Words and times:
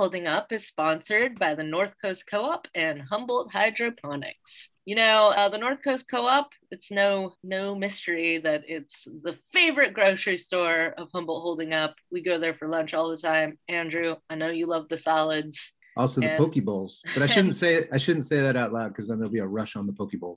Holding 0.00 0.26
Up 0.26 0.50
is 0.50 0.66
sponsored 0.66 1.38
by 1.38 1.54
the 1.54 1.62
North 1.62 1.92
Coast 2.00 2.24
Co 2.26 2.44
op 2.44 2.66
and 2.74 3.02
Humboldt 3.02 3.52
Hydroponics. 3.52 4.70
You 4.86 4.94
know, 4.94 5.28
uh, 5.28 5.50
the 5.50 5.58
North 5.58 5.80
Coast 5.84 6.08
Co 6.10 6.24
op, 6.24 6.52
it's 6.70 6.90
no, 6.90 7.34
no 7.44 7.74
mystery 7.74 8.38
that 8.38 8.62
it's 8.66 9.04
the 9.04 9.36
favorite 9.52 9.92
grocery 9.92 10.38
store 10.38 10.94
of 10.96 11.10
Humboldt 11.12 11.42
Holding 11.42 11.74
Up. 11.74 11.96
We 12.10 12.22
go 12.22 12.38
there 12.38 12.54
for 12.54 12.66
lunch 12.66 12.94
all 12.94 13.10
the 13.10 13.18
time. 13.18 13.58
Andrew, 13.68 14.16
I 14.30 14.36
know 14.36 14.48
you 14.48 14.66
love 14.66 14.88
the 14.88 14.96
solids. 14.96 15.70
Also 15.98 16.22
the 16.22 16.30
And- 16.30 16.38
poke 16.38 16.64
bowls, 16.64 17.02
but 17.12 17.22
I 17.22 17.26
shouldn't 17.26 17.56
say 17.56 17.86
I 17.92 17.98
shouldn't 17.98 18.24
say 18.24 18.40
that 18.40 18.56
out 18.56 18.72
loud 18.72 18.88
because 18.88 19.06
then 19.06 19.18
there'll 19.18 19.30
be 19.30 19.40
a 19.40 19.46
rush 19.46 19.76
on 19.76 19.86
the 19.86 19.92
poke 19.92 20.12
bowl. 20.18 20.34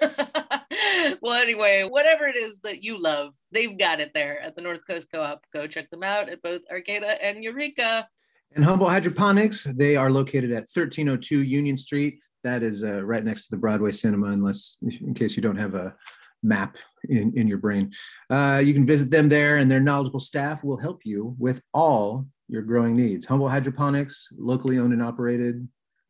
well, 1.20 1.34
anyway, 1.34 1.86
whatever 1.86 2.26
it 2.28 2.36
is 2.36 2.60
that 2.60 2.82
you 2.82 2.98
love, 2.98 3.34
they've 3.50 3.78
got 3.78 4.00
it 4.00 4.12
there 4.14 4.40
at 4.40 4.56
the 4.56 4.62
North 4.62 4.80
Coast 4.88 5.08
Co 5.12 5.20
op. 5.20 5.44
Go 5.52 5.66
check 5.66 5.90
them 5.90 6.02
out 6.02 6.30
at 6.30 6.40
both 6.40 6.62
Arcata 6.70 7.22
and 7.22 7.44
Eureka. 7.44 8.08
And 8.54 8.64
Humboldt 8.64 8.92
Hydroponics, 8.92 9.64
they 9.64 9.96
are 9.96 10.10
located 10.10 10.50
at 10.50 10.68
1302 10.72 11.42
Union 11.42 11.76
Street. 11.76 12.18
That 12.44 12.62
is 12.62 12.84
uh, 12.84 13.02
right 13.02 13.24
next 13.24 13.44
to 13.44 13.50
the 13.52 13.56
Broadway 13.56 13.92
Cinema, 13.92 14.26
unless 14.26 14.76
in 14.82 15.14
case 15.14 15.36
you 15.36 15.42
don't 15.42 15.56
have 15.56 15.74
a 15.74 15.96
map 16.42 16.76
in, 17.08 17.32
in 17.36 17.48
your 17.48 17.58
brain. 17.58 17.92
Uh, 18.28 18.60
you 18.62 18.74
can 18.74 18.84
visit 18.84 19.10
them 19.10 19.28
there, 19.30 19.56
and 19.56 19.70
their 19.70 19.80
knowledgeable 19.80 20.20
staff 20.20 20.62
will 20.62 20.76
help 20.76 21.00
you 21.04 21.34
with 21.38 21.62
all 21.72 22.26
your 22.48 22.62
growing 22.62 22.94
needs. 22.94 23.24
Humboldt 23.24 23.52
Hydroponics, 23.52 24.28
locally 24.36 24.78
owned 24.78 24.92
and 24.92 25.02
operated 25.02 25.66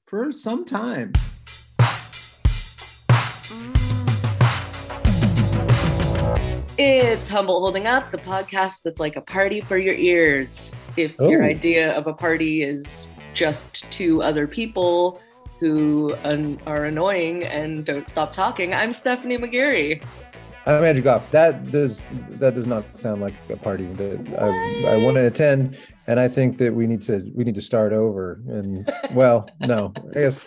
for 0.09 0.33
some 0.33 0.65
time. 0.65 1.13
It's 6.85 7.29
Humboldt 7.29 7.61
Holding 7.61 7.87
Up, 7.87 8.11
the 8.11 8.19
podcast 8.19 8.83
that's 8.83 8.99
like 8.99 9.15
a 9.15 9.21
party 9.21 9.61
for 9.61 9.79
your 9.79 9.95
ears. 9.95 10.73
If 10.97 11.15
your 11.21 11.45
idea 11.45 11.97
of 11.97 12.09
a 12.09 12.13
party 12.13 12.65
is 12.65 13.07
just 13.35 13.89
two 13.93 14.21
other 14.21 14.49
people 14.49 15.21
who 15.61 16.13
are 16.25 16.85
annoying 16.87 17.45
and 17.45 17.85
don't 17.85 18.09
stop 18.09 18.33
talking, 18.33 18.75
I'm 18.75 18.93
Stephanie 18.93 19.39
McGarry. 19.39 20.05
I'm 20.67 20.83
Andrew 20.83 21.05
Goff. 21.05 21.31
That 21.31 21.71
does 21.71 22.03
that 22.31 22.57
does 22.57 22.67
not 22.67 22.99
sound 22.99 23.21
like 23.21 23.35
a 23.49 23.57
party 23.57 23.87
that 23.87 24.41
I, 24.41 24.95
I 24.95 24.97
want 24.97 25.19
to 25.19 25.27
attend, 25.29 25.79
and 26.09 26.19
I 26.19 26.27
think 26.27 26.59
that 26.59 26.75
we 26.75 26.89
need 26.89 27.03
to 27.03 27.31
we 27.33 27.45
need 27.45 27.55
to 27.55 27.63
start 27.63 27.93
over. 27.93 28.41
And 28.49 28.93
well, 29.13 29.49
no, 29.61 29.93
I 30.11 30.15
guess 30.15 30.45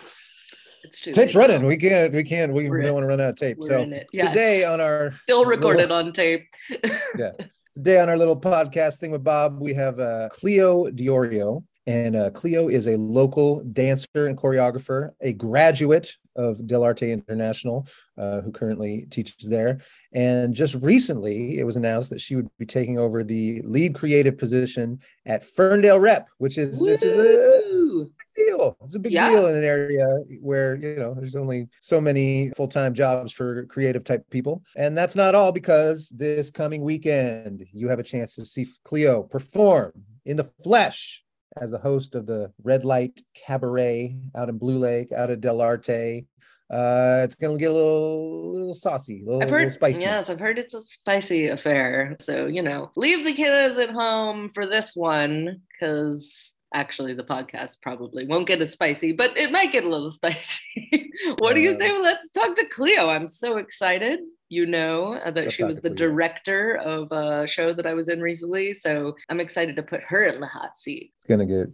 It's 0.86 1.00
too 1.00 1.12
tape's 1.12 1.34
late. 1.34 1.48
running. 1.48 1.66
We 1.66 1.76
can't 1.76 2.12
we 2.12 2.22
can't 2.24 2.52
we, 2.52 2.68
We're 2.68 2.82
don't 2.82 2.94
want 2.94 3.04
to 3.04 3.08
run 3.08 3.20
out 3.20 3.30
of 3.30 3.36
tape. 3.36 3.58
We're 3.58 3.68
So 3.68 3.82
in 3.82 3.92
it. 3.92 4.06
Yes. 4.12 4.28
today 4.28 4.64
on 4.64 4.80
our 4.80 5.12
Still 5.22 5.44
recorded 5.44 5.82
little- 5.90 5.96
on 5.98 6.12
tape. 6.12 6.44
Yeah. 7.18 7.30
Today 7.76 8.00
on 8.00 8.08
our 8.08 8.16
little 8.16 8.40
podcast 8.40 8.96
thing 9.00 9.10
with 9.10 9.22
Bob, 9.22 9.60
we 9.60 9.74
have 9.74 10.00
uh, 10.00 10.30
Cleo 10.32 10.86
DeOrio, 10.86 11.62
and 11.86 12.16
uh, 12.16 12.30
Cleo 12.30 12.68
is 12.68 12.86
a 12.86 12.96
local 12.96 13.62
dancer 13.64 14.06
and 14.28 14.34
choreographer, 14.34 15.10
a 15.20 15.34
graduate 15.34 16.10
of 16.36 16.56
Dell'Arte 16.60 17.12
International, 17.12 17.86
uh, 18.16 18.40
who 18.40 18.50
currently 18.50 19.06
teaches 19.10 19.46
there. 19.50 19.82
And 20.14 20.54
just 20.54 20.74
recently, 20.76 21.58
it 21.58 21.64
was 21.64 21.76
announced 21.76 22.08
that 22.10 22.20
she 22.22 22.34
would 22.34 22.48
be 22.58 22.64
taking 22.64 22.98
over 22.98 23.22
the 23.22 23.60
lead 23.60 23.94
creative 23.94 24.38
position 24.38 25.00
at 25.26 25.44
Ferndale 25.44 26.00
Rep, 26.00 26.30
which 26.38 26.56
is 26.56 26.80
which 26.80 27.02
is 27.02 27.12
a 27.12 27.62
Woo! 27.70 28.10
Deal. 28.36 28.76
It's 28.84 28.94
a 28.94 28.98
big 28.98 29.12
Yeah. 29.12 29.30
deal 29.30 29.46
in 29.48 29.56
an 29.56 29.64
area 29.64 30.06
where 30.40 30.74
you 30.76 30.96
know 30.96 31.14
there's 31.14 31.36
only 31.36 31.68
so 31.80 32.00
many 32.00 32.50
full-time 32.56 32.94
jobs 32.94 33.32
for 33.32 33.64
creative 33.66 34.04
type 34.04 34.28
people. 34.30 34.62
And 34.76 34.96
that's 34.96 35.16
not 35.16 35.34
all 35.34 35.52
because 35.52 36.08
this 36.10 36.50
coming 36.50 36.82
weekend 36.82 37.66
you 37.72 37.88
have 37.88 37.98
a 37.98 38.02
chance 38.02 38.34
to 38.34 38.44
see 38.44 38.68
Cleo 38.84 39.22
perform 39.22 39.92
in 40.24 40.36
the 40.36 40.50
flesh 40.62 41.22
as 41.58 41.70
the 41.70 41.78
host 41.78 42.14
of 42.14 42.26
the 42.26 42.52
Red 42.62 42.84
Light 42.84 43.20
Cabaret 43.34 44.16
out 44.34 44.48
in 44.50 44.58
Blue 44.58 44.78
Lake, 44.78 45.12
out 45.12 45.30
of 45.30 45.40
Dell'Arte. 45.40 46.26
Uh, 46.68 47.20
it's 47.22 47.36
gonna 47.36 47.56
get 47.56 47.70
a 47.70 47.72
little, 47.72 48.52
little 48.52 48.74
saucy, 48.74 49.22
a 49.22 49.24
little, 49.24 49.40
I've 49.40 49.48
little 49.48 49.60
heard, 49.64 49.72
spicy. 49.72 50.00
yes, 50.00 50.28
I've 50.28 50.40
heard 50.40 50.58
it's 50.58 50.74
a 50.74 50.82
spicy 50.82 51.46
affair. 51.46 52.16
So, 52.20 52.46
you 52.46 52.60
know, 52.60 52.90
leave 52.96 53.24
the 53.24 53.32
kiddos 53.40 53.80
at 53.82 53.90
home 53.90 54.50
for 54.52 54.66
this 54.66 54.94
one 54.96 55.62
because 55.72 56.52
actually 56.76 57.14
the 57.14 57.24
podcast 57.24 57.80
probably 57.82 58.26
won't 58.26 58.46
get 58.46 58.60
as 58.60 58.70
spicy, 58.72 59.12
but 59.12 59.36
it 59.36 59.50
might 59.50 59.72
get 59.72 59.84
a 59.84 59.88
little 59.88 60.10
spicy. 60.20 61.10
what 61.38 61.54
do 61.54 61.60
you 61.60 61.72
Uh, 61.72 61.78
say? 61.78 61.90
Well, 61.90 62.02
let's 62.02 62.30
talk 62.30 62.54
to 62.56 62.66
Cleo. 62.66 63.08
I'm 63.08 63.26
so 63.26 63.56
excited. 63.56 64.20
You 64.48 64.64
know 64.66 65.14
uh, 65.14 65.30
that 65.32 65.44
Let's 65.46 65.54
she 65.54 65.64
was 65.64 65.76
the 65.76 65.90
Cleo. 65.90 65.94
director 65.94 66.76
of 66.76 67.10
a 67.10 67.46
show 67.48 67.72
that 67.72 67.84
I 67.86 67.94
was 67.94 68.08
in 68.08 68.20
recently. 68.20 68.74
So 68.74 69.16
I'm 69.28 69.40
excited 69.40 69.74
to 69.76 69.82
put 69.82 70.02
her 70.04 70.26
in 70.26 70.40
the 70.40 70.46
hot 70.46 70.76
seat. 70.78 71.12
It's 71.16 71.26
gonna 71.26 71.46
get 71.46 71.66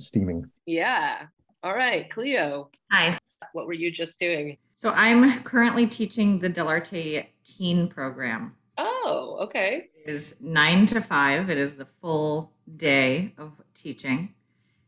steaming. 0.00 0.50
Yeah. 0.66 1.26
All 1.62 1.74
right, 1.74 2.10
Cleo, 2.10 2.70
Hi. 2.92 3.16
what 3.52 3.66
were 3.66 3.72
you 3.74 3.90
just 3.92 4.18
doing? 4.18 4.56
So 4.76 4.90
I'm 4.90 5.42
currently 5.42 5.86
teaching 5.86 6.38
the 6.40 6.48
Dell'Arte 6.50 7.26
teen 7.44 7.88
program. 7.88 8.54
Oh, 8.78 9.38
okay. 9.42 9.88
It 10.04 10.10
is 10.10 10.36
nine 10.40 10.86
to 10.86 11.00
five. 11.00 11.48
It 11.48 11.58
is 11.58 11.76
the 11.76 11.86
full 11.86 12.52
day 12.76 13.34
of 13.38 13.60
teaching. 13.74 14.34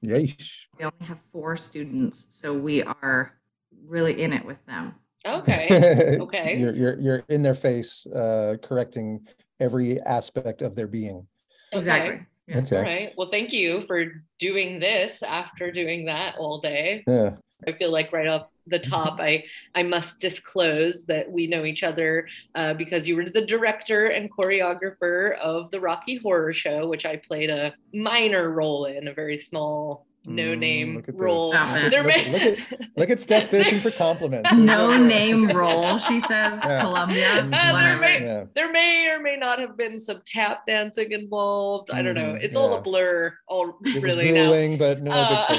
Yeesh. 0.03 0.65
We 0.79 0.85
only 0.85 1.05
have 1.07 1.19
four 1.33 1.57
students, 1.57 2.29
so 2.31 2.55
we 2.55 2.83
are 2.83 3.39
really 3.87 4.23
in 4.23 4.33
it 4.33 4.45
with 4.45 4.65
them. 4.67 4.95
Okay. 5.27 6.17
Okay. 6.21 6.59
you're 6.59 6.75
you're 6.75 7.01
you're 7.01 7.23
in 7.29 7.43
their 7.43 7.55
face, 7.55 8.07
uh, 8.07 8.57
correcting 8.63 9.27
every 9.61 10.01
aspect 10.03 10.63
of 10.63 10.75
their 10.75 10.87
being. 10.87 11.27
Exactly. 11.73 12.27
Yeah. 12.47 12.59
Okay. 12.59 12.77
All 12.77 12.83
right. 12.83 13.13
Well, 13.17 13.29
thank 13.31 13.53
you 13.53 13.83
for 13.83 14.05
doing 14.39 14.79
this 14.79 15.23
after 15.23 15.71
doing 15.71 16.07
that 16.07 16.37
all 16.39 16.61
day. 16.61 17.05
Yeah. 17.07 17.37
I 17.67 17.73
feel 17.73 17.91
like 17.91 18.13
right 18.13 18.27
off 18.27 18.47
the 18.69 18.79
top, 18.79 19.21
I 19.21 19.45
I 19.75 19.83
must 19.83 20.21
disclose 20.21 21.05
that 21.07 21.31
we 21.31 21.47
know 21.47 21.65
each 21.65 21.83
other 21.83 22.27
uh, 22.55 22.75
because 22.75 23.07
you 23.09 23.17
were 23.17 23.29
the 23.29 23.45
director 23.47 24.07
and 24.07 24.31
choreographer 24.33 25.37
of 25.39 25.71
the 25.71 25.81
Rocky 25.81 26.17
Horror 26.17 26.53
Show, 26.53 26.87
which 26.89 27.05
I 27.07 27.17
played 27.17 27.51
a 27.51 27.75
minor 27.95 28.51
role 28.51 28.87
in, 28.87 29.09
a 29.09 29.15
very 29.15 29.39
small, 29.39 30.07
no 30.27 30.43
Mm, 30.55 30.59
name 30.59 30.97
look 30.97 31.09
at 31.09 31.15
role. 31.15 31.53
Stop. 31.53 31.91
There 31.91 32.03
Look, 32.03 32.07
may- 32.17 32.31
look 32.33 32.43
at 32.43 32.59
look 32.97 33.11
at 33.11 33.21
Steph 33.21 33.49
fishing 33.49 33.81
for 33.81 33.91
compliments. 33.91 34.51
No 34.57 34.97
name 34.97 35.49
role, 35.57 35.97
she 35.99 36.21
says. 36.21 36.61
Yeah. 36.65 36.81
Columbia. 36.83 37.49
Uh, 37.53 37.79
there 37.81 37.97
may- 37.99 38.23
Yeah. 38.25 38.45
there 38.55 38.71
may 38.73 39.07
or 39.09 39.21
may 39.21 39.37
not 39.37 39.59
have 39.61 39.77
been 39.77 39.99
some 40.01 40.21
tap 40.27 40.67
dancing 40.67 41.13
involved. 41.13 41.91
I 41.91 42.03
don't 42.03 42.15
know. 42.15 42.35
Mm, 42.35 42.43
It's 42.43 42.57
all 42.57 42.75
a 42.75 42.81
blur, 42.83 43.33
all 43.47 43.79
It 43.85 43.95
was 43.95 44.03
really 44.03 44.33
now. 44.33 44.77
but 44.77 45.01
no 45.03 45.13
Uh, 45.13 45.57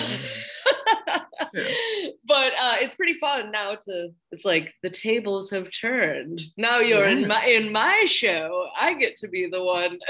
thing. 1.53 2.11
but 2.27 2.53
uh, 2.59 2.75
it's 2.79 2.95
pretty 2.95 3.13
fun 3.15 3.51
now 3.51 3.75
to 3.75 4.09
it's 4.31 4.45
like 4.45 4.73
the 4.83 4.89
tables 4.89 5.49
have 5.49 5.67
turned 5.71 6.41
now 6.57 6.79
you're 6.79 7.05
in 7.07 7.27
my 7.27 7.45
in 7.45 7.71
my 7.71 8.05
show 8.05 8.67
i 8.79 8.93
get 8.93 9.15
to 9.15 9.27
be 9.27 9.47
the 9.49 9.63
one 9.63 9.97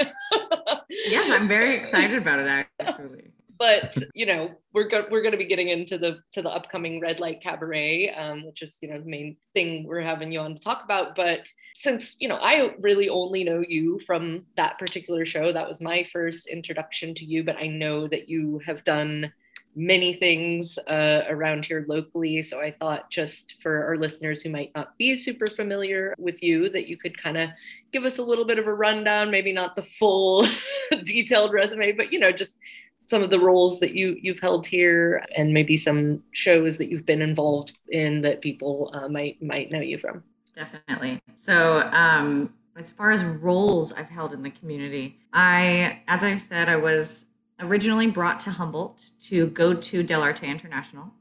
Yes, 0.90 1.30
I'm 1.30 1.46
very 1.46 1.76
excited 1.76 2.18
about 2.18 2.40
it 2.40 2.66
actually. 2.80 3.30
but 3.58 3.96
you 4.14 4.26
know 4.26 4.50
we're 4.72 4.88
go- 4.88 5.06
we're 5.10 5.20
going 5.22 5.32
to 5.32 5.38
be 5.38 5.46
getting 5.46 5.68
into 5.68 5.98
the 5.98 6.18
to 6.32 6.42
the 6.42 6.48
upcoming 6.50 7.00
red 7.00 7.20
light 7.20 7.40
cabaret 7.42 8.10
um, 8.14 8.44
which 8.44 8.62
is 8.62 8.76
you 8.80 8.88
know 8.88 8.98
the 8.98 9.08
main 9.08 9.36
thing 9.54 9.86
we're 9.86 10.00
having 10.00 10.32
you 10.32 10.40
on 10.40 10.54
to 10.54 10.60
talk 10.60 10.82
about 10.82 11.14
but 11.14 11.46
since 11.74 12.16
you 12.18 12.26
know 12.28 12.36
i 12.36 12.74
really 12.80 13.08
only 13.08 13.44
know 13.44 13.62
you 13.66 14.00
from 14.06 14.44
that 14.56 14.78
particular 14.78 15.24
show 15.24 15.52
that 15.52 15.68
was 15.68 15.80
my 15.80 16.04
first 16.12 16.46
introduction 16.48 17.14
to 17.14 17.24
you 17.24 17.44
but 17.44 17.56
i 17.60 17.66
know 17.66 18.08
that 18.08 18.28
you 18.28 18.60
have 18.66 18.82
done 18.82 19.32
many 19.76 20.14
things 20.14 20.78
uh, 20.88 21.22
around 21.28 21.64
here 21.64 21.84
locally 21.88 22.42
so 22.42 22.60
i 22.60 22.70
thought 22.70 23.08
just 23.10 23.54
for 23.62 23.84
our 23.84 23.96
listeners 23.96 24.42
who 24.42 24.50
might 24.50 24.72
not 24.74 24.96
be 24.98 25.14
super 25.14 25.46
familiar 25.46 26.14
with 26.18 26.42
you 26.42 26.68
that 26.68 26.88
you 26.88 26.96
could 26.96 27.16
kind 27.16 27.36
of 27.36 27.48
give 27.92 28.04
us 28.04 28.18
a 28.18 28.22
little 28.22 28.44
bit 28.44 28.58
of 28.58 28.66
a 28.66 28.74
rundown 28.74 29.30
maybe 29.30 29.52
not 29.52 29.76
the 29.76 29.82
full 29.82 30.44
detailed 31.04 31.52
resume 31.52 31.92
but 31.92 32.12
you 32.12 32.18
know 32.18 32.32
just 32.32 32.58
some 33.06 33.22
of 33.22 33.30
the 33.30 33.40
roles 33.40 33.80
that 33.80 33.92
you 33.92 34.16
you've 34.20 34.40
held 34.40 34.66
here 34.66 35.24
and 35.36 35.52
maybe 35.52 35.76
some 35.76 36.22
shows 36.32 36.78
that 36.78 36.88
you've 36.90 37.06
been 37.06 37.22
involved 37.22 37.78
in 37.88 38.20
that 38.22 38.40
people 38.40 38.90
uh, 38.92 39.08
might 39.08 39.40
might 39.42 39.70
know 39.70 39.80
you 39.80 39.98
from 39.98 40.22
Definitely. 40.60 41.20
So, 41.36 41.88
um, 41.92 42.52
as 42.76 42.90
far 42.90 43.10
as 43.10 43.24
roles 43.24 43.92
I've 43.92 44.08
held 44.08 44.32
in 44.32 44.42
the 44.42 44.50
community, 44.50 45.18
I, 45.32 46.02
as 46.06 46.22
I 46.22 46.36
said, 46.36 46.68
I 46.68 46.76
was 46.76 47.26
originally 47.60 48.10
brought 48.10 48.40
to 48.40 48.50
Humboldt 48.50 49.10
to 49.20 49.46
go 49.48 49.74
to 49.74 50.04
Dell'Arte 50.04 50.44
International. 50.44 51.12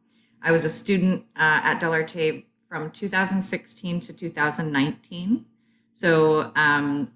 I 0.41 0.51
was 0.51 0.65
a 0.65 0.69
student 0.69 1.25
uh, 1.35 1.61
at 1.63 1.79
Dell'Arte 1.79 2.45
from 2.67 2.91
2016 2.91 3.99
to 4.01 4.13
2019. 4.13 5.45
So, 5.91 6.51
um, 6.55 7.11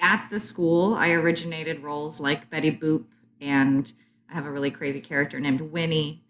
at 0.00 0.28
the 0.28 0.38
school, 0.38 0.94
I 0.94 1.10
originated 1.10 1.82
roles 1.82 2.20
like 2.20 2.50
Betty 2.50 2.70
Boop, 2.70 3.06
and 3.40 3.90
I 4.30 4.34
have 4.34 4.46
a 4.46 4.50
really 4.50 4.70
crazy 4.70 5.00
character 5.00 5.40
named 5.40 5.60
Winnie. 5.60 6.22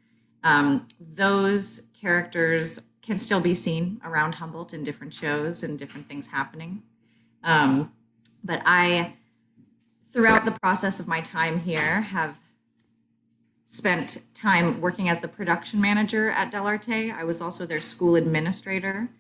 Um, 0.45 0.87
those 1.01 1.89
characters 2.01 2.83
can 3.03 3.19
still 3.19 3.41
be 3.41 3.55
seen 3.55 4.01
around 4.05 4.37
Humboldt 4.37 4.75
in 4.75 4.85
different 4.85 5.15
shows 5.15 5.63
and 5.63 5.79
different 5.79 6.07
things 6.07 6.29
happening. 6.29 6.83
Um, 7.43 7.93
but 8.45 8.63
I, 8.65 9.15
throughout 10.17 10.47
the 10.47 10.59
process 10.63 10.99
of 10.99 11.07
my 11.07 11.21
time 11.21 11.61
here, 11.61 12.01
have 12.01 12.39
spent 13.67 14.23
time 14.35 14.81
working 14.81 15.11
as 15.11 15.21
the 15.21 15.29
production 15.29 15.79
manager 15.79 16.31
at 16.31 16.51
Dell'Arte. 16.51 17.13
I 17.13 17.23
was 17.25 17.43
also 17.43 17.67
their 17.67 17.83
school 17.83 18.17
administrator. 18.17 19.11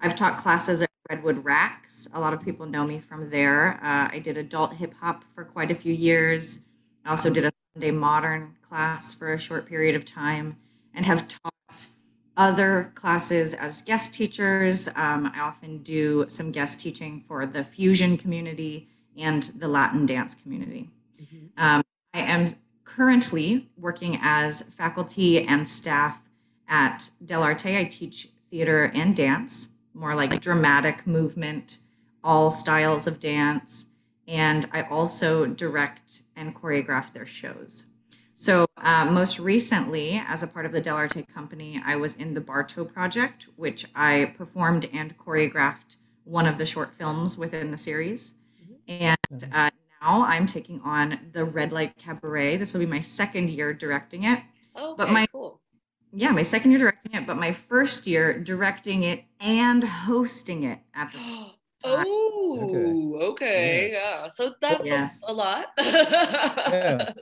I've 0.00 0.16
taught 0.16 0.38
classes 0.38 0.80
at 0.80 0.88
Redwood 1.10 1.44
Raks. 1.44 2.08
A 2.14 2.20
lot 2.20 2.32
of 2.32 2.42
people 2.42 2.64
know 2.64 2.86
me 2.86 3.00
from 3.00 3.28
there. 3.28 3.74
Uh, 3.82 4.08
I 4.10 4.18
did 4.18 4.38
adult 4.38 4.72
hip 4.72 4.94
hop 4.94 5.24
for 5.34 5.44
quite 5.44 5.70
a 5.70 5.74
few 5.74 5.92
years. 5.92 6.60
I 7.04 7.10
also 7.10 7.28
did 7.28 7.44
a 7.44 7.52
Sunday 7.74 7.90
modern 7.90 8.54
class 8.66 9.12
for 9.12 9.34
a 9.34 9.38
short 9.38 9.66
period 9.66 9.94
of 9.94 10.06
time 10.06 10.56
and 10.94 11.04
have 11.04 11.28
taught 11.28 11.86
other 12.34 12.92
classes 12.94 13.52
as 13.52 13.82
guest 13.82 14.14
teachers. 14.14 14.88
Um, 14.96 15.30
I 15.34 15.40
often 15.40 15.82
do 15.82 16.24
some 16.28 16.50
guest 16.50 16.80
teaching 16.80 17.22
for 17.28 17.44
the 17.44 17.62
fusion 17.62 18.16
community 18.16 18.88
and 19.18 19.44
the 19.44 19.68
Latin 19.68 20.06
dance 20.06 20.34
community. 20.34 20.90
Mm-hmm. 21.20 21.62
Um, 21.62 21.82
I 22.14 22.20
am 22.20 22.54
currently 22.84 23.68
working 23.76 24.18
as 24.22 24.62
faculty 24.62 25.46
and 25.46 25.68
staff 25.68 26.20
at 26.68 27.10
Dell'Arte. 27.24 27.76
I 27.76 27.84
teach 27.84 28.28
theater 28.50 28.90
and 28.94 29.14
dance, 29.14 29.70
more 29.94 30.14
like 30.14 30.40
dramatic 30.40 31.06
movement, 31.06 31.78
all 32.24 32.50
styles 32.50 33.06
of 33.06 33.20
dance. 33.20 33.90
And 34.26 34.66
I 34.72 34.82
also 34.82 35.46
direct 35.46 36.22
and 36.34 36.54
choreograph 36.54 37.12
their 37.12 37.26
shows. 37.26 37.86
So, 38.34 38.66
uh, 38.82 39.06
most 39.10 39.38
recently, 39.38 40.22
as 40.26 40.42
a 40.42 40.46
part 40.46 40.66
of 40.66 40.72
the 40.72 40.82
Dell'Arte 40.82 41.26
company, 41.32 41.80
I 41.84 41.96
was 41.96 42.16
in 42.16 42.34
the 42.34 42.40
Bartow 42.40 42.84
project, 42.84 43.46
which 43.56 43.86
I 43.94 44.32
performed 44.36 44.88
and 44.92 45.16
choreographed 45.16 45.96
one 46.24 46.46
of 46.46 46.58
the 46.58 46.66
short 46.66 46.92
films 46.92 47.38
within 47.38 47.70
the 47.70 47.76
series. 47.76 48.34
Mm-hmm. 48.88 49.02
And 49.02 49.44
uh, 49.52 49.70
now 50.02 50.24
I'm 50.24 50.46
taking 50.46 50.80
on 50.82 51.18
the 51.32 51.44
Red 51.44 51.72
Light 51.72 51.96
Cabaret. 51.96 52.56
This 52.56 52.72
will 52.72 52.80
be 52.80 52.86
my 52.86 53.00
second 53.00 53.50
year 53.50 53.74
directing 53.74 54.24
it. 54.24 54.40
Oh, 54.74 54.92
okay, 54.92 54.96
but 54.98 55.10
my 55.10 55.26
cool. 55.26 55.60
Yeah, 56.12 56.30
my 56.30 56.42
second 56.42 56.70
year 56.70 56.80
directing 56.80 57.12
it, 57.14 57.26
but 57.26 57.36
my 57.36 57.52
first 57.52 58.06
year 58.06 58.38
directing 58.38 59.02
it 59.02 59.24
and 59.40 59.84
hosting 59.84 60.62
it 60.64 60.78
at 60.94 61.12
the 61.12 61.18
Oh, 61.88 63.14
okay. 63.20 63.26
okay. 63.26 63.90
Yeah. 63.92 64.22
yeah. 64.22 64.28
So 64.28 64.54
that's 64.60 64.84
yes. 64.84 65.22
a, 65.26 65.30
a, 65.32 65.34
lot. 65.34 65.66
yeah. 65.78 67.12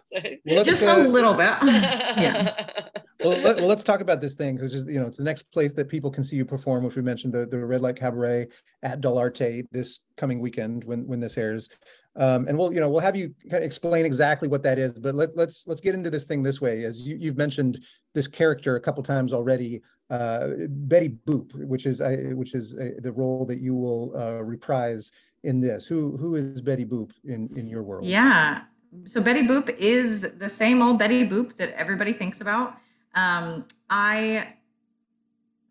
Well, 0.47 0.65
just 0.65 0.83
uh, 0.83 0.97
a 0.97 1.09
little 1.09 1.35
bit. 1.35 1.55
yeah. 1.63 2.55
Well, 3.23 3.39
let, 3.39 3.61
let's 3.61 3.83
talk 3.83 4.01
about 4.01 4.21
this 4.21 4.35
thing 4.35 4.57
because 4.57 4.75
you 4.87 4.99
know 4.99 5.07
it's 5.07 5.19
the 5.19 5.25
next 5.25 5.45
place 5.53 5.73
that 5.75 5.89
people 5.89 6.11
can 6.11 6.25
see 6.25 6.37
you 6.37 6.45
perform, 6.45 6.85
which 6.85 6.97
we 6.97 7.03
mentioned 7.03 7.33
the, 7.33 7.47
the 7.47 7.59
Red 7.59 7.81
Light 7.81 7.97
Cabaret 7.97 8.49
at 8.83 9.01
Dell'Arte 9.01 9.67
this 9.71 10.01
coming 10.17 10.41
weekend 10.41 10.85
when 10.85 11.07
when 11.07 11.21
this 11.21 11.39
airs. 11.39 11.69
Um, 12.17 12.47
and 12.49 12.57
we'll 12.59 12.73
you 12.73 12.81
know 12.81 12.89
we'll 12.89 13.01
have 13.01 13.17
you 13.17 13.35
kind 13.51 13.63
of 13.63 13.67
explain 13.67 14.05
exactly 14.05 14.49
what 14.49 14.63
that 14.65 14.79
is. 14.79 14.93
But 14.99 15.15
let, 15.15 15.37
let's 15.37 15.67
let's 15.67 15.81
get 15.81 15.95
into 15.95 16.11
this 16.11 16.25
thing 16.25 16.43
this 16.43 16.61
way. 16.61 16.85
As 16.85 17.01
you, 17.01 17.17
you've 17.17 17.37
mentioned 17.37 17.85
this 18.15 18.27
character 18.27 18.77
a 18.77 18.81
couple 18.81 19.03
times 19.03 19.33
already 19.33 19.83
uh, 20.11 20.49
Betty 20.69 21.17
Boop, 21.27 21.55
which 21.55 21.87
is 21.87 22.03
which 22.35 22.55
is 22.55 22.73
the 22.73 23.13
role 23.15 23.47
that 23.47 23.61
you 23.61 23.75
will 23.75 24.13
uh, 24.17 24.43
reprise 24.43 25.13
in 25.45 25.61
this. 25.61 25.87
Who 25.87 26.17
who 26.17 26.35
is 26.35 26.61
Betty 26.61 26.85
Boop 26.85 27.13
in 27.25 27.49
in 27.57 27.69
your 27.69 27.83
world? 27.83 28.05
Yeah, 28.05 28.63
so 29.05 29.21
Betty 29.21 29.43
Boop 29.43 29.77
is 29.79 30.35
the 30.39 30.49
same 30.49 30.83
old 30.83 30.99
Betty 30.99 31.29
Boop 31.29 31.57
that 31.57 31.71
everybody 31.71 32.13
thinks 32.13 32.41
about. 32.41 32.77
Um, 33.15 33.67
I 33.89 34.55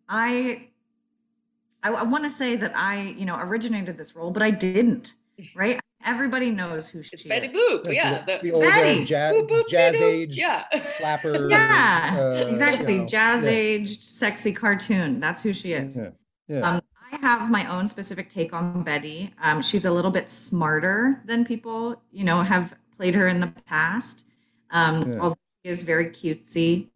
I 0.08 0.68
I, 1.82 1.90
I 1.92 2.04
want 2.04 2.24
to 2.24 2.30
say 2.30 2.56
that 2.56 2.76
I 2.76 3.02
you 3.18 3.26
know 3.26 3.38
originated 3.38 3.98
this 3.98 4.16
role, 4.16 4.32
but 4.32 4.44
I 4.44 4.52
didn't. 4.52 5.16
Right? 5.56 5.80
Everybody 6.06 6.52
knows 6.52 6.88
who 6.88 7.02
she 7.02 7.16
is. 7.16 7.24
Betty 7.24 7.48
is. 7.48 7.54
Boop. 7.54 7.92
Yeah, 7.92 8.24
the, 8.26 8.40
the 8.42 8.52
old 8.52 8.64
Betty. 8.64 9.04
jazz, 9.06 9.34
boop, 9.34 9.50
boop, 9.50 9.68
jazz 9.68 9.96
age, 9.96 10.36
yeah, 10.36 10.66
flapper. 10.98 11.50
yeah, 11.50 12.16
uh, 12.20 12.46
exactly. 12.48 12.96
You 12.96 13.00
know, 13.02 13.08
jazz 13.08 13.46
yeah. 13.46 13.52
aged, 13.52 14.04
sexy 14.04 14.54
cartoon. 14.54 15.20
That's 15.20 15.42
who 15.42 15.54
she 15.54 15.74
is. 15.74 15.98
Yeah. 15.98 16.10
yeah. 16.48 16.70
Um, 16.70 16.82
I 17.12 17.18
have 17.18 17.50
my 17.50 17.66
own 17.72 17.88
specific 17.88 18.30
take 18.30 18.54
on 18.54 18.84
Betty. 18.84 19.34
Um, 19.42 19.62
she's 19.62 19.86
a 19.86 19.92
little 19.92 20.12
bit 20.12 20.30
smarter 20.30 21.22
than 21.26 21.46
people, 21.46 22.02
you 22.12 22.24
know, 22.24 22.42
have 22.42 22.76
played 22.96 23.16
her 23.16 23.28
in 23.28 23.40
the 23.40 23.54
past. 23.66 24.26
Um, 24.72 25.14
yeah. 25.14 25.20
Although 25.20 25.38
she 25.64 25.72
is 25.72 25.84
very 25.84 26.08
cutesy, 26.08 26.90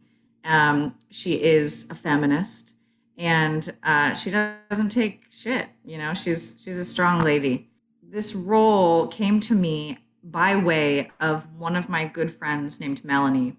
um, 0.47 0.95
she 1.11 1.43
is 1.43 1.87
a 1.91 1.95
feminist, 1.95 2.73
and 3.17 3.69
uh, 3.83 4.13
she 4.13 4.31
doesn't 4.31 4.89
take 4.89 5.25
shit. 5.29 5.67
You 5.85 5.97
know, 5.99 6.13
she's 6.13 6.59
she's 6.63 6.77
a 6.77 6.85
strong 6.85 7.23
lady 7.23 7.69
this 8.09 8.33
role 8.33 9.07
came 9.07 9.39
to 9.41 9.55
me 9.55 9.99
by 10.23 10.55
way 10.55 11.11
of 11.19 11.47
one 11.59 11.75
of 11.75 11.89
my 11.89 12.05
good 12.05 12.33
friends 12.33 12.79
named 12.79 13.03
Melanie. 13.03 13.57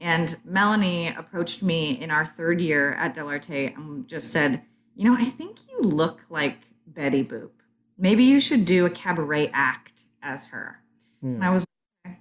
And 0.00 0.36
Melanie 0.44 1.08
approached 1.08 1.62
me 1.62 2.00
in 2.00 2.10
our 2.10 2.24
third 2.24 2.60
year 2.60 2.94
at 2.94 3.14
Dell'Arte 3.14 3.74
and 3.76 4.06
just 4.06 4.32
said, 4.32 4.62
You 4.94 5.10
know, 5.10 5.16
I 5.18 5.24
think 5.24 5.58
you 5.68 5.80
look 5.80 6.20
like 6.28 6.58
Betty 6.86 7.24
Boop. 7.24 7.50
Maybe 7.96 8.22
you 8.24 8.38
should 8.40 8.64
do 8.64 8.86
a 8.86 8.90
cabaret 8.90 9.50
act 9.52 10.04
as 10.22 10.46
her. 10.48 10.80
Mm. 11.24 11.34
And 11.36 11.44
I 11.44 11.50
was 11.50 11.66
like, 12.04 12.18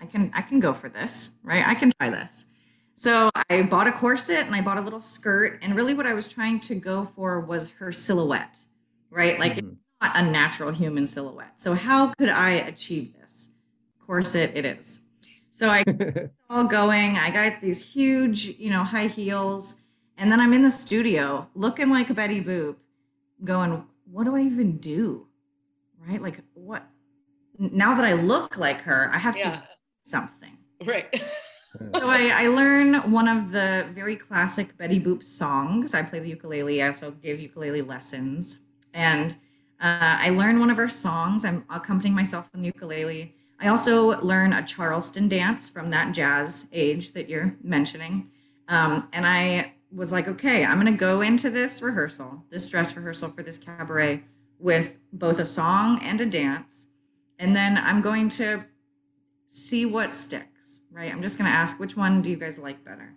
I 0.00 0.06
can 0.06 0.30
I 0.34 0.40
can 0.40 0.58
go 0.58 0.72
for 0.72 0.88
this, 0.88 1.32
right? 1.42 1.66
I 1.66 1.74
can 1.74 1.92
try 2.00 2.08
this. 2.08 2.46
So 2.94 3.30
I 3.50 3.62
bought 3.62 3.86
a 3.86 3.92
corset 3.92 4.46
and 4.46 4.54
I 4.54 4.60
bought 4.60 4.78
a 4.78 4.80
little 4.80 5.00
skirt. 5.00 5.58
And 5.62 5.74
really 5.74 5.94
what 5.94 6.06
I 6.06 6.14
was 6.14 6.28
trying 6.28 6.60
to 6.60 6.74
go 6.74 7.08
for 7.16 7.40
was 7.40 7.70
her 7.70 7.90
silhouette, 7.92 8.58
right? 9.10 9.38
Like 9.38 9.56
mm-hmm 9.56 9.74
not 10.02 10.16
a 10.16 10.22
natural 10.22 10.72
human 10.72 11.06
silhouette. 11.06 11.60
So 11.60 11.74
how 11.74 12.08
could 12.18 12.28
I 12.28 12.50
achieve 12.50 13.14
this? 13.14 13.52
Corset 14.04 14.52
it 14.54 14.64
is. 14.64 15.00
So 15.50 15.68
I 15.68 15.84
all 16.50 16.64
going. 16.64 17.16
I 17.16 17.30
got 17.30 17.60
these 17.60 17.92
huge, 17.92 18.46
you 18.58 18.70
know, 18.70 18.82
high 18.82 19.06
heels, 19.06 19.80
and 20.16 20.30
then 20.30 20.40
I'm 20.40 20.52
in 20.52 20.62
the 20.62 20.70
studio 20.70 21.48
looking 21.54 21.90
like 21.90 22.10
a 22.10 22.14
Betty 22.14 22.42
Boop, 22.42 22.76
going, 23.44 23.84
what 24.10 24.24
do 24.24 24.36
I 24.36 24.40
even 24.40 24.78
do? 24.78 25.28
Right? 26.06 26.20
Like 26.20 26.40
what? 26.54 26.84
Now 27.58 27.94
that 27.94 28.04
I 28.04 28.14
look 28.14 28.56
like 28.56 28.80
her, 28.82 29.10
I 29.12 29.18
have 29.18 29.36
yeah. 29.36 29.50
to 29.50 29.62
something. 30.02 30.58
Right. 30.84 31.22
so 31.90 32.08
I, 32.08 32.30
I 32.34 32.48
learn 32.48 32.94
one 33.10 33.28
of 33.28 33.50
the 33.52 33.86
very 33.92 34.16
classic 34.16 34.76
Betty 34.76 35.00
Boop 35.00 35.22
songs. 35.22 35.94
I 35.94 36.02
play 36.02 36.18
the 36.18 36.28
ukulele. 36.28 36.82
I 36.82 36.88
also 36.88 37.10
give 37.10 37.40
ukulele 37.40 37.82
lessons, 37.82 38.64
and 38.92 39.32
uh, 39.80 40.18
I 40.20 40.30
learn 40.30 40.60
one 40.60 40.70
of 40.70 40.76
her 40.76 40.88
songs. 40.88 41.44
I'm 41.44 41.64
accompanying 41.70 42.14
myself 42.14 42.48
on 42.54 42.60
the 42.60 42.66
ukulele. 42.66 43.34
I 43.60 43.68
also 43.68 44.20
learn 44.20 44.52
a 44.52 44.66
Charleston 44.66 45.28
dance 45.28 45.68
from 45.68 45.90
that 45.90 46.12
jazz 46.12 46.68
age 46.72 47.12
that 47.12 47.28
you're 47.28 47.54
mentioning. 47.62 48.30
Um, 48.68 49.08
and 49.12 49.26
I 49.26 49.74
was 49.92 50.10
like, 50.10 50.26
okay, 50.26 50.64
I'm 50.64 50.80
going 50.80 50.92
to 50.92 50.98
go 50.98 51.20
into 51.20 51.50
this 51.50 51.82
rehearsal, 51.82 52.44
this 52.50 52.66
dress 52.66 52.96
rehearsal 52.96 53.28
for 53.28 53.42
this 53.42 53.58
cabaret 53.58 54.24
with 54.58 54.98
both 55.12 55.38
a 55.38 55.44
song 55.44 56.00
and 56.02 56.20
a 56.20 56.26
dance. 56.26 56.88
And 57.38 57.54
then 57.54 57.76
I'm 57.78 58.00
going 58.00 58.28
to 58.30 58.64
see 59.46 59.84
what 59.86 60.16
sticks, 60.16 60.46
right? 60.92 61.12
I'm 61.12 61.22
just 61.22 61.38
going 61.38 61.50
to 61.50 61.56
ask, 61.56 61.80
which 61.80 61.96
one 61.96 62.22
do 62.22 62.30
you 62.30 62.36
guys 62.36 62.58
like 62.58 62.84
better? 62.84 63.14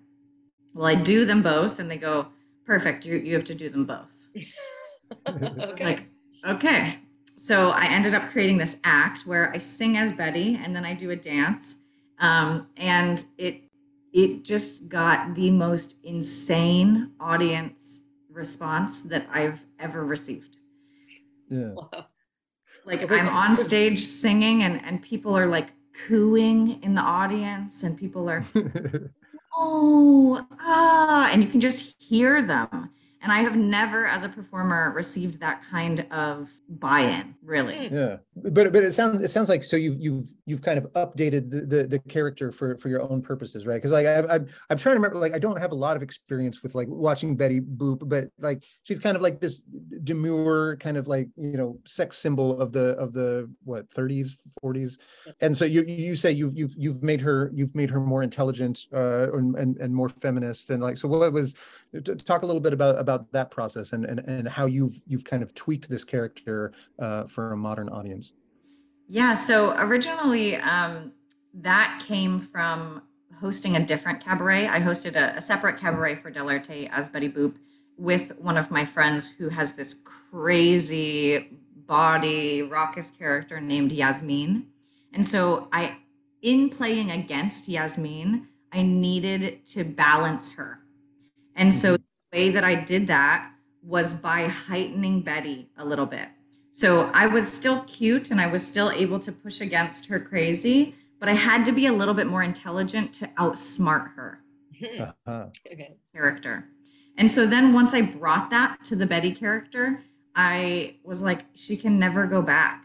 Well, 0.74 0.88
I 0.88 0.96
do 0.96 1.25
them 1.25 1.41
both, 1.41 1.79
and 1.79 1.89
they 1.89 1.98
go, 1.98 2.27
perfect. 2.65 3.05
You, 3.05 3.17
you 3.17 3.34
have 3.36 3.46
to 3.46 3.55
do 3.55 3.70
them 3.70 3.86
both. 3.86 4.29
I 5.25 5.32
was 5.32 5.79
like, 5.79 6.10
Okay. 6.46 7.00
So 7.38 7.72
I 7.72 7.86
ended 7.86 8.13
up 8.13 8.29
creating 8.29 8.58
this 8.58 8.79
act 8.84 9.25
where 9.25 9.51
I 9.53 9.58
sing 9.58 9.98
as 9.98 10.13
Betty 10.13 10.60
and 10.63 10.75
then 10.75 10.86
I 10.86 10.94
do 10.94 11.12
a 11.12 11.15
dance. 11.15 11.79
Um, 12.20 12.70
and 12.77 13.24
it 13.38 13.62
it 14.13 14.46
just 14.46 14.88
got 14.88 15.36
the 15.36 15.51
most 15.51 15.98
insane 16.05 17.12
audience 17.20 18.05
response 18.29 19.03
that 19.03 19.25
I've 19.32 19.65
ever 19.79 20.05
received. 20.05 20.58
Yeah. 21.50 21.74
Like 22.86 23.12
I'm 23.12 23.27
on 23.27 23.55
stage 23.55 24.05
singing 24.05 24.62
and, 24.63 24.84
and 24.86 25.01
people 25.01 25.36
are 25.36 25.48
like 25.48 25.74
cooing 26.08 26.82
in 26.84 26.96
the 26.96 27.02
audience 27.02 27.84
and 27.84 27.98
people 27.98 28.30
are 28.30 28.46
oh 29.58 30.46
ah 30.60 31.30
and 31.32 31.44
you 31.44 31.50
can 31.50 31.62
just 31.62 31.96
hear 32.02 32.42
them 32.42 32.90
and 33.25 33.34
I 33.34 33.40
have 33.40 33.58
never, 33.58 34.06
as 34.06 34.24
a 34.24 34.30
performer, 34.30 34.94
received 34.96 35.40
that 35.40 35.64
kind 35.64 36.06
of 36.12 36.52
buy-in. 36.70 37.34
Really. 37.42 37.88
Hmm. 37.88 37.96
Yeah, 37.96 38.18
but 38.36 38.74
but 38.74 38.84
it 38.84 38.94
sounds 38.94 39.22
it 39.22 39.32
sounds 39.32 39.48
like 39.48 39.63
so 39.63 39.77
you 39.77 39.96
you've 39.98 40.34
you've 40.46 40.62
kind 40.62 40.77
of 40.77 40.92
updated 40.94 41.50
the 41.50 41.62
the, 41.62 41.88
the 41.88 42.00
character 42.00 42.51
for 42.51 42.77
for 42.77 42.89
your 42.89 43.01
own 43.01 43.22
purposes, 43.22 43.65
right? 43.65 43.75
Because 43.75 43.92
like 43.92 44.06
I, 44.06 44.20
I'm 44.20 44.48
I'm 44.70 44.77
trying 44.77 44.96
to 44.96 45.00
remember, 45.00 45.18
like 45.18 45.34
I 45.34 45.39
don't 45.39 45.60
have 45.60 45.72
a 45.72 45.75
lot 45.75 45.96
of 45.96 46.04
experience 46.04 46.62
with 46.62 46.75
like 46.75 46.88
watching 46.89 47.38
Betty 47.38 47.62
Boop, 47.62 48.08
but 48.10 48.25
like 48.38 48.63
she's 48.84 49.00
kind 49.00 49.15
of 49.15 49.22
like 49.22 49.39
this 49.39 49.63
demure 50.04 50.75
kind 50.77 50.98
of 50.98 51.08
like 51.08 51.30
you 51.38 51.56
know 51.56 51.80
sex 51.86 52.18
symbol 52.18 52.60
of 52.60 52.74
the 52.74 52.89
of 52.98 53.13
the 53.13 53.50
what 53.63 53.89
30s 53.92 54.32
40s, 54.62 54.98
and 55.39 55.56
so 55.56 55.63
you 55.63 55.84
you 55.86 56.18
say 56.18 56.32
you 56.32 56.51
you've 56.54 56.74
you've 56.77 57.04
made 57.04 57.22
her 57.22 57.51
you've 57.54 57.74
made 57.74 57.89
her 57.89 58.01
more 58.01 58.22
intelligent 58.22 58.82
uh, 58.94 59.32
and 59.32 59.56
and, 59.56 59.77
and 59.77 59.96
more 59.96 60.10
feminist 60.10 60.72
and 60.72 60.84
like 60.84 60.98
so 60.98 61.08
what 61.08 61.32
was 61.32 61.56
talk 62.25 62.42
a 62.42 62.46
little 62.46 62.62
bit 62.62 62.74
about 62.74 63.00
about 63.00 63.32
that 63.32 63.50
process 63.50 63.94
and 63.94 64.04
and, 64.04 64.20
and 64.20 64.48
how 64.48 64.65
you've 64.65 65.01
you've 65.08 65.24
kind 65.24 65.42
of 65.42 65.56
tweaked 65.56 65.89
this 65.89 66.04
character 66.04 66.74
uh, 67.00 67.25
for 67.27 67.54
a 67.54 67.58
modern 67.58 67.88
audience 67.88 68.25
yeah 69.08 69.34
so 69.34 69.76
originally 69.78 70.56
um, 70.58 71.12
that 71.54 72.04
came 72.06 72.40
from 72.40 73.02
hosting 73.40 73.76
a 73.76 73.86
different 73.86 74.24
cabaret. 74.24 74.68
I 74.68 74.80
hosted 74.80 75.16
a, 75.16 75.38
a 75.38 75.42
separate 75.42 75.78
cabaret 75.78 76.16
for 76.16 76.32
Dell'Arte 76.32 76.90
as 76.92 77.10
Betty 77.10 77.30
Boop 77.30 77.56
with 77.98 78.38
one 78.40 78.58
of 78.58 78.72
my 78.72 78.86
friends 78.86 79.28
who 79.28 79.50
has 79.50 79.74
this 79.74 79.94
crazy 79.94 81.60
body 81.86 82.64
raucous 82.64 83.12
character 83.12 83.62
named 83.62 83.92
Yasmin. 83.92 84.68
And 85.14 85.26
so 85.26 85.70
I 85.72 85.98
in 86.42 86.70
playing 86.70 87.12
against 87.12 87.68
Yasmin, 87.68 88.48
I 88.72 88.82
needed 88.82 89.66
to 89.68 89.84
balance 89.84 90.52
her. 90.54 90.80
And 91.56 91.74
so 91.74 91.98
the 91.98 92.04
way 92.34 92.50
that 92.52 92.64
I 92.64 92.76
did 92.76 93.08
that 93.08 93.52
was 93.82 94.16
by 94.16 94.48
heightening 94.48 95.22
Betty 95.22 95.70
a 95.78 95.86
little 95.86 96.06
bit. 96.06 96.28
So 96.75 97.10
I 97.13 97.25
was 97.27 97.48
still 97.48 97.84
cute 97.84 98.32
and 98.32 98.41
I 98.41 98.48
was 98.48 98.67
still 98.67 98.91
able 98.91 99.17
to 99.22 99.32
push 99.32 99.62
against 99.62 100.08
her 100.08 100.20
crazy, 100.20 100.94
but 101.22 101.29
I 101.29 101.32
had 101.32 101.65
to 101.67 101.72
be 101.72 101.86
a 101.86 101.94
little 101.94 102.13
bit 102.13 102.27
more 102.27 102.44
intelligent 102.44 103.13
to 103.13 103.27
outsmart 103.38 104.13
her 104.15 104.41
Uh-huh. 105.00 105.46
character. 106.13 106.65
And 107.17 107.32
so 107.32 107.48
then 107.48 107.72
once 107.72 107.94
I 107.94 108.01
brought 108.01 108.50
that 108.50 108.84
to 108.89 108.98
the 108.98 109.05
Betty 109.05 109.32
character, 109.32 110.01
I 110.36 110.98
was 111.01 111.22
like, 111.22 111.46
she 111.53 111.77
can 111.77 111.98
never 111.98 112.27
go 112.27 112.41
back. 112.41 112.84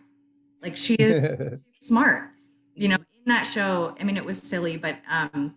Like 0.62 0.76
she 0.76 0.94
is 0.94 1.58
smart. 1.80 2.30
You 2.76 2.90
know, 2.90 2.94
in 2.94 3.24
that 3.26 3.42
show, 3.42 3.96
I 3.98 4.04
mean, 4.04 4.16
it 4.16 4.24
was 4.24 4.38
silly, 4.38 4.76
but 4.76 4.98
um, 5.10 5.56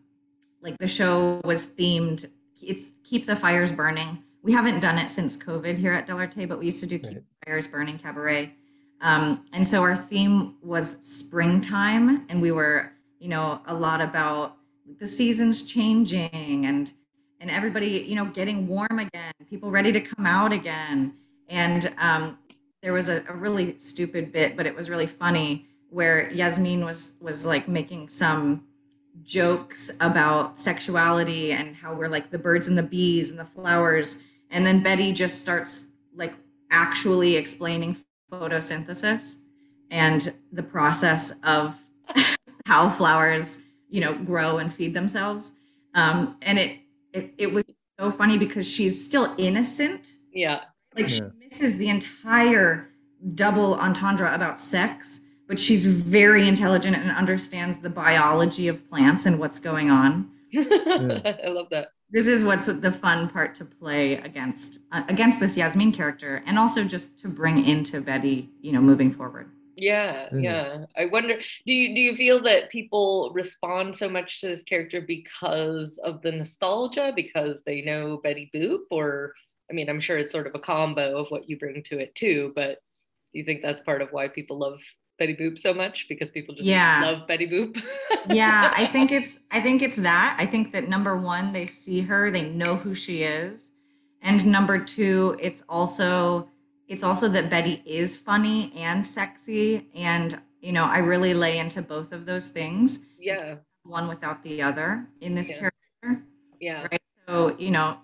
like 0.60 0.76
the 0.80 0.88
show 0.88 1.40
was 1.46 1.72
themed. 1.72 2.26
It's 2.64 2.90
keep 3.04 3.28
the 3.28 3.36
fires 3.36 3.72
burning. 3.72 4.24
We 4.44 4.52
haven't 4.52 4.82
done 4.82 4.98
it 4.98 5.10
since 5.10 5.42
COVID 5.42 5.78
here 5.78 5.94
at 5.94 6.06
Dell'Arte, 6.06 6.48
but 6.48 6.60
we 6.60 6.66
used 6.66 6.82
to 6.82 6.86
do 6.86 7.00
keep 7.00 7.14
Right. 7.14 7.24
fires 7.46 7.68
burning 7.68 7.98
cabaret. 7.98 8.54
Um, 9.00 9.46
and 9.54 9.66
so 9.66 9.82
our 9.82 9.96
theme 9.96 10.56
was 10.62 10.98
springtime, 11.02 12.26
and 12.30 12.42
we 12.42 12.52
were, 12.52 12.92
you 13.20 13.30
know, 13.30 13.62
a 13.66 13.74
lot 13.74 14.02
about 14.02 14.58
the 15.00 15.08
seasons 15.08 15.66
changing 15.66 16.66
and 16.66 16.92
and 17.40 17.52
everybody, 17.52 18.06
you 18.08 18.16
know, 18.16 18.26
getting 18.26 18.68
warm 18.68 19.00
again, 19.00 19.34
people 19.50 19.70
ready 19.70 19.92
to 19.92 20.00
come 20.00 20.26
out 20.26 20.54
again. 20.54 21.14
And 21.50 21.94
um, 21.98 22.38
there 22.82 22.94
was 22.94 23.10
a, 23.10 23.22
a 23.28 23.34
really 23.34 23.78
stupid 23.78 24.32
bit, 24.32 24.56
but 24.56 24.66
it 24.66 24.74
was 24.74 24.90
really 24.90 25.08
funny 25.08 25.68
where 25.90 26.32
Yasmin 26.32 26.86
was 26.86 27.16
was 27.22 27.46
like 27.46 27.68
making 27.68 28.10
some 28.10 28.66
jokes 29.24 29.96
about 30.00 30.58
sexuality 30.58 31.52
and 31.52 31.76
how 31.76 31.94
we're 31.94 32.08
like 32.10 32.30
the 32.30 32.38
birds 32.38 32.68
and 32.68 32.78
the 32.78 32.84
bees 32.84 33.30
and 33.30 33.38
the 33.40 33.46
flowers. 33.46 34.24
And 34.54 34.66
then 34.66 34.84
Betty 34.84 35.14
just 35.14 35.42
starts 35.42 35.90
like 36.16 36.34
actually 36.72 37.36
explaining 37.38 37.98
photosynthesis 38.32 39.38
and 39.92 40.34
the 40.54 40.64
process 40.64 41.34
of 41.44 41.78
how 42.68 42.90
flowers, 42.90 43.64
you 43.90 44.02
know, 44.02 44.16
grow 44.16 44.60
and 44.60 44.74
feed 44.74 44.94
themselves. 44.96 45.54
Um, 45.96 46.38
and 46.44 46.60
it, 46.60 46.80
it 47.14 47.34
it 47.38 47.54
was 47.54 47.66
so 48.00 48.12
funny 48.12 48.38
because 48.40 48.68
she's 48.70 49.06
still 49.06 49.36
innocent 49.38 50.14
Yeah. 50.34 50.62
like 50.96 51.10
she 51.10 51.22
misses 51.40 51.78
the 51.78 51.90
entire 51.90 52.90
double 53.36 53.76
entendre 53.76 54.34
about 54.34 54.60
sex, 54.60 55.26
but 55.48 55.60
she's 55.60 55.86
very 55.86 56.48
intelligent 56.48 56.96
and 56.98 57.12
understands 57.12 57.78
the 57.78 57.90
biology 57.90 58.68
of 58.68 58.90
plants 58.90 59.26
and 59.26 59.40
what's 59.40 59.60
going 59.60 59.92
on. 59.92 60.32
I 60.56 61.48
love 61.48 61.68
that. 61.72 61.90
This 62.12 62.28
is 62.28 62.44
what's 62.44 62.68
the 62.68 62.92
fun 62.92 63.28
part 63.30 63.56
to 63.56 63.66
play 63.66 64.16
against 64.18 64.80
uh, 64.92 65.04
against 65.10 65.40
this 65.40 65.58
Yasmin 65.58 65.92
character, 65.92 66.44
and 66.46 66.60
also 66.60 66.84
just 66.84 67.18
to 67.20 67.28
bring 67.28 67.66
into 67.66 68.02
Betty, 68.02 68.50
you 68.62 68.72
know, 68.72 68.82
moving 68.82 69.12
forward. 69.12 69.50
Yeah, 69.78 70.30
Mm. 70.32 70.44
yeah. 70.44 70.86
I 70.96 71.06
wonder, 71.06 71.36
do 71.66 71.74
you 71.74 71.96
do 71.96 72.02
you 72.02 72.16
feel 72.16 72.40
that 72.44 72.70
people 72.70 73.32
respond 73.34 73.96
so 73.96 74.08
much 74.08 74.42
to 74.42 74.48
this 74.48 74.62
character 74.62 75.02
because 75.02 75.98
of 76.04 76.22
the 76.22 76.32
nostalgia, 76.32 77.12
because 77.16 77.64
they 77.64 77.82
know 77.82 78.18
Betty 78.18 78.52
Boop, 78.54 78.82
or 78.92 79.34
I 79.72 79.74
mean, 79.74 79.90
I'm 79.90 80.00
sure 80.00 80.20
it's 80.20 80.32
sort 80.32 80.46
of 80.46 80.54
a 80.54 80.60
combo 80.60 81.18
of 81.18 81.30
what 81.30 81.50
you 81.50 81.58
bring 81.58 81.82
to 81.84 81.98
it 82.00 82.14
too, 82.14 82.52
but 82.56 82.78
do 83.34 83.40
you 83.40 83.44
think 83.46 83.64
that's 83.64 83.82
part 83.82 84.04
of 84.04 84.10
why 84.12 84.28
people 84.28 84.60
love 84.60 84.80
Betty 85.26 85.36
Boop 85.36 85.58
so 85.58 85.74
much? 85.74 86.08
Because 86.10 86.30
people 86.30 86.54
just 86.54 86.68
Yeah. 86.68 87.02
love 87.02 87.28
Betty 87.28 87.48
Boop. 87.48 87.82
yeah 88.30 88.72
i 88.78 88.86
think 88.86 89.12
it's 89.12 89.40
i 89.52 89.60
think 89.60 89.82
it's 89.82 89.98
that 89.98 90.34
i 90.40 90.46
think 90.46 90.72
that 90.72 90.88
number 90.88 91.18
one 91.18 91.52
they 91.52 91.66
see 91.66 92.00
her 92.00 92.32
they 92.32 92.44
know 92.62 92.78
who 92.78 92.96
she 92.96 93.22
is 93.24 93.72
and 94.22 94.46
number 94.46 94.80
two 94.80 95.38
it's 95.42 95.62
also 95.68 96.48
it's 96.88 97.04
also 97.04 97.28
that 97.28 97.50
betty 97.50 97.84
is 97.86 98.16
funny 98.16 98.72
and 98.78 99.06
sexy 99.06 99.90
and 99.94 100.40
you 100.62 100.72
know 100.72 100.86
i 100.86 101.00
really 101.00 101.34
lay 101.34 101.58
into 101.60 101.82
both 101.82 102.14
of 102.14 102.26
those 102.26 102.48
things 102.48 103.08
yeah, 103.20 103.56
one 103.84 104.08
without 104.08 104.42
the 104.44 104.62
other 104.62 105.06
in 105.20 105.36
this 105.36 105.50
Yeah. 105.50 105.60
character 105.60 106.24
yeah, 106.62 106.88
right 106.90 107.02
so 107.28 107.58
you 107.58 107.72
know 107.72 107.98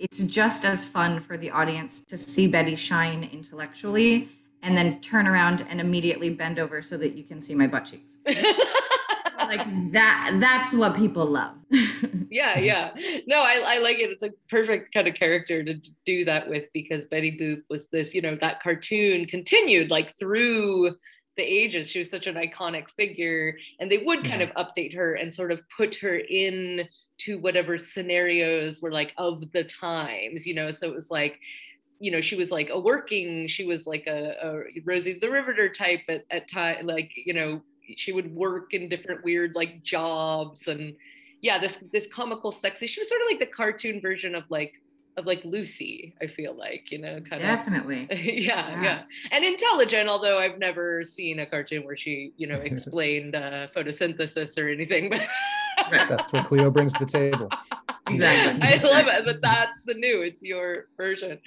it's 0.00 0.26
just 0.26 0.64
as 0.64 0.84
fun 0.84 1.20
for 1.20 1.36
the 1.36 1.50
audience 1.50 2.04
to 2.06 2.18
see 2.18 2.48
betty 2.48 2.74
shine 2.74 3.22
intellectually 3.32 4.28
and 4.62 4.76
then 4.76 5.00
turn 5.00 5.26
around 5.26 5.66
and 5.68 5.80
immediately 5.80 6.30
bend 6.30 6.58
over 6.58 6.82
so 6.82 6.96
that 6.96 7.14
you 7.14 7.24
can 7.24 7.40
see 7.40 7.54
my 7.54 7.66
butt 7.66 7.84
cheeks. 7.84 8.18
Like 9.46 9.92
that 9.92 10.36
that's 10.40 10.74
what 10.74 10.96
people 10.96 11.26
love. 11.26 11.54
Yeah 12.28 12.58
yeah. 12.58 12.90
No 13.26 13.40
I, 13.40 13.62
I 13.64 13.78
like 13.78 13.98
it. 13.98 14.10
It's 14.10 14.22
a 14.22 14.30
perfect 14.50 14.92
kind 14.92 15.06
of 15.06 15.14
character 15.14 15.62
to 15.62 15.74
do 16.04 16.24
that 16.24 16.48
with 16.48 16.64
because 16.74 17.04
betty 17.04 17.38
boop 17.38 17.62
was 17.70 17.86
this 17.88 18.14
you 18.14 18.20
know 18.20 18.36
that 18.40 18.60
cartoon 18.62 19.26
continued 19.26 19.90
like 19.90 20.18
through 20.18 20.96
the 21.36 21.42
ages. 21.42 21.90
She 21.90 22.00
was 22.00 22.10
such 22.10 22.26
an 22.26 22.34
iconic 22.34 22.90
figure 22.90 23.56
and 23.78 23.90
they 23.90 23.98
would 23.98 24.24
kind 24.24 24.42
of 24.42 24.50
update 24.50 24.94
her 24.96 25.14
and 25.14 25.32
sort 25.32 25.52
of 25.52 25.60
put 25.76 25.94
her 25.96 26.16
in 26.16 26.88
to 27.18 27.38
whatever 27.38 27.78
scenarios 27.78 28.82
were 28.82 28.92
like 28.92 29.14
of 29.16 29.50
the 29.52 29.64
times 29.64 30.46
you 30.46 30.54
know? 30.54 30.70
So 30.72 30.88
it 30.88 30.94
was 30.94 31.10
like 31.10 31.38
you 31.98 32.10
know 32.10 32.20
she 32.20 32.36
was 32.36 32.50
like 32.50 32.70
a 32.70 32.78
working 32.78 33.48
she 33.48 33.64
was 33.64 33.86
like 33.86 34.06
a, 34.06 34.34
a 34.42 34.80
rosie 34.84 35.18
the 35.20 35.30
riveter 35.30 35.68
type 35.68 36.00
at, 36.08 36.24
at 36.30 36.48
time 36.48 36.86
like 36.86 37.10
you 37.16 37.32
know 37.32 37.60
she 37.96 38.12
would 38.12 38.34
work 38.34 38.74
in 38.74 38.88
different 38.88 39.22
weird 39.24 39.54
like 39.54 39.82
jobs 39.82 40.68
and 40.68 40.94
yeah 41.40 41.58
this 41.58 41.78
this 41.92 42.06
comical 42.12 42.52
sexy 42.52 42.86
she 42.86 43.00
was 43.00 43.08
sort 43.08 43.20
of 43.22 43.26
like 43.30 43.38
the 43.38 43.46
cartoon 43.46 44.00
version 44.00 44.34
of 44.34 44.44
like 44.50 44.74
of 45.16 45.24
like 45.24 45.42
lucy 45.44 46.14
i 46.20 46.26
feel 46.26 46.54
like 46.54 46.90
you 46.90 46.98
know 46.98 47.20
kind 47.20 47.40
definitely 47.40 48.06
of 48.10 48.18
yeah, 48.24 48.70
Yeah. 48.70 48.82
yeah 48.82 49.02
and 49.32 49.44
intelligent 49.44 50.08
although 50.08 50.38
i've 50.38 50.58
never 50.58 51.02
seen 51.02 51.38
a 51.38 51.46
cartoon 51.46 51.84
where 51.84 51.96
she 51.96 52.32
you 52.36 52.46
know 52.46 52.56
explained 52.70 53.34
uh, 53.34 53.68
photosynthesis 53.74 54.58
or 54.58 54.68
anything 54.68 55.08
but 55.08 55.22
That's 55.90 56.32
what 56.32 56.46
Cleo 56.46 56.70
brings 56.70 56.92
to 56.94 57.04
the 57.04 57.10
table. 57.10 57.48
Exactly. 58.06 58.62
I 58.62 58.76
love 58.82 59.06
it, 59.08 59.24
but 59.24 59.40
that's 59.40 59.80
the 59.82 59.94
new. 59.94 60.22
It's 60.22 60.42
your 60.42 60.86
version. 60.96 61.38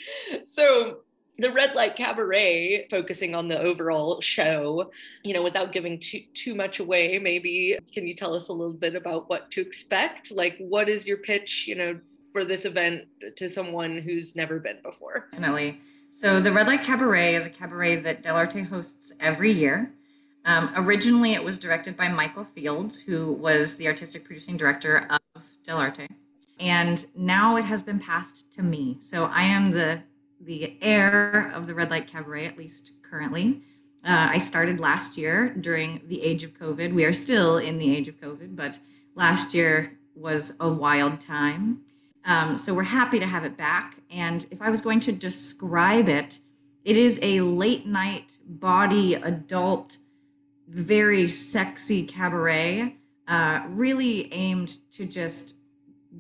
So 0.46 1.00
the 1.40 1.52
red 1.52 1.74
light 1.74 1.96
cabaret 1.96 2.88
focusing 2.90 3.34
on 3.34 3.48
the 3.48 3.58
overall 3.58 4.20
show 4.22 4.92
you 5.24 5.34
know 5.34 5.42
without 5.42 5.72
giving 5.72 6.00
too 6.00 6.22
too 6.34 6.54
much 6.54 6.80
away 6.80 7.18
maybe 7.18 7.78
can 7.94 8.06
you 8.06 8.14
tell 8.14 8.36
us 8.36 8.50
a 8.50 8.54
little 8.54 8.74
bit 8.74 8.96
about 8.96 9.30
what 9.30 9.50
to 9.52 9.62
expect 9.62 10.32
like 10.32 10.58
what 10.60 10.90
is 10.90 11.08
your 11.08 11.18
pitch 11.18 11.66
you 11.68 11.76
know 11.76 12.00
for 12.32 12.46
this 12.46 12.66
event 12.66 13.06
to 13.36 13.50
someone 13.50 13.98
who's 13.98 14.36
never 14.36 14.60
been 14.60 14.78
before 14.84 15.28
definitely 15.32 15.80
so 16.12 16.40
the 16.42 16.52
red 16.52 16.68
light 16.68 16.84
cabaret 16.84 17.36
is 17.36 17.46
a 17.46 17.50
cabaret 17.50 18.02
that 18.02 18.22
Dell'Arte 18.22 18.68
hosts 18.68 19.12
every 19.20 19.52
year 19.52 19.92
um, 20.46 20.72
originally 20.76 21.34
it 21.34 21.44
was 21.44 21.58
directed 21.58 21.96
by 21.96 22.10
michael 22.10 22.46
fields 22.54 23.00
who 23.00 23.32
was 23.34 23.76
the 23.76 23.88
artistic 23.88 24.26
producing 24.26 24.58
director 24.58 25.08
of 25.10 25.20
Dell'Arte 25.66 26.08
and 26.60 27.06
now 27.16 27.56
it 27.56 27.64
has 27.64 27.82
been 27.82 28.00
passed 28.00 28.52
to 28.54 28.64
me. 28.64 28.98
So 29.00 29.26
i 29.34 29.44
am 29.44 29.72
the 29.72 30.02
the 30.42 30.78
heir 30.82 31.52
of 31.54 31.68
the 31.68 31.76
red 31.76 31.90
light 31.90 32.08
cabaret 32.08 32.46
at 32.46 32.58
least 32.58 32.94
currently. 33.10 33.62
Uh, 34.04 34.30
i 34.32 34.38
started 34.38 34.80
last 34.80 35.18
year 35.18 35.50
during 35.50 36.02
the 36.08 36.22
age 36.22 36.44
of 36.44 36.58
covid. 36.58 36.94
We 36.94 37.06
are 37.06 37.14
still 37.14 37.58
in 37.58 37.78
the 37.78 37.96
age 37.96 38.08
of 38.08 38.20
covid 38.20 38.56
but 38.56 38.80
last 39.16 39.54
year 39.54 39.98
was 40.16 40.56
a 40.60 40.70
wild 40.70 41.22
time. 41.22 41.82
Um, 42.26 42.58
so 42.58 42.74
we're 42.74 42.84
happy 42.84 43.20
to 43.20 43.26
have 43.26 43.46
it 43.46 43.56
back. 43.58 43.96
And 44.12 44.46
if 44.52 44.62
i 44.62 44.70
was 44.70 44.82
going 44.82 45.00
to 45.02 45.12
describe 45.12 46.10
it 46.10 46.40
it 46.84 46.98
is 46.98 47.20
a 47.22 47.42
late 47.42 47.86
night 47.86 48.38
bawdy 48.46 49.14
adult 49.14 49.98
very 50.68 51.28
sexy 51.28 52.06
cabaret 52.06 52.96
uh, 53.28 53.62
really 53.70 54.32
aimed 54.34 54.80
to 54.92 55.06
just 55.06 55.59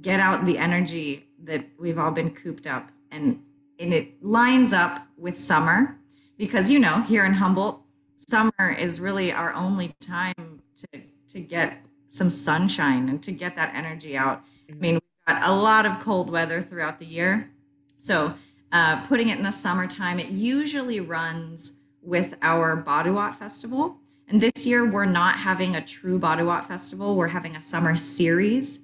get 0.02 0.20
out 0.20 0.46
the 0.46 0.58
energy 0.58 1.28
that 1.44 1.66
we've 1.80 1.98
all 1.98 2.12
been 2.12 2.32
cooped 2.32 2.68
up 2.68 2.90
and 3.12 3.42
and 3.80 3.94
it 3.94 4.24
lines 4.24 4.74
up 4.74 5.08
with 5.18 5.38
summer 5.38 5.98
because 6.38 6.70
you 6.70 6.80
know 6.80 7.02
here 7.02 7.26
in 7.26 7.34
humboldt 7.34 7.82
summer 8.16 8.76
is 8.78 9.00
really 9.00 9.32
our 9.32 9.54
only 9.54 9.94
time 10.02 10.62
to 10.76 11.02
to 11.28 11.40
get 11.40 11.82
some 12.08 12.30
sunshine 12.30 13.10
and 13.10 13.24
to 13.24 13.32
get 13.32 13.56
that 13.56 13.74
energy 13.74 14.18
out 14.18 14.44
i 14.70 14.74
mean 14.74 14.96
we've 14.96 15.28
got 15.28 15.50
a 15.50 15.54
lot 15.54 15.86
of 15.86 16.00
cold 16.00 16.30
weather 16.30 16.62
throughout 16.62 17.00
the 17.00 17.06
year 17.06 17.50
so 17.98 18.34
uh, 18.72 19.04
putting 19.08 19.30
it 19.30 19.38
in 19.38 19.44
the 19.44 19.52
summertime 19.52 20.20
it 20.20 20.28
usually 20.28 21.00
runs 21.00 21.74
with 22.02 22.36
our 22.42 22.82
Baduat 22.82 23.36
festival 23.36 24.00
And 24.30 24.42
this 24.42 24.66
year, 24.66 24.86
we're 24.86 25.06
not 25.06 25.38
having 25.38 25.76
a 25.76 25.84
true 25.84 26.20
Bodiwot 26.20 26.66
festival. 26.66 27.16
We're 27.16 27.30
having 27.30 27.56
a 27.56 27.62
summer 27.62 27.98
series. 27.98 28.82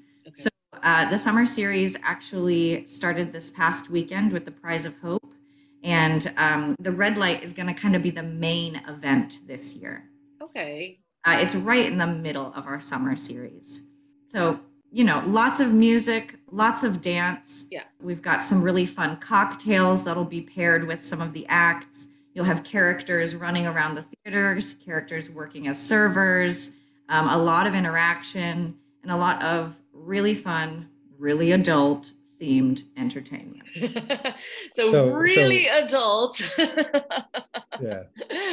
Uh, 0.86 1.04
the 1.10 1.18
summer 1.18 1.48
series 1.48 1.98
actually 2.04 2.86
started 2.86 3.34
this 3.34 3.50
past 3.50 3.89
weekend 3.89 4.32
with 4.32 4.46
the 4.46 4.51
Prize 4.51 4.86
of 4.86 4.96
Hope. 5.00 5.34
And 5.84 6.32
um, 6.38 6.75
the 6.80 6.92
red 6.92 7.18
light 7.18 7.42
is 7.42 7.54
going 7.54 7.68
to 7.68 7.74
kind 7.74 7.96
of 7.96 8.04
be 8.04 8.12
the 8.12 8.22
main 8.22 8.84
event 8.88 9.39
this 9.48 9.75
year. 9.75 10.04
Okay. 10.39 11.00
Uh, 11.25 11.39
it's 11.42 11.56
right 11.56 11.88
in 11.88 11.98
the 11.98 12.06
middle 12.06 12.54
of 12.54 12.68
our 12.68 12.80
summer 12.80 13.15
series. 13.15 13.88
So, 14.27 14.60
you 14.92 15.04
know, 15.04 15.24
lots 15.25 15.60
of 15.60 15.74
music, 15.74 16.36
lots 16.51 16.84
of 16.84 17.01
dance. 17.01 17.65
Yeah. 17.72 17.86
We've 18.00 18.22
got 18.22 18.44
some 18.44 18.62
really 18.62 18.86
fun 18.86 19.18
cocktails 19.18 20.04
that'll 20.04 20.24
be 20.24 20.42
paired 20.42 20.86
with 20.86 21.04
some 21.04 21.20
of 21.20 21.34
the 21.34 21.48
acts. 21.48 22.10
You'll 22.36 22.46
have 22.46 22.63
characters 22.63 23.36
running 23.36 23.65
around 23.65 23.96
the 23.96 24.04
theaters, 24.04 24.75
characters 24.75 25.32
working 25.32 25.68
as 25.68 25.82
servers, 25.82 26.75
um, 27.10 27.27
a 27.27 27.38
lot 27.39 27.65
of 27.65 27.74
interaction, 27.74 28.75
and 29.01 29.12
a 29.12 29.18
lot 29.18 29.42
of 29.42 29.75
really 30.05 30.35
fun, 30.35 30.88
really 31.17 31.51
adult 31.51 32.12
themed 32.41 32.83
entertainment. 32.97 33.63
so, 34.74 34.91
So- 34.91 35.09
really 35.09 35.67
adult. 35.67 36.41
Yeah. 37.81 38.03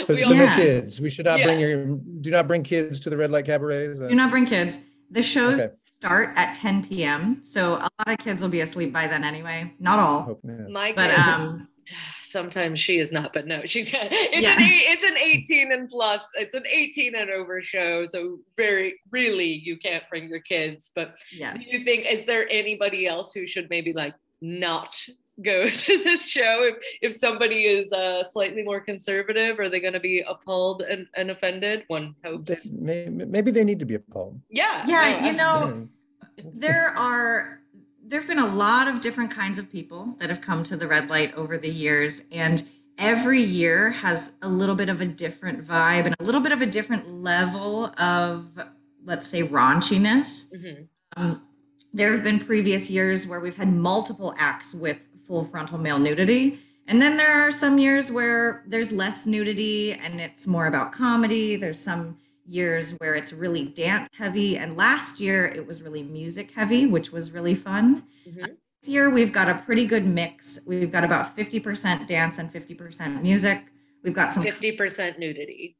So, 0.08 0.14
We 0.14 0.24
so 0.24 0.30
all- 0.30 0.34
no 0.34 0.56
kids. 0.56 1.00
We 1.00 1.08
should 1.08 1.26
not 1.26 1.40
bring 1.42 1.60
your 1.60 1.86
do 2.22 2.30
not 2.32 2.48
bring 2.48 2.64
kids 2.64 2.98
to 3.00 3.10
the 3.10 3.16
red 3.16 3.30
light 3.30 3.44
cabaret. 3.46 3.84
Is 3.86 4.00
Do 4.00 4.12
not 4.16 4.32
bring 4.32 4.46
kids. 4.46 4.80
The 5.12 5.22
shows 5.22 5.60
Okay. 5.60 5.72
start 5.86 6.30
at 6.34 6.56
10 6.56 6.88
p.m. 6.88 7.40
So 7.40 7.74
a 7.76 7.82
lot 7.82 8.08
of 8.08 8.18
kids 8.18 8.42
will 8.42 8.48
be 8.48 8.62
asleep 8.62 8.92
by 8.92 9.06
then 9.06 9.22
anyway. 9.22 9.72
Not 9.78 10.00
all, 10.00 10.22
Hope- 10.22 10.40
yeah. 10.42 10.66
My 10.68 10.92
but 10.96 11.10
kid, 11.10 11.18
um, 11.20 11.68
sometimes 12.32 12.80
she 12.80 12.98
is 12.98 13.12
not, 13.12 13.32
but 13.32 13.46
no, 13.46 13.64
she 13.64 13.84
can. 13.92 14.08
It's 14.10 14.40
Yeah. 14.42 14.56
an 14.56 14.62
eight, 14.62 14.84
it's 14.88 15.04
an 15.04 15.16
18 15.16 15.72
and 15.72 15.88
plus. 15.88 16.22
It's 16.34 16.54
an 16.54 16.64
18 16.66 17.14
and 17.14 17.30
over 17.30 17.62
show. 17.62 18.06
So 18.06 18.38
very 18.56 18.98
really 19.10 19.52
you 19.52 19.76
can't 19.76 20.02
bring 20.10 20.28
your 20.28 20.40
kids. 20.40 20.90
But 20.94 21.14
yeah. 21.30 21.54
do 21.56 21.62
you 21.64 21.84
think 21.84 22.10
is 22.10 22.24
there 22.24 22.46
anybody 22.50 23.06
else 23.06 23.32
who 23.32 23.46
should 23.46 23.68
maybe 23.70 23.92
like 23.92 24.14
not 24.40 24.96
go 25.42 25.70
to 25.84 25.98
this 26.04 26.26
show 26.26 26.64
if 26.64 26.76
if 27.00 27.14
somebody 27.14 27.64
is 27.64 27.90
uh 27.92 28.22
slightly 28.22 28.62
more 28.62 28.80
conservative 28.80 29.58
are 29.58 29.68
they 29.70 29.80
going 29.80 29.94
to 29.94 30.00
be 30.00 30.22
appalled 30.28 30.82
and, 30.82 31.06
and 31.16 31.30
offended 31.30 31.84
one 31.88 32.14
They- 32.22 32.28
hopes 32.30 32.70
may- 32.72 33.08
maybe 33.08 33.50
they 33.50 33.64
need 33.64 33.78
to 33.78 33.86
be 33.86 33.94
appalled. 33.94 34.38
yeah 34.50 34.84
Yeah, 34.86 35.20
no, 35.20 35.26
you 35.26 35.32
know, 35.32 35.54
absolutely. 35.54 35.88
Yeah. 36.36 36.50
there 36.66 36.88
are 36.90 37.60
there've 38.04 38.26
been 38.26 38.38
a 38.38 38.54
lot 38.54 38.88
of 38.88 39.00
different 39.00 39.30
kinds 39.30 39.58
of 39.58 39.70
people 39.70 40.16
that 40.18 40.28
have 40.28 40.40
come 40.40 40.64
to 40.64 40.76
the 40.76 40.86
red 40.86 41.08
light 41.08 41.34
over 41.34 41.56
the 41.58 41.70
years 41.70 42.22
and 42.32 42.66
every 42.98 43.40
year 43.40 43.90
has 43.90 44.32
a 44.42 44.48
little 44.48 44.74
bit 44.74 44.88
of 44.88 45.00
a 45.00 45.06
different 45.06 45.64
vibe 45.66 46.04
and 46.06 46.14
a 46.18 46.24
little 46.24 46.40
bit 46.40 46.52
of 46.52 46.60
a 46.62 46.66
different 46.66 47.08
level 47.08 47.86
of 47.98 48.46
let's 49.04 49.26
say 49.26 49.42
raunchiness 49.42 50.46
Mhm. 50.54 50.88
um, 51.16 51.42
there 51.94 52.12
have 52.12 52.22
been 52.24 52.38
previous 52.38 52.90
years 52.90 53.26
where 53.26 53.40
we've 53.40 53.56
had 53.56 53.72
multiple 53.72 54.34
acts 54.38 54.74
with 54.74 54.98
full 55.26 55.44
frontal 55.44 55.78
male 55.78 55.98
nudity 55.98 56.58
and 56.88 57.00
then 57.00 57.16
there 57.16 57.32
are 57.32 57.50
some 57.50 57.78
years 57.78 58.10
where 58.10 58.64
there's 58.66 58.90
less 58.92 59.24
nudity 59.26 59.92
and 59.92 60.20
it's 60.20 60.46
more 60.46 60.66
about 60.66 60.92
comedy 60.92 61.56
there's 61.56 61.78
some 61.78 62.18
years 62.56 62.92
where 62.98 63.14
it's 63.14 63.32
really 63.32 63.64
dance 63.64 64.08
heavy 64.16 64.58
and 64.58 64.76
last 64.76 65.18
year 65.20 65.46
it 65.46 65.66
was 65.66 65.82
really 65.82 66.02
music 66.02 66.50
heavy 66.50 66.86
which 66.86 67.10
was 67.10 67.32
really 67.32 67.54
fun. 67.54 68.04
Mhm. 68.28 68.56
this 68.80 68.88
year 68.90 69.08
we've 69.10 69.32
got 69.32 69.48
a 69.48 69.54
pretty 69.66 69.86
good 69.86 70.04
mix. 70.06 70.60
We've 70.66 70.90
got 70.92 71.04
about 71.04 71.36
50% 71.36 72.06
dance 72.08 72.38
and 72.38 72.52
50% 72.52 73.22
music. 73.22 73.64
We've 74.02 74.14
got 74.14 74.32
some 74.32 74.42
50% 74.42 75.18
nudity. 75.18 75.76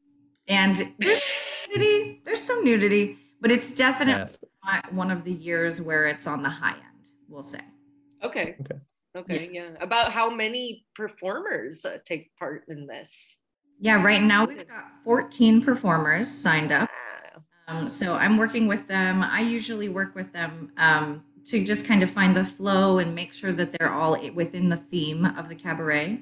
And 0.49 0.77
there's 0.99 1.21
nudity 1.69 2.23
there's 2.25 2.43
some 2.43 2.65
nudity 2.65 3.19
but 3.41 3.51
it's 3.51 3.75
definitely 3.75 4.37
Yeah. 4.65 4.73
not 4.83 4.93
one 4.95 5.11
of 5.11 5.25
the 5.25 5.33
years 5.33 5.83
where 5.83 6.07
it's 6.07 6.27
on 6.27 6.43
the 6.43 6.51
high 6.51 6.77
end 6.77 7.05
we'll 7.29 7.43
say. 7.43 7.61
Okay. 8.23 8.57
Okay. 8.61 8.81
okay 9.17 9.51
yeah. 9.53 9.71
About 9.81 10.13
how 10.13 10.31
many 10.31 10.87
performers 10.95 11.85
uh, 11.85 11.99
take 12.07 12.35
part 12.37 12.65
in 12.69 12.87
this 12.87 13.37
yeah 13.83 14.03
right 14.03 14.23
now 14.23 14.45
we've 14.47 14.67
got 14.67 14.85
14 15.05 15.63
performers 15.63 16.29
signed 16.31 16.73
up 16.73 16.89
Um, 17.69 17.89
so 17.89 18.15
I'm 18.15 18.37
working 18.39 18.67
with 18.67 18.89
them. 18.89 19.23
I 19.23 19.41
usually 19.41 19.89
work 19.89 20.15
with 20.17 20.33
them 20.33 20.73
um, 20.77 21.23
to 21.47 21.65
just 21.65 21.87
kind 21.87 22.03
of 22.03 22.11
find 22.11 22.37
the 22.37 22.45
flow 22.45 22.99
and 22.99 23.15
make 23.15 23.33
sure 23.33 23.53
that 23.53 23.73
they're 23.73 23.93
all 23.93 24.19
within 24.35 24.69
the 24.69 24.77
theme 24.77 25.25
of 25.25 25.49
the 25.49 25.55
cabaret. 25.55 26.21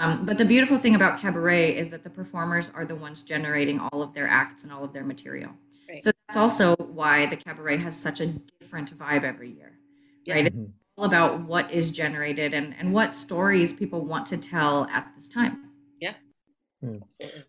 Um, 0.00 0.26
but 0.26 0.36
the 0.36 0.44
beautiful 0.44 0.78
thing 0.78 0.94
about 0.96 1.20
cabaret 1.20 1.76
is 1.76 1.90
that 1.90 2.02
the 2.02 2.10
performers 2.10 2.70
are 2.74 2.84
the 2.84 2.96
ones 2.96 3.22
generating 3.22 3.78
all 3.78 4.02
of 4.02 4.14
their 4.14 4.28
acts 4.28 4.64
and 4.64 4.72
all 4.72 4.82
of 4.84 4.92
their 4.92 5.04
material. 5.04 5.52
Right. 5.88 6.02
So 6.02 6.10
that's 6.26 6.36
also 6.36 6.74
why 6.76 7.26
the 7.26 7.36
cabaret 7.36 7.78
has 7.78 7.96
such 7.96 8.20
a 8.20 8.26
different 8.58 8.88
vibe 8.98 9.22
every 9.22 9.50
year, 9.50 9.72
Yeah. 10.24 10.34
right? 10.34 10.46
It's 10.46 10.56
Mhm. 10.56 10.72
all 10.96 11.04
about 11.04 11.40
what 11.42 11.70
is 11.70 11.92
generated 11.92 12.52
and, 12.52 12.74
and 12.78 12.92
what 12.92 13.14
stories 13.14 13.72
people 13.72 14.04
want 14.04 14.26
to 14.26 14.36
tell 14.36 14.86
at 14.86 15.12
this 15.16 15.28
time. 15.28 15.69
Absolutely. 16.82 17.06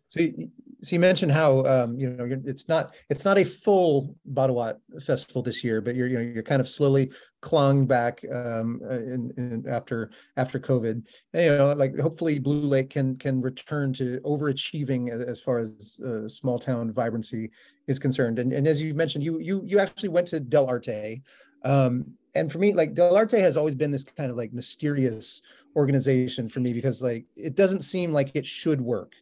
So 0.10 0.20
you, 0.20 0.50
so 0.84 0.96
you 0.96 1.00
mentioned 1.00 1.32
how 1.32 1.64
um, 1.66 1.98
you 1.98 2.10
know 2.10 2.28
it's 2.46 2.68
not 2.68 2.96
it's 3.10 3.24
not 3.24 3.38
a 3.38 3.46
full 3.46 4.16
Badawat 4.34 4.76
festival 5.06 5.42
this 5.42 5.64
year, 5.64 5.80
but 5.80 5.96
you're 5.96 6.08
you 6.08 6.16
know 6.18 6.22
you're 6.22 6.44
kind 6.44 6.60
of 6.60 6.68
slowly 6.68 7.12
clung 7.42 7.86
back 7.86 8.22
um, 8.34 8.82
uh, 8.84 8.96
in, 8.96 9.32
in 9.38 9.66
after 9.70 10.12
after 10.38 10.60
COVID. 10.60 11.04
And, 11.34 11.44
you 11.46 11.56
know, 11.58 11.74
like 11.74 11.98
hopefully 11.98 12.40
Blue 12.40 12.62
Lake 12.62 12.90
can 12.90 13.16
can 13.18 13.42
return 13.42 13.94
to 13.94 14.20
overachieving 14.26 15.10
as 15.10 15.40
far 15.40 15.60
as 15.60 15.98
uh, 16.06 16.28
small 16.28 16.60
town 16.60 16.92
vibrancy 16.92 17.52
is 17.88 18.00
concerned. 18.00 18.40
And 18.40 18.52
and 18.52 18.68
as 18.68 18.82
you 18.82 18.94
mentioned, 18.94 19.24
you 19.24 19.40
you 19.40 19.62
you 19.66 19.80
actually 19.80 20.10
went 20.10 20.28
to 20.30 20.42
Dell'Arte, 20.42 21.22
um, 21.64 22.06
and 22.36 22.52
for 22.52 22.60
me, 22.60 22.74
like 22.74 22.96
Dell'Arte 22.96 23.40
has 23.40 23.56
always 23.56 23.76
been 23.76 23.92
this 23.92 24.04
kind 24.04 24.30
of 24.30 24.36
like 24.36 24.52
mysterious 24.52 25.42
organization 25.76 26.50
for 26.50 26.60
me 26.60 26.74
because 26.74 27.02
like 27.02 27.26
it 27.36 27.56
doesn't 27.56 27.84
seem 27.84 28.12
like 28.12 28.32
it 28.34 28.46
should 28.46 28.82
work. 28.82 29.14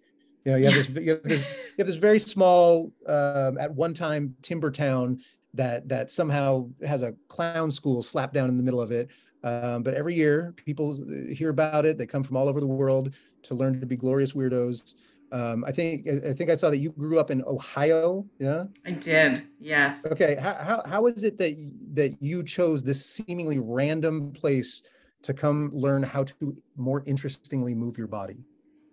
You 0.50 0.56
know, 0.56 0.58
you 0.58 0.66
have 0.66 0.76
this 0.76 1.04
you 1.04 1.12
have 1.12 1.24
this, 1.24 1.40
you 1.40 1.76
have 1.78 1.88
this 1.88 1.96
very 1.96 2.20
small 2.20 2.92
um, 3.08 3.58
at 3.60 3.72
one 3.74 3.94
time 3.94 4.36
timber 4.42 4.72
town 4.72 5.22
that 5.54 5.88
that 5.90 6.10
somehow 6.10 6.70
has 6.86 7.04
a 7.04 7.14
clown 7.28 7.72
school 7.72 8.02
slapped 8.02 8.34
down 8.34 8.50
in 8.50 8.58
the 8.58 8.64
middle 8.64 8.82
of 8.82 8.92
it. 8.92 9.10
Um, 9.44 9.84
but 9.84 9.94
every 9.94 10.16
year 10.16 10.54
people 10.58 11.00
hear 11.32 11.50
about 11.50 11.86
it. 11.86 11.98
They 11.98 12.06
come 12.06 12.24
from 12.24 12.36
all 12.36 12.50
over 12.50 12.60
the 12.60 12.68
world 12.68 13.14
to 13.44 13.56
learn 13.56 13.80
to 13.80 13.86
be 13.86 13.96
glorious 13.96 14.34
weirdos. 14.34 14.96
Um, 15.32 15.64
I 15.66 15.72
think 15.72 16.08
I 16.08 16.34
think 16.34 16.50
I 16.50 16.56
saw 16.56 16.72
that 16.72 16.80
you 16.80 16.92
grew 16.92 17.20
up 17.20 17.30
in 17.30 17.44
Ohio. 17.46 18.26
Yeah. 18.40 18.66
I 18.86 18.92
did, 18.92 19.48
yes. 19.60 20.04
Okay. 20.06 20.36
How, 20.42 20.56
how, 20.56 20.84
how 20.86 21.06
is 21.06 21.24
it 21.24 21.38
that 21.38 21.56
that 21.94 22.18
you 22.20 22.44
chose 22.44 22.82
this 22.82 23.06
seemingly 23.06 23.60
random 23.60 24.32
place 24.32 24.82
to 25.22 25.34
come 25.34 25.70
learn 25.74 26.02
how 26.02 26.24
to 26.24 26.58
more 26.76 27.04
interestingly 27.06 27.76
move 27.76 28.00
your 28.00 28.08
body? 28.08 28.38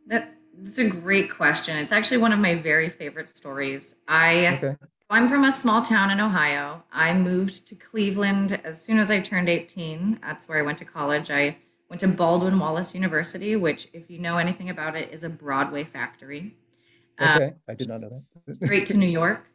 That, 0.07 0.36
that's 0.59 0.79
a 0.79 0.89
great 0.89 1.31
question. 1.31 1.77
It's 1.77 1.93
actually 1.93 2.19
one 2.19 2.33
of 2.33 2.39
my 2.39 2.55
very 2.55 2.89
favorite 2.89 3.29
stories. 3.29 3.95
I 4.09 4.47
Okay. 4.57 4.77
I'm 5.09 5.29
from 5.29 5.45
a 5.45 5.53
small 5.53 5.83
town 5.83 6.11
in 6.11 6.21
Ohio. 6.21 6.83
I 6.93 7.15
moved 7.15 7.69
to 7.69 7.77
Cleveland 7.77 8.61
as 8.65 8.83
soon 8.83 8.99
as 8.99 9.09
I 9.09 9.21
turned 9.21 9.49
18. 9.49 10.19
That's 10.21 10.49
where 10.49 10.59
I 10.59 10.63
went 10.63 10.79
to 10.79 10.85
college. 10.85 11.31
I 11.31 11.59
went 11.89 12.01
to 12.01 12.09
Baldwin 12.09 12.59
Wallace 12.59 12.93
University, 12.93 13.55
which, 13.55 13.89
if 13.93 14.11
you 14.11 14.19
know 14.19 14.39
anything 14.39 14.69
about 14.69 14.97
it, 14.97 15.13
is 15.13 15.23
a 15.23 15.31
Broadway 15.31 15.85
factory. 15.85 16.57
Um, 17.19 17.29
Okay. 17.37 17.55
I 17.69 17.75
did 17.75 17.89
not 17.89 18.01
know 18.01 18.25
that. 18.47 18.57
straight 18.65 18.89
to 18.89 18.97
New 18.97 19.07
York. 19.07 19.49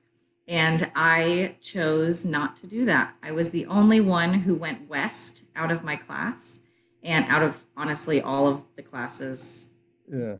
And 0.48 0.90
I 0.96 1.56
chose 1.62 2.26
not 2.26 2.56
to 2.58 2.68
do 2.68 2.86
that. 2.86 3.16
I 3.22 3.32
was 3.32 3.50
the 3.50 3.66
only 3.66 4.00
one 4.00 4.34
who 4.34 4.56
went 4.56 4.88
west 4.90 5.44
out 5.54 5.72
of 5.72 5.84
my 5.84 5.98
class 5.98 6.62
and 7.04 7.26
out 7.26 7.44
of 7.44 7.66
honestly 7.76 8.22
all 8.22 8.48
of 8.48 8.64
the 8.76 8.84
classes 8.84 9.74
yeah. 10.12 10.36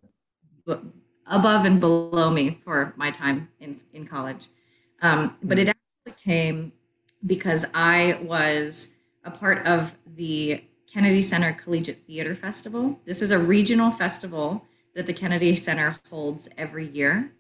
Above 1.26 1.66
and 1.66 1.80
below 1.80 2.30
me 2.30 2.60
for 2.64 2.94
my 2.96 3.12
time 3.12 3.50
in, 3.60 3.78
in 3.94 4.06
college. 4.06 4.48
Um, 5.02 5.38
but 5.42 5.58
it 5.58 5.70
actually 5.70 6.22
came 6.24 6.74
because 7.26 7.66
I 7.74 8.20
was 8.22 8.96
a 9.24 9.32
part 9.32 9.66
of 9.66 9.96
the 10.06 10.64
Kennedy 10.92 11.22
Center 11.22 11.54
Collegiate 11.54 12.00
Theater 12.00 12.36
Festival. 12.36 13.00
This 13.06 13.22
is 13.22 13.32
a 13.32 13.40
regional 13.40 13.92
festival 13.92 14.66
that 14.94 15.08
the 15.08 15.14
Kennedy 15.14 15.56
Center 15.56 15.98
holds 16.10 16.50
every 16.58 16.88
year. 16.88 17.32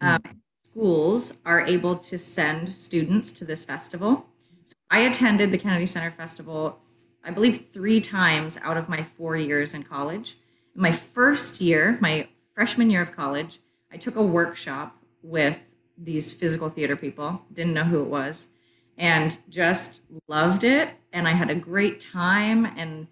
Um, 0.00 0.22
schools 0.62 1.40
are 1.44 1.60
able 1.60 1.96
to 1.96 2.18
send 2.18 2.68
students 2.68 3.32
to 3.32 3.44
this 3.44 3.64
festival. 3.64 4.26
So 4.64 4.74
I 4.90 5.00
attended 5.00 5.50
the 5.50 5.58
Kennedy 5.58 5.86
Center 5.86 6.10
Festival, 6.10 6.78
I 7.24 7.30
believe, 7.30 7.66
three 7.66 8.00
times 8.00 8.58
out 8.62 8.76
of 8.76 8.88
my 8.88 9.02
four 9.02 9.36
years 9.36 9.74
in 9.74 9.82
college. 9.82 10.36
My 10.74 10.92
first 10.92 11.60
year, 11.60 11.98
my 12.00 12.28
freshman 12.54 12.90
year 12.90 13.02
of 13.02 13.14
college, 13.14 13.58
I 13.92 13.96
took 13.96 14.16
a 14.16 14.22
workshop 14.22 14.96
with 15.22 15.74
these 15.96 16.32
physical 16.32 16.68
theater 16.68 16.96
people, 16.96 17.42
didn't 17.52 17.74
know 17.74 17.84
who 17.84 18.02
it 18.02 18.08
was, 18.08 18.48
and 18.96 19.36
just 19.48 20.02
loved 20.28 20.64
it. 20.64 20.90
And 21.12 21.26
I 21.28 21.32
had 21.32 21.50
a 21.50 21.54
great 21.54 22.00
time. 22.00 22.66
And 22.76 23.08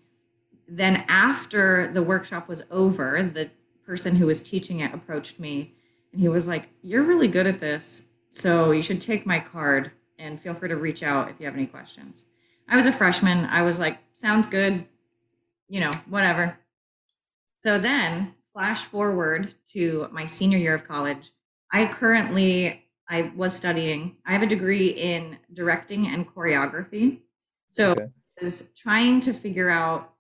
then 0.69 1.05
after 1.09 1.91
the 1.93 2.03
workshop 2.03 2.49
was 2.49 2.65
over, 2.71 3.23
the 3.23 3.51
person 3.85 4.17
who 4.17 4.27
was 4.27 4.43
teaching 4.43 4.81
it 4.81 4.95
approached 4.95 5.39
me 5.41 5.75
And 6.13 6.21
he 6.21 6.29
was 6.29 6.47
like, 6.47 6.69
You're 6.83 7.03
really 7.03 7.29
good 7.29 7.47
at 7.47 7.61
this. 7.61 8.09
So 8.31 8.71
you 8.71 8.83
should 8.83 9.01
take 9.01 9.27
my 9.27 9.41
card 9.41 9.91
and 10.19 10.41
feel 10.41 10.55
free 10.55 10.69
to 10.69 10.77
reach 10.77 11.03
out 11.03 11.31
if 11.31 11.41
you 11.41 11.47
have 11.47 11.55
any 11.55 11.67
questions. 11.67 12.27
I 12.69 12.77
was 12.77 12.87
a 12.87 12.93
freshman. 12.93 13.47
I 13.47 13.63
was 13.63 13.79
like, 13.79 13.99
Sounds 14.13 14.49
good. 14.49 14.87
You 15.69 15.81
know, 15.81 15.93
whatever. 16.09 16.59
So 17.55 17.79
then, 17.79 18.35
flash 18.53 18.85
forward 18.85 19.55
to 19.73 20.09
my 20.13 20.27
senior 20.27 20.59
year 20.59 20.75
of 20.75 20.87
college. 20.87 21.31
I 21.73 21.87
currently 21.87 22.85
I 23.09 23.33
was 23.37 23.55
studying. 23.55 24.17
I 24.25 24.33
have 24.33 24.43
a 24.43 24.47
degree 24.47 24.89
in 24.89 25.39
directing 25.53 26.07
and 26.07 26.27
choreography. 26.27 27.21
So 27.67 27.93
okay. 27.93 28.07
I 28.41 28.45
was 28.45 28.73
trying 28.75 29.21
to 29.21 29.33
figure 29.33 29.69
out 29.69 30.13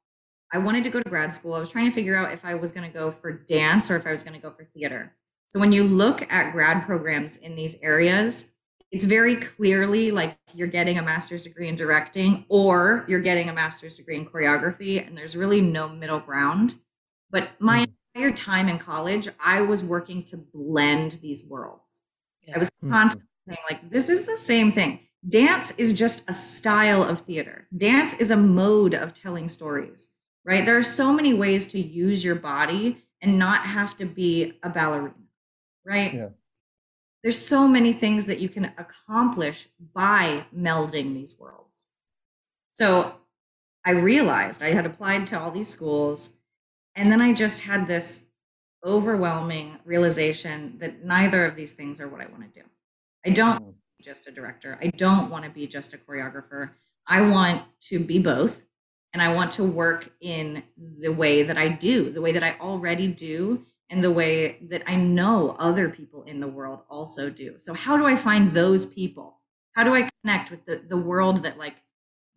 I 0.52 0.58
wanted 0.58 0.84
to 0.84 0.90
go 0.90 1.02
to 1.02 1.08
grad 1.08 1.32
school. 1.32 1.54
I 1.54 1.60
was 1.60 1.70
trying 1.70 1.86
to 1.86 1.94
figure 1.94 2.14
out 2.14 2.32
if 2.32 2.44
I 2.44 2.54
was 2.54 2.72
going 2.72 2.86
to 2.86 2.92
go 2.92 3.10
for 3.10 3.32
dance 3.32 3.90
or 3.90 3.96
if 3.96 4.06
I 4.06 4.10
was 4.10 4.22
going 4.22 4.36
to 4.38 4.42
go 4.42 4.50
for 4.50 4.64
theater. 4.64 5.14
So 5.46 5.58
when 5.58 5.72
you 5.72 5.84
look 5.84 6.30
at 6.30 6.52
grad 6.52 6.84
programs 6.84 7.38
in 7.38 7.54
these 7.54 7.78
areas, 7.82 8.52
it's 8.90 9.06
very 9.06 9.36
clearly 9.36 10.10
like 10.10 10.36
you're 10.54 10.68
getting 10.68 10.98
a 10.98 11.02
master's 11.02 11.44
degree 11.44 11.68
in 11.68 11.74
directing 11.74 12.44
or 12.50 13.06
you're 13.08 13.20
getting 13.20 13.48
a 13.48 13.52
master's 13.54 13.94
degree 13.94 14.18
in 14.18 14.26
choreography, 14.26 15.04
and 15.04 15.16
there's 15.16 15.36
really 15.36 15.62
no 15.62 15.88
middle 15.88 16.20
ground. 16.20 16.74
But 17.30 17.48
my 17.58 17.84
hmm. 17.84 17.92
Entire 18.14 18.32
time 18.32 18.68
in 18.68 18.78
college, 18.78 19.28
I 19.44 19.62
was 19.62 19.84
working 19.84 20.22
to 20.24 20.36
blend 20.36 21.12
these 21.22 21.46
worlds. 21.46 22.08
Yeah. 22.46 22.56
I 22.56 22.58
was 22.58 22.70
constantly 22.88 23.28
saying, 23.46 23.58
like, 23.70 23.90
this 23.90 24.08
is 24.08 24.26
the 24.26 24.36
same 24.36 24.72
thing. 24.72 25.00
Dance 25.28 25.72
is 25.78 25.94
just 25.94 26.28
a 26.28 26.32
style 26.32 27.02
of 27.02 27.20
theater, 27.20 27.68
dance 27.76 28.14
is 28.14 28.30
a 28.30 28.36
mode 28.36 28.94
of 28.94 29.14
telling 29.14 29.48
stories 29.48 30.12
right? 30.44 30.64
There 30.64 30.76
are 30.76 30.82
so 30.82 31.12
many 31.12 31.34
ways 31.34 31.68
to 31.68 31.78
use 31.78 32.24
your 32.24 32.34
body 32.34 33.04
and 33.20 33.38
not 33.38 33.60
have 33.60 33.96
to 33.98 34.04
be 34.04 34.58
a 34.62 34.68
ballerina, 34.68 35.14
right? 35.84 36.14
Yeah. 36.14 36.28
There's 37.22 37.38
so 37.38 37.68
many 37.68 37.92
things 37.92 38.26
that 38.26 38.40
you 38.40 38.48
can 38.48 38.72
accomplish 38.76 39.68
by 39.94 40.44
melding 40.56 41.14
these 41.14 41.38
worlds. 41.38 41.88
So 42.68 43.14
I 43.84 43.92
realized 43.92 44.62
I 44.62 44.70
had 44.70 44.86
applied 44.86 45.28
to 45.28 45.38
all 45.38 45.52
these 45.52 45.68
schools, 45.68 46.40
and 46.94 47.10
then 47.10 47.20
I 47.20 47.32
just 47.32 47.62
had 47.62 47.86
this 47.86 48.28
overwhelming 48.84 49.78
realization 49.84 50.78
that 50.78 51.04
neither 51.04 51.44
of 51.44 51.54
these 51.54 51.72
things 51.72 52.00
are 52.00 52.08
what 52.08 52.20
I 52.20 52.26
want 52.26 52.52
to 52.52 52.60
do. 52.60 52.66
I 53.24 53.30
don't 53.30 53.62
mm. 53.62 53.74
be 53.98 54.04
just 54.04 54.26
a 54.26 54.32
director. 54.32 54.78
I 54.80 54.88
don't 54.88 55.30
want 55.30 55.44
to 55.44 55.50
be 55.50 55.66
just 55.66 55.94
a 55.94 55.98
choreographer. 55.98 56.70
I 57.06 57.22
want 57.30 57.62
to 57.88 58.04
be 58.04 58.18
both 58.18 58.64
and 59.12 59.22
I 59.22 59.34
want 59.34 59.52
to 59.52 59.64
work 59.64 60.10
in 60.20 60.62
the 60.76 61.12
way 61.12 61.42
that 61.42 61.58
I 61.58 61.68
do, 61.68 62.10
the 62.10 62.20
way 62.20 62.32
that 62.32 62.42
I 62.42 62.56
already 62.60 63.08
do, 63.08 63.66
and 63.90 64.02
the 64.02 64.10
way 64.10 64.58
that 64.70 64.82
I 64.86 64.96
know 64.96 65.54
other 65.58 65.90
people 65.90 66.22
in 66.22 66.40
the 66.40 66.48
world 66.48 66.80
also 66.88 67.28
do. 67.28 67.56
So 67.58 67.74
how 67.74 67.98
do 67.98 68.06
I 68.06 68.16
find 68.16 68.52
those 68.52 68.86
people? 68.86 69.40
How 69.72 69.84
do 69.84 69.94
I 69.94 70.08
connect 70.22 70.50
with 70.50 70.64
the, 70.64 70.76
the 70.76 70.96
world 70.96 71.42
that 71.42 71.58
like 71.58 71.76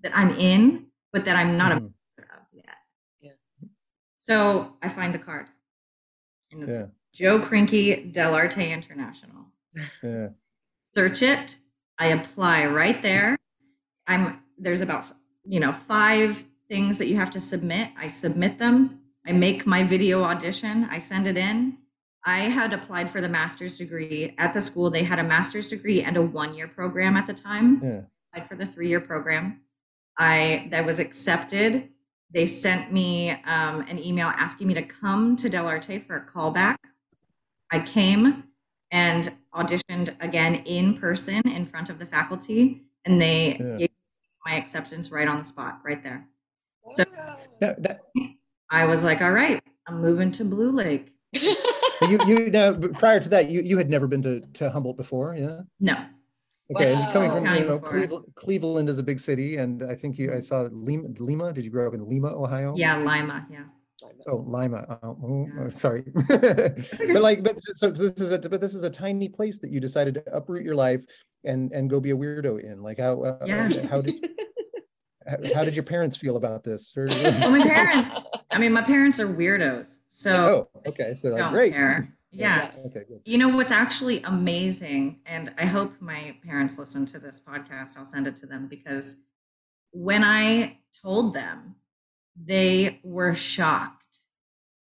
that 0.01 0.11
I'm 0.15 0.31
in, 0.31 0.87
but 1.13 1.25
that 1.25 1.37
I'm 1.37 1.57
not 1.57 1.71
mm-hmm. 1.71 1.77
a 1.77 1.81
member 1.81 2.33
of 2.33 2.43
yet? 2.51 2.75
Yeah. 3.21 3.31
So 4.25 4.73
I 4.81 4.89
find 4.89 5.13
the 5.13 5.19
card. 5.19 5.45
And 6.51 6.63
it's 6.63 6.79
yeah. 6.79 6.87
Joe 7.13 7.39
Krienke 7.39 8.11
Dell'Arte 8.11 8.71
International. 8.71 9.45
Yeah. 10.01 10.29
Search 10.95 11.21
it. 11.21 11.57
I 11.99 12.07
apply 12.07 12.65
right 12.65 12.99
there. 13.03 13.37
I'm 14.07 14.41
there's 14.57 14.81
about 14.81 15.05
you 15.43 15.59
know 15.59 15.73
five 15.73 16.43
things 16.67 16.97
that 16.97 17.07
you 17.07 17.17
have 17.17 17.29
to 17.31 17.39
submit. 17.39 17.89
I 17.99 18.07
submit 18.07 18.57
them. 18.57 19.01
I 19.27 19.31
make 19.31 19.67
my 19.67 19.83
video 19.83 20.23
audition. 20.23 20.87
I 20.89 20.97
send 20.97 21.27
it 21.27 21.37
in. 21.37 21.77
I 22.25 22.39
had 22.39 22.73
applied 22.73 23.11
for 23.11 23.21
the 23.21 23.29
master's 23.29 23.77
degree 23.77 24.33
at 24.39 24.55
the 24.55 24.61
school. 24.61 24.89
They 24.89 25.03
had 25.03 25.19
a 25.19 25.23
master's 25.23 25.67
degree 25.67 26.01
and 26.01 26.17
a 26.17 26.23
one 26.23 26.55
year 26.55 26.67
program 26.67 27.15
at 27.15 27.27
the 27.27 27.33
time. 27.35 27.79
Yeah. 27.83 27.91
So 27.91 28.05
I 28.33 28.39
applied 28.39 28.49
for 28.49 28.55
the 28.55 28.65
three 28.65 28.89
year 28.89 29.01
program. 29.01 29.61
I 30.17 30.67
that 30.71 30.83
was 30.83 30.97
accepted. 30.97 31.89
They 32.35 32.45
sent 32.45 32.91
me 32.91 33.31
um, 33.31 33.85
an 33.87 33.97
email 33.97 34.27
asking 34.27 34.67
me 34.67 34.73
to 34.73 34.81
come 34.81 35.37
to 35.37 35.49
Dell'Arte 35.49 36.05
for 36.05 36.17
a 36.17 36.25
callback. 36.25 36.75
I 37.71 37.79
came 37.79 38.43
and 38.91 39.33
auditioned 39.53 40.13
again 40.19 40.55
in 40.65 40.95
person 40.97 41.41
in 41.47 41.65
front 41.65 41.89
of 41.89 41.97
the 41.97 42.05
faculty, 42.05 42.81
and 43.05 43.21
they 43.21 43.55
yeah. 43.57 43.77
gave 43.77 43.89
my 44.45 44.55
acceptance 44.55 45.11
right 45.11 45.29
on 45.29 45.37
the 45.37 45.45
spot, 45.45 45.79
right 45.85 46.03
there. 46.03 46.27
So 46.89 47.05
that, 47.61 47.81
that, 47.81 48.01
I 48.69 48.85
was 48.85 49.05
like, 49.05 49.21
all 49.21 49.31
right, 49.31 49.61
I'm 49.87 50.01
moving 50.01 50.33
to 50.33 50.43
Blue 50.43 50.71
Lake. 50.71 51.13
you 51.33 52.19
you 52.27 52.51
now 52.51 52.73
prior 52.73 53.21
to 53.21 53.29
that 53.29 53.49
you 53.49 53.61
you 53.61 53.77
had 53.77 53.89
never 53.89 54.07
been 54.07 54.21
to 54.23 54.41
to 54.55 54.69
Humboldt 54.69 54.97
before, 54.97 55.37
yeah? 55.37 55.61
No. 55.79 56.05
Okay, 56.73 56.93
wow. 56.93 57.11
coming 57.11 57.31
from 57.31 57.45
you 57.55 57.67
know 57.67 57.79
Cleveland, 57.79 58.25
Cleveland 58.35 58.89
is 58.89 58.97
a 58.97 59.03
big 59.03 59.19
city, 59.19 59.57
and 59.57 59.83
I 59.83 59.93
think 59.93 60.17
you 60.17 60.33
I 60.33 60.39
saw 60.39 60.67
Lima. 60.71 61.09
Lima. 61.19 61.53
Did 61.53 61.63
you 61.63 61.69
grow 61.69 61.87
up 61.87 61.93
in 61.93 62.07
Lima, 62.09 62.29
Ohio? 62.29 62.73
Yeah, 62.75 62.97
Lima. 62.97 63.45
Yeah. 63.51 63.65
Oh, 64.27 64.37
Lima. 64.37 64.99
Oh, 65.03 65.17
oh 65.23 65.47
yeah. 65.55 65.69
sorry. 65.69 66.03
but 66.27 67.21
like, 67.21 67.43
but 67.43 67.61
so 67.61 67.91
this 67.91 68.13
is 68.13 68.31
a 68.31 68.49
but 68.49 68.61
this 68.61 68.73
is 68.73 68.83
a 68.83 68.89
tiny 68.89 69.29
place 69.29 69.59
that 69.59 69.69
you 69.69 69.79
decided 69.79 70.15
to 70.15 70.23
uproot 70.35 70.63
your 70.63 70.75
life 70.75 71.01
and 71.43 71.71
and 71.71 71.89
go 71.89 71.99
be 71.99 72.11
a 72.11 72.15
weirdo 72.15 72.59
in. 72.63 72.81
Like 72.81 72.97
how 72.97 73.21
uh, 73.21 73.45
yeah. 73.45 73.69
how 73.87 74.01
did 74.01 74.15
how 75.53 75.63
did 75.63 75.75
your 75.75 75.83
parents 75.83 76.17
feel 76.17 76.37
about 76.37 76.63
this? 76.63 76.91
well, 76.95 77.51
my 77.51 77.61
parents, 77.61 78.25
I 78.51 78.59
mean, 78.59 78.73
my 78.73 78.81
parents 78.81 79.19
are 79.19 79.27
weirdos. 79.27 79.99
So, 80.07 80.69
oh, 80.73 80.81
okay. 80.89 81.13
So, 81.13 81.29
like, 81.29 81.51
great. 81.51 81.73
Care. 81.73 82.14
Yeah. 82.39 82.71
Okay, 82.85 83.03
good. 83.07 83.21
You 83.25 83.37
know 83.37 83.49
what's 83.49 83.71
actually 83.71 84.21
amazing, 84.23 85.19
and 85.25 85.53
I 85.57 85.65
hope 85.65 85.93
my 85.99 86.35
parents 86.45 86.77
listen 86.77 87.05
to 87.07 87.19
this 87.19 87.39
podcast. 87.39 87.97
I'll 87.97 88.05
send 88.05 88.27
it 88.27 88.35
to 88.37 88.45
them 88.45 88.67
because 88.67 89.17
when 89.91 90.23
I 90.23 90.79
told 91.01 91.33
them, 91.33 91.75
they 92.35 92.99
were 93.03 93.33
shocked. 93.33 94.19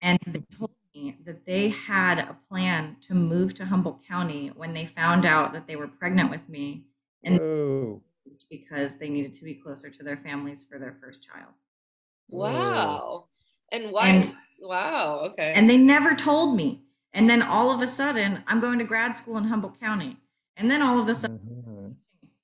And 0.03 0.19
they 0.27 0.43
told 0.57 0.73
me 0.95 1.19
that 1.25 1.45
they 1.47 1.69
had 1.71 2.19
a 2.19 2.37
plan 2.49 2.97
to 3.03 3.15
move 3.15 3.55
to 3.55 3.67
Humboldt 3.67 4.07
County 4.07 4.49
when 4.49 4.73
they 4.73 4.87
found 4.87 5.27
out 5.27 5.53
that 5.53 5.67
they 5.67 5.77
were 5.77 5.89
pregnant 5.89 6.31
with 6.31 6.49
me. 6.49 6.85
And 7.23 7.39
Whoa 7.39 8.03
because 8.51 8.97
they 8.97 9.09
needed 9.09 9.33
to 9.35 9.45
be 9.45 9.55
closer 9.55 9.91
to 9.91 10.03
their 10.03 10.17
families 10.17 10.65
for 10.69 10.79
their 10.79 10.97
first 11.01 11.27
child. 11.27 11.53
Wow. 12.29 13.27
And 13.73 13.93
why? 13.93 14.09
And, 14.09 14.37
wow. 14.61 15.31
Okay. 15.33 15.53
And 15.55 15.69
they 15.69 15.79
never 15.79 16.15
told 16.15 16.57
me. 16.57 16.83
And 17.13 17.29
then 17.29 17.43
all 17.43 17.73
of 17.73 17.81
a 17.81 17.89
sudden, 17.89 18.43
I'm 18.47 18.61
going 18.61 18.79
to 18.79 18.85
grad 18.85 19.17
school 19.17 19.37
in 19.37 19.45
Humboldt 19.45 19.81
County. 19.81 20.17
And 20.57 20.71
then 20.71 20.83
all 20.83 20.99
of 20.99 21.09
a 21.09 21.15
sudden, 21.15 21.39
mm-hmm. 21.39 21.89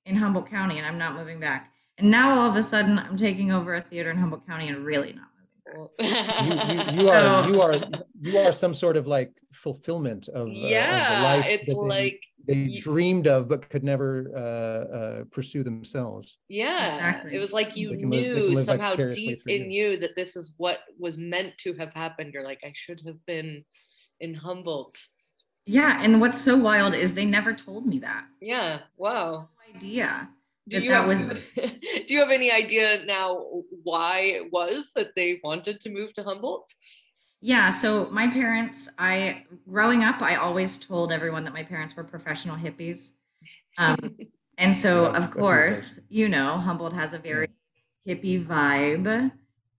in 0.05 0.15
Humboldt 0.15 0.49
County, 0.49 0.77
and 0.77 0.85
I'm 0.85 0.97
not 0.97 1.15
moving 1.15 1.39
back. 1.39 1.71
And 1.97 2.11
now 2.11 2.39
all 2.39 2.49
of 2.49 2.55
a 2.55 2.63
sudden, 2.63 2.99
I'm 2.99 3.17
taking 3.17 3.51
over 3.51 3.75
a 3.75 3.81
theater 3.81 4.11
in 4.11 4.17
Humboldt 4.17 4.45
County 4.45 4.69
and 4.69 4.85
really 4.85 5.13
not 5.13 5.27
moving 5.35 6.23
back. 6.25 6.93
you, 6.93 7.01
you, 7.01 7.03
you, 7.03 7.09
are 7.09 7.49
you 7.49 7.61
are 7.61 7.75
you 8.21 8.37
are 8.37 8.53
some 8.53 8.73
sort 8.73 8.97
of 8.97 9.05
like 9.07 9.33
fulfillment 9.51 10.27
of 10.29 10.47
yeah. 10.49 11.35
Uh, 11.35 11.39
of 11.39 11.45
it's 11.45 11.73
like 11.73 12.21
they 12.47 12.55
you, 12.55 12.81
dreamed 12.81 13.27
of 13.27 13.49
but 13.49 13.69
could 13.69 13.83
never 13.83 14.31
uh, 14.35 14.95
uh, 14.95 15.23
pursue 15.31 15.63
themselves. 15.63 16.37
Yeah, 16.47 16.95
exactly. 16.95 17.35
It 17.35 17.39
was 17.39 17.51
like 17.51 17.75
you 17.75 17.95
knew 17.95 18.51
live, 18.51 18.65
somehow 18.65 18.95
deep 18.95 19.41
in 19.47 19.69
you. 19.69 19.89
you 19.91 19.99
that 19.99 20.15
this 20.15 20.35
is 20.35 20.53
what 20.57 20.79
was 20.97 21.17
meant 21.17 21.57
to 21.59 21.73
have 21.73 21.91
happened. 21.93 22.33
You're 22.33 22.45
like, 22.45 22.61
I 22.63 22.71
should 22.73 23.01
have 23.05 23.23
been 23.25 23.65
in 24.19 24.33
Humboldt. 24.33 24.97
Yeah, 25.65 26.01
and 26.01 26.21
what's 26.21 26.39
so 26.39 26.55
wild 26.55 26.93
is 26.93 27.13
they 27.13 27.25
never 27.25 27.53
told 27.53 27.85
me 27.85 27.99
that. 27.99 28.25
Yeah, 28.41 28.79
wow. 28.95 29.49
No 29.71 29.75
idea. 29.75 30.29
Do 30.67 30.79
you, 30.79 30.91
have, 30.91 31.07
was... 31.07 31.41
do 31.55 32.05
you 32.07 32.19
have 32.19 32.29
any 32.29 32.51
idea 32.51 33.03
now 33.05 33.63
why 33.83 34.19
it 34.19 34.51
was 34.51 34.91
that 34.95 35.15
they 35.15 35.39
wanted 35.43 35.79
to 35.81 35.89
move 35.89 36.13
to 36.13 36.23
Humboldt? 36.23 36.73
Yeah, 37.41 37.69
so 37.69 38.09
my 38.09 38.27
parents, 38.27 38.89
I 38.97 39.45
growing 39.69 40.03
up, 40.03 40.21
I 40.21 40.35
always 40.35 40.77
told 40.77 41.11
everyone 41.11 41.43
that 41.43 41.53
my 41.53 41.63
parents 41.63 41.95
were 41.95 42.03
professional 42.03 42.55
hippies. 42.55 43.11
Um, 43.77 44.17
and 44.57 44.75
so, 44.75 45.03
yeah, 45.03 45.17
of 45.17 45.31
course, 45.31 45.99
you 46.09 46.29
know, 46.29 46.57
Humboldt 46.57 46.93
has 46.93 47.13
a 47.13 47.19
very 47.19 47.49
hippie 48.07 48.43
vibe. 48.43 49.31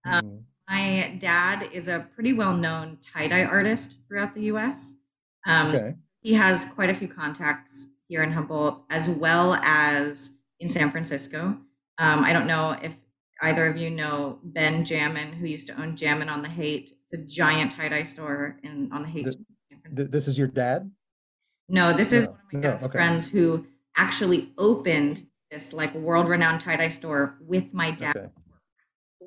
Um, 0.04 0.22
mm-hmm. 0.22 0.36
My 0.68 1.16
dad 1.18 1.70
is 1.72 1.88
a 1.88 2.08
pretty 2.14 2.32
well 2.32 2.54
known 2.54 2.98
tie 3.00 3.28
dye 3.28 3.44
artist 3.44 4.06
throughout 4.06 4.34
the 4.34 4.42
US. 4.42 5.00
Um, 5.46 5.68
okay. 5.68 5.94
He 6.20 6.34
has 6.34 6.70
quite 6.72 6.90
a 6.90 6.94
few 6.94 7.08
contacts 7.08 7.94
here 8.08 8.22
in 8.22 8.32
Humboldt 8.32 8.84
as 8.90 9.08
well 9.08 9.54
as 9.54 10.38
in 10.60 10.68
San 10.68 10.90
Francisco. 10.90 11.58
Um, 11.98 12.24
I 12.24 12.32
don't 12.32 12.46
know 12.46 12.76
if 12.82 12.96
either 13.42 13.66
of 13.66 13.76
you 13.76 13.90
know 13.90 14.40
Ben 14.42 14.84
Jammin, 14.84 15.34
who 15.34 15.46
used 15.46 15.68
to 15.68 15.80
own 15.80 15.96
Jammin 15.96 16.28
on 16.28 16.42
the 16.42 16.48
Haight. 16.48 16.90
It's 17.02 17.12
a 17.12 17.24
giant 17.24 17.72
tie 17.72 17.88
dye 17.88 18.02
store 18.02 18.58
in 18.62 18.90
on 18.92 19.02
the 19.02 19.08
Haight. 19.08 19.26
This, 19.90 20.08
this 20.10 20.28
is 20.28 20.36
your 20.36 20.48
dad? 20.48 20.90
No, 21.68 21.92
this 21.92 22.12
is 22.12 22.26
no. 22.26 22.32
one 22.32 22.40
of 22.40 22.52
my 22.52 22.60
dad's 22.60 22.82
no, 22.82 22.88
okay. 22.88 22.98
friends 22.98 23.30
who 23.30 23.66
actually 23.96 24.52
opened 24.58 25.22
this 25.50 25.72
like 25.72 25.94
world 25.94 26.28
renowned 26.28 26.60
tie 26.60 26.76
dye 26.76 26.88
store 26.88 27.38
with 27.40 27.72
my 27.72 27.90
dad. 27.90 28.16
Okay. 28.16 28.28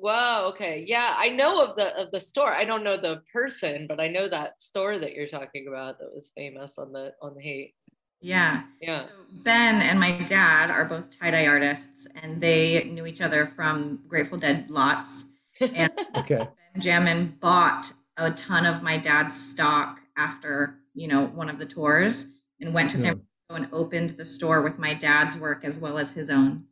Wow. 0.02 0.46
Okay. 0.46 0.84
Yeah, 0.86 1.14
I 1.16 1.28
know 1.28 1.62
of 1.62 1.76
the 1.76 1.96
of 1.96 2.10
the 2.10 2.18
store. 2.18 2.50
I 2.50 2.64
don't 2.64 2.82
know 2.82 2.96
the 2.96 3.22
person, 3.32 3.86
but 3.88 4.00
I 4.00 4.08
know 4.08 4.28
that 4.28 4.60
store 4.60 4.98
that 4.98 5.12
you're 5.12 5.28
talking 5.28 5.68
about 5.68 6.00
that 6.00 6.12
was 6.12 6.32
famous 6.36 6.76
on 6.76 6.92
the 6.92 7.12
on 7.22 7.36
the 7.36 7.40
Haight. 7.40 7.74
Yeah. 8.20 8.64
Yeah. 8.80 9.02
So 9.02 9.06
ben 9.44 9.80
and 9.80 10.00
my 10.00 10.18
dad 10.22 10.72
are 10.72 10.84
both 10.86 11.16
tie 11.16 11.30
dye 11.30 11.46
artists, 11.46 12.08
and 12.20 12.40
they 12.40 12.82
knew 12.82 13.06
each 13.06 13.20
other 13.20 13.46
from 13.46 14.00
Grateful 14.08 14.38
Dead 14.38 14.68
lots. 14.68 15.26
And 15.60 15.92
Okay. 16.16 16.48
Benjamin 16.74 17.36
bought 17.40 17.92
a 18.16 18.32
ton 18.32 18.66
of 18.66 18.82
my 18.82 18.96
dad's 18.96 19.40
stock 19.40 20.00
after 20.16 20.80
you 20.94 21.06
know 21.06 21.26
one 21.26 21.48
of 21.48 21.60
the 21.60 21.66
tours, 21.66 22.32
and 22.60 22.74
went 22.74 22.90
to 22.90 22.98
San 22.98 23.14
hmm. 23.14 23.20
Francisco 23.46 23.54
and 23.54 23.68
opened 23.72 24.10
the 24.10 24.24
store 24.24 24.62
with 24.62 24.80
my 24.80 24.94
dad's 24.94 25.36
work 25.36 25.64
as 25.64 25.78
well 25.78 25.96
as 25.96 26.10
his 26.10 26.28
own. 26.28 26.64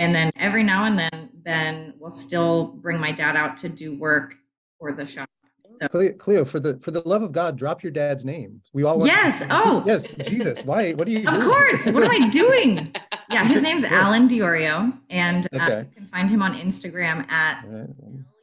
And 0.00 0.14
then 0.14 0.30
every 0.36 0.62
now 0.62 0.86
and 0.86 0.98
then, 0.98 1.28
Ben 1.34 1.92
will 1.98 2.10
still 2.10 2.68
bring 2.80 2.98
my 2.98 3.12
dad 3.12 3.36
out 3.36 3.56
to 3.58 3.68
do 3.68 3.98
work 3.98 4.34
for 4.78 4.92
the 4.92 5.04
shop. 5.06 5.28
So 5.68 5.86
Cleo, 5.88 6.12
Cleo, 6.14 6.44
for 6.44 6.58
the 6.58 6.78
for 6.78 6.90
the 6.90 7.02
love 7.06 7.22
of 7.22 7.32
God, 7.32 7.56
drop 7.56 7.82
your 7.82 7.92
dad's 7.92 8.24
name. 8.24 8.60
We 8.72 8.82
all 8.82 8.96
want 8.98 9.10
Yes. 9.12 9.44
Oh. 9.50 9.84
yes, 9.86 10.02
Jesus. 10.26 10.64
Why? 10.64 10.92
What 10.94 11.06
are 11.06 11.10
you 11.12 11.18
Of 11.28 11.34
doing? 11.34 11.42
course. 11.48 11.86
What 11.90 12.02
am 12.02 12.10
I 12.10 12.28
doing? 12.28 12.94
Yeah, 13.30 13.44
his 13.44 13.62
name's 13.62 13.84
Yeah. 13.84 13.90
Alan 14.02 14.26
DeOrio, 14.28 14.98
and 15.08 15.46
uh, 15.52 15.56
Okay. 15.64 15.86
you 15.90 15.94
can 15.94 16.06
find 16.06 16.28
him 16.28 16.42
on 16.42 16.52
Instagram 16.54 17.30
at 17.30 17.64
right. 17.68 17.86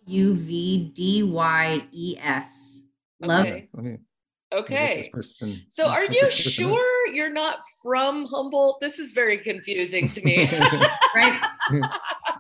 U 0.06 0.34
V 0.34 0.92
D 0.96 1.24
Y 1.24 1.84
E 1.92 2.16
S. 2.22 2.84
Love. 3.20 3.46
Okay. 3.48 3.98
Let 4.52 4.60
me- 4.60 4.62
let 4.62 4.70
me 4.70 4.76
get 4.78 4.82
Okay. 4.90 4.98
this 5.02 5.10
person- 5.10 5.66
So 5.70 5.86
are 5.88 6.04
you 6.04 6.10
this 6.22 6.36
person 6.36 6.52
sure 6.70 7.08
you're 7.08 7.30
not 7.30 7.60
from 7.84 8.26
Humboldt? 8.28 8.80
This 8.82 9.00
is 9.00 9.12
very 9.12 9.38
confusing 9.38 10.10
to 10.12 10.22
me. 10.22 10.50
Right? 11.16 11.42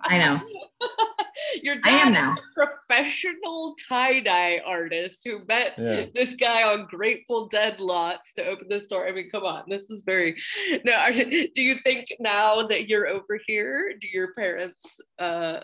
I 0.03 0.19
know. 0.19 0.39
Your 1.63 1.77
I 1.83 1.89
am 1.89 2.13
now. 2.13 2.33
is 2.33 2.37
a 2.39 2.53
professional 2.53 3.75
tie-dye 3.89 4.59
artist 4.65 5.21
who 5.25 5.43
met 5.47 5.73
Yeah. 5.77 6.05
this 6.13 6.35
guy 6.35 6.63
on 6.63 6.85
Grateful 6.85 7.47
Dead 7.47 7.79
lots 7.79 8.33
to 8.33 8.45
open 8.45 8.67
the 8.69 8.79
store. 8.79 9.07
I 9.07 9.11
mean, 9.13 9.29
come 9.31 9.43
on, 9.43 9.63
this 9.67 9.89
is 9.89 10.03
very 10.03 10.35
no. 10.83 10.93
are- 10.93 11.11
Do 11.11 11.61
you 11.61 11.75
think 11.83 12.07
now 12.19 12.67
that 12.67 12.87
you're 12.87 13.07
over 13.07 13.39
here, 13.47 13.93
do 13.99 14.07
your 14.07 14.33
parents 14.35 14.99
uh 15.19 15.61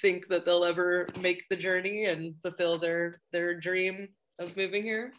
think 0.00 0.28
that 0.28 0.44
they'll 0.44 0.64
ever 0.64 1.08
make 1.20 1.44
the 1.50 1.56
journey 1.56 2.04
and 2.04 2.40
fulfill 2.40 2.78
their 2.78 3.20
their 3.32 3.58
dream 3.58 4.08
of 4.38 4.56
moving 4.56 4.84
here? 4.84 5.12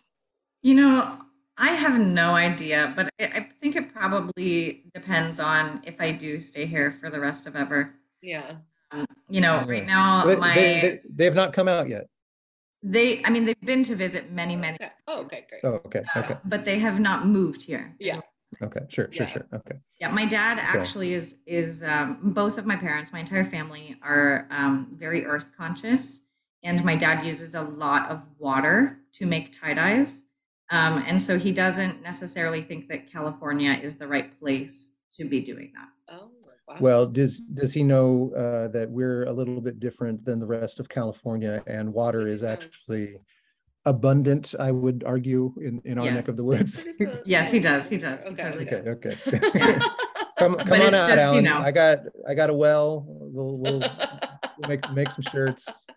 You 0.61 0.75
know, 0.75 1.17
I 1.57 1.69
have 1.71 1.99
no 1.99 2.35
idea, 2.35 2.93
but 2.95 3.09
I, 3.19 3.25
I 3.25 3.49
think 3.61 3.75
it 3.75 3.93
probably 3.93 4.83
depends 4.93 5.39
on 5.39 5.81
if 5.85 5.95
I 5.99 6.11
do 6.11 6.39
stay 6.39 6.65
here 6.65 6.97
for 6.99 7.09
the 7.09 7.19
rest 7.19 7.47
of 7.47 7.55
ever. 7.55 7.93
Yeah. 8.21 8.55
Um, 8.91 9.05
you 9.29 9.41
know, 9.41 9.55
Yeah. 9.55 9.65
right 9.67 9.85
now 9.85 10.25
They, 10.25 10.35
my 10.35 10.53
they, 10.55 10.81
they, 10.81 10.99
they 11.15 11.25
have 11.25 11.35
not 11.35 11.53
come 11.53 11.67
out 11.67 11.87
yet. 11.87 12.07
they 12.81 13.23
I 13.25 13.29
mean 13.29 13.45
they've 13.45 13.61
been 13.61 13.83
to 13.85 13.95
visit 13.95 14.31
many 14.31 14.55
many 14.55 14.77
Okay. 14.81 14.91
Oh, 15.07 15.19
okay, 15.21 15.45
great. 15.49 15.61
Oh, 15.63 15.81
okay. 15.85 16.01
uh, 16.15 16.19
Okay. 16.19 16.35
but 16.45 16.65
they 16.65 16.79
have 16.79 16.99
not 16.99 17.25
moved 17.27 17.61
here. 17.61 17.95
Yeah. 17.99 18.21
Okay. 18.61 18.81
Sure. 18.89 19.09
Sure. 19.11 19.25
Yeah. 19.25 19.31
Sure. 19.31 19.47
Okay. 19.53 19.77
Yeah, 19.99 20.11
my 20.11 20.25
dad 20.25 20.57
actually 20.59 21.13
is 21.13 21.37
is 21.45 21.83
um, 21.83 22.17
both 22.33 22.57
of 22.57 22.65
my 22.65 22.75
parents, 22.77 23.11
my 23.13 23.19
entire 23.19 23.45
family 23.45 23.97
are 24.01 24.47
um, 24.49 24.87
very 24.93 25.25
earth 25.25 25.49
conscious, 25.57 26.21
and 26.63 26.83
my 26.83 26.95
dad 26.95 27.25
uses 27.25 27.53
a 27.55 27.61
lot 27.61 28.09
of 28.09 28.25
water 28.37 28.99
to 29.13 29.25
make 29.25 29.59
tie 29.59 29.73
dyes, 29.73 30.25
um, 30.71 31.03
and 31.07 31.21
so 31.21 31.37
he 31.39 31.51
doesn't 31.51 32.01
necessarily 32.03 32.61
think 32.61 32.87
that 32.89 33.11
California 33.11 33.73
is 33.81 33.95
the 33.95 34.07
right 34.07 34.37
place 34.39 34.93
to 35.17 35.25
be 35.25 35.41
doing 35.41 35.71
that. 35.75 36.15
Oh, 36.15 36.29
wow. 36.67 36.75
Well, 36.79 37.05
does 37.07 37.39
does 37.39 37.73
he 37.73 37.83
know 37.83 38.31
uh, 38.35 38.67
that 38.69 38.89
we're 38.89 39.23
a 39.23 39.33
little 39.33 39.61
bit 39.61 39.79
different 39.79 40.23
than 40.25 40.39
the 40.39 40.45
rest 40.45 40.79
of 40.79 40.87
California, 40.89 41.63
and 41.67 41.91
water 41.93 42.27
is 42.27 42.43
actually 42.43 43.17
abundant? 43.85 44.53
I 44.59 44.71
would 44.71 45.03
argue 45.05 45.53
in 45.61 45.81
in 45.85 45.97
our 45.97 46.05
Yeah. 46.05 46.13
neck 46.15 46.27
of 46.27 46.37
the 46.37 46.43
woods. 46.43 46.87
Yes, 47.25 47.51
he 47.51 47.59
does. 47.59 47.89
He 47.89 47.97
does. 47.97 48.23
He 48.23 48.29
Okay. 48.31 48.43
totally 48.43 48.67
okay. 48.67 48.81
does. 48.83 48.97
Okay. 48.97 49.49
Yeah. 49.55 49.79
come 50.37 50.53
But 50.53 50.67
come 50.67 50.81
on 50.81 50.93
out, 50.93 51.07
just, 51.07 51.11
you 51.11 51.17
Alan. 51.19 51.43
know- 51.43 51.57
I 51.59 51.71
got 51.71 51.99
I 52.27 52.33
got 52.35 52.49
a 52.49 52.53
well. 52.53 53.03
We'll 53.07 53.57
we'll, 53.57 53.79
we'll 53.79 54.69
make 54.69 54.91
make 54.93 55.11
some 55.11 55.23
shirts. 55.31 55.87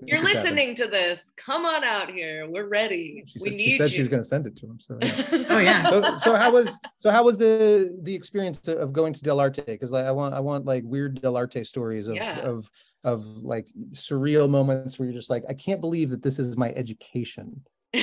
You're 0.00 0.18
Make 0.18 0.26
this 0.34 0.36
happen. 0.44 0.56
listening 0.56 0.74
to 0.76 0.86
this. 0.88 1.32
Come 1.36 1.64
on 1.64 1.82
out 1.82 2.10
here. 2.10 2.46
We're 2.48 2.68
ready. 2.68 3.24
She 3.26 3.38
we 3.40 3.48
said, 3.48 3.56
need 3.56 3.64
she 3.64 3.78
said 3.78 3.90
you. 3.90 3.96
she 3.96 4.02
was 4.02 4.08
going 4.10 4.22
to 4.22 4.28
send 4.28 4.46
it 4.46 4.54
to 4.56 4.66
him. 4.66 4.78
So. 4.78 4.98
yeah. 5.00 5.44
Oh, 5.48 5.58
yeah. 5.58 5.88
so, 5.88 6.18
so 6.18 6.34
how 6.34 6.52
was 6.52 6.78
so 6.98 7.10
how 7.10 7.24
was 7.24 7.38
the 7.38 7.96
the 8.02 8.14
experience 8.14 8.60
to, 8.62 8.76
of 8.78 8.92
going 8.92 9.12
to 9.14 9.20
Dell'Arte? 9.24 9.64
Because 9.64 9.92
like, 9.92 10.04
I 10.04 10.10
want 10.12 10.34
I 10.34 10.40
want 10.40 10.66
like 10.66 10.82
weird 10.84 11.22
Dell'Arte 11.22 11.66
stories 11.66 12.08
of 12.08 12.16
Yeah. 12.16 12.40
of 12.40 12.70
of 13.04 13.24
like 13.42 13.66
surreal 13.92 14.50
moments 14.50 14.98
where 14.98 15.06
you're 15.08 15.16
just 15.16 15.30
like 15.30 15.44
I 15.48 15.54
can't 15.54 15.80
believe 15.80 16.10
that 16.10 16.22
this 16.22 16.38
is 16.38 16.56
my 16.56 16.72
education. 16.72 17.64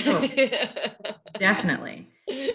Definitely. 1.38 2.08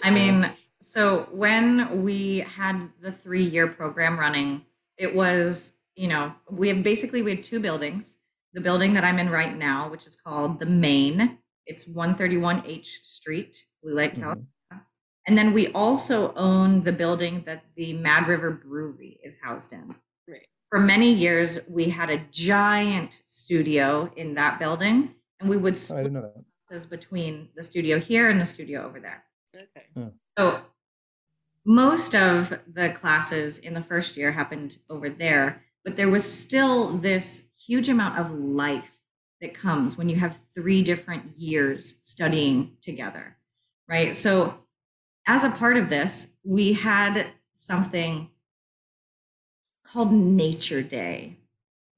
I 0.03 0.09
mean, 0.11 0.49
so 0.81 1.27
when 1.31 2.03
we 2.03 2.39
had 2.39 2.89
the 3.01 3.11
three 3.11 3.43
year 3.43 3.67
program 3.67 4.19
running, 4.19 4.65
it 4.97 5.13
was, 5.15 5.75
you 5.95 6.07
know, 6.07 6.33
we 6.49 6.67
have 6.69 6.83
basically 6.83 7.21
we 7.21 7.35
had 7.35 7.43
two 7.43 7.59
buildings. 7.59 8.17
The 8.53 8.61
building 8.61 8.93
that 8.95 9.03
I'm 9.03 9.19
in 9.19 9.29
right 9.29 9.55
now, 9.55 9.89
which 9.89 10.07
is 10.07 10.15
called 10.15 10.59
the 10.59 10.65
Main, 10.65 11.37
it's 11.65 11.87
131 11.87 12.63
H 12.65 13.01
Street, 13.03 13.63
Blue 13.83 13.93
Lake, 13.93 14.13
Mhm. 14.13 14.21
California. 14.21 14.45
And 15.27 15.37
then 15.37 15.53
we 15.53 15.67
also 15.73 16.33
own 16.33 16.83
the 16.83 16.91
building 16.91 17.43
that 17.45 17.63
the 17.75 17.93
Mad 17.93 18.27
River 18.27 18.49
Brewery 18.51 19.19
is 19.23 19.37
housed 19.43 19.71
in. 19.73 19.95
Right. 20.27 20.47
For 20.69 20.79
many 20.79 21.13
years, 21.13 21.59
we 21.67 21.89
had 21.89 22.09
a 22.09 22.17
giant 22.31 23.21
studio 23.25 24.11
in 24.15 24.33
that 24.35 24.57
building, 24.59 25.13
and 25.39 25.49
we 25.49 25.57
would 25.57 25.73
Oh, 25.73 25.77
I 25.77 25.79
split 25.79 26.03
didn't 26.05 26.13
know 26.13 26.21
that. 26.21 26.45
classes 26.67 26.87
between 26.87 27.49
the 27.55 27.63
studio 27.63 27.99
here 27.99 28.29
and 28.29 28.41
the 28.41 28.45
studio 28.45 28.83
over 28.83 28.99
there. 28.99 29.23
okay. 29.55 30.11
So 30.37 30.61
most 31.65 32.15
of 32.15 32.59
the 32.67 32.89
classes 32.91 33.59
in 33.59 33.73
the 33.75 33.83
first 33.83 34.17
year 34.17 34.31
happened 34.31 34.77
over 34.89 35.09
there, 35.09 35.63
but 35.83 35.95
there 35.97 36.09
was 36.09 36.23
still 36.23 36.97
this 36.97 37.48
huge 37.69 37.87
amount 37.87 38.17
of 38.17 38.31
life 38.31 38.99
that 39.41 39.53
comes 39.53 39.95
when 39.95 40.09
you 40.09 40.15
have 40.15 40.39
three 40.55 40.81
different 40.81 41.37
years 41.37 41.99
studying 42.01 42.75
together, 42.81 43.37
right? 43.87 44.15
So 44.15 44.55
as 45.27 45.43
a 45.43 45.51
part 45.51 45.77
of 45.77 45.87
this, 45.87 46.31
we 46.43 46.73
had 46.73 47.27
something 47.53 48.31
called 49.85 50.11
Nature 50.11 50.81
Day. 50.81 51.37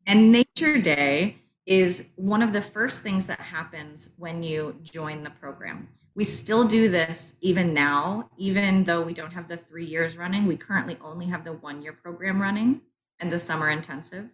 And 0.05 0.29
Nature 0.29 0.77
Day 0.77 1.38
is 1.65 2.10
one 2.17 2.41
of 2.41 2.51
the 2.51 2.62
first 2.62 3.01
things 3.01 3.27
that 3.27 3.39
happens 3.39 4.13
when 4.17 4.43
you 4.43 4.75
join 4.84 5.23
the 5.23 5.29
program. 5.29 5.88
We 6.15 6.25
still 6.25 6.67
do 6.67 6.89
this 6.89 7.36
even 7.39 7.73
now, 7.73 8.29
even 8.38 8.84
though 8.84 9.03
we 9.03 9.13
don't 9.13 9.31
have 9.31 9.47
the 9.47 9.55
three 9.55 9.86
years 9.86 10.17
running. 10.17 10.47
We 10.47 10.57
currently 10.57 10.97
only 11.01 11.27
have 11.27 11.45
the 11.45 11.53
one 11.53 11.81
year 11.81 11.93
program 11.93 12.41
running 12.41 12.81
and 13.21 13.31
the 13.31 13.39
summer 13.39 13.69
intensive. 13.69 14.25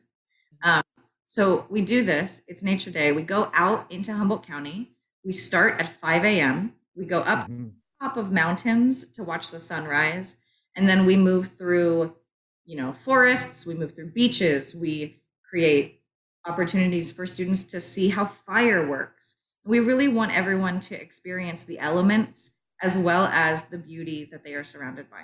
Um, 0.63 0.81
so 1.29 1.67
we 1.69 1.81
do 1.81 2.03
this, 2.05 2.41
it's 2.47 2.63
Nature 2.63 2.89
Day. 2.89 3.11
We 3.11 3.21
go 3.21 3.51
out 3.53 3.91
into 3.91 4.13
Humboldt 4.13 4.47
County. 4.47 4.93
We 5.25 5.33
start 5.33 5.77
at 5.77 5.87
5 5.89 6.23
a.m. 6.23 6.73
We 6.95 7.03
go 7.05 7.19
up 7.19 7.49
Mhm. 7.49 7.73
top 8.01 8.15
of 8.15 8.31
mountains 8.31 9.05
to 9.09 9.23
watch 9.25 9.51
the 9.51 9.59
sunrise 9.59 10.37
and 10.75 10.87
then 10.87 11.05
we 11.05 11.17
move 11.17 11.47
through 11.49 12.15
you 12.63 12.77
know 12.77 12.93
forests 12.93 13.65
we 13.65 13.73
move 13.73 13.93
through 13.95 14.11
beaches 14.11 14.73
we 14.75 15.21
create 15.49 16.03
opportunities 16.45 17.11
for 17.11 17.25
students 17.25 17.63
to 17.63 17.81
see 17.81 18.09
how 18.09 18.25
fire 18.25 18.87
works 18.87 19.37
we 19.65 19.79
really 19.79 20.07
want 20.07 20.31
everyone 20.35 20.79
to 20.79 21.01
experience 21.01 21.63
the 21.63 21.79
elements 21.79 22.51
as 22.81 22.95
well 22.97 23.25
as 23.25 23.63
the 23.63 23.77
beauty 23.77 24.23
that 24.31 24.43
they 24.43 24.53
are 24.53 24.63
surrounded 24.63 25.09
by 25.09 25.23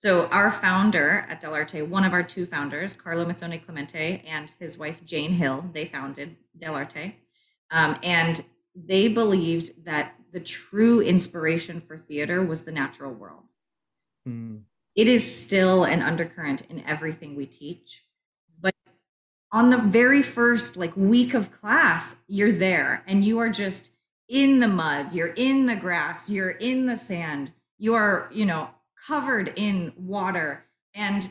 so 0.00 0.28
our 0.28 0.50
founder 0.50 1.26
at 1.28 1.42
Dell'Arte, 1.42 1.86
one 1.86 2.04
of 2.04 2.14
our 2.14 2.22
two 2.22 2.46
founders, 2.46 2.94
Carlo 2.94 3.26
Mazzone 3.26 3.62
Clementi 3.62 4.24
and 4.26 4.50
his 4.58 4.78
wife 4.78 5.04
Jane 5.04 5.32
Hill, 5.32 5.62
they 5.74 5.84
founded 5.84 6.36
Dell'Arte. 6.58 7.16
Um, 7.70 7.98
and 8.02 8.42
they 8.74 9.08
believed 9.08 9.84
that 9.84 10.14
the 10.32 10.40
true 10.40 11.02
inspiration 11.02 11.82
for 11.82 11.98
theater 11.98 12.42
was 12.42 12.64
the 12.64 12.72
natural 12.72 13.12
world. 13.12 13.42
Mm. 14.26 14.62
It 14.94 15.06
is 15.06 15.38
still 15.38 15.84
an 15.84 16.00
undercurrent 16.00 16.62
in 16.70 16.82
everything 16.86 17.36
we 17.36 17.44
teach. 17.44 18.06
But 18.58 18.74
on 19.52 19.68
the 19.68 19.76
very 19.76 20.22
first 20.22 20.78
like 20.78 20.96
week 20.96 21.34
of 21.34 21.52
class, 21.52 22.22
you're 22.26 22.52
there 22.52 23.04
and 23.06 23.22
you 23.22 23.38
are 23.38 23.50
just 23.50 23.90
in 24.30 24.60
the 24.60 24.68
mud, 24.68 25.12
you're 25.12 25.34
in 25.36 25.66
the 25.66 25.76
grass, 25.76 26.30
you're 26.30 26.52
in 26.52 26.86
the 26.86 26.96
sand, 26.96 27.52
you 27.76 27.92
are, 27.92 28.30
you 28.32 28.46
know, 28.46 28.70
covered 29.10 29.52
in 29.56 29.92
water 29.96 30.64
and 30.94 31.28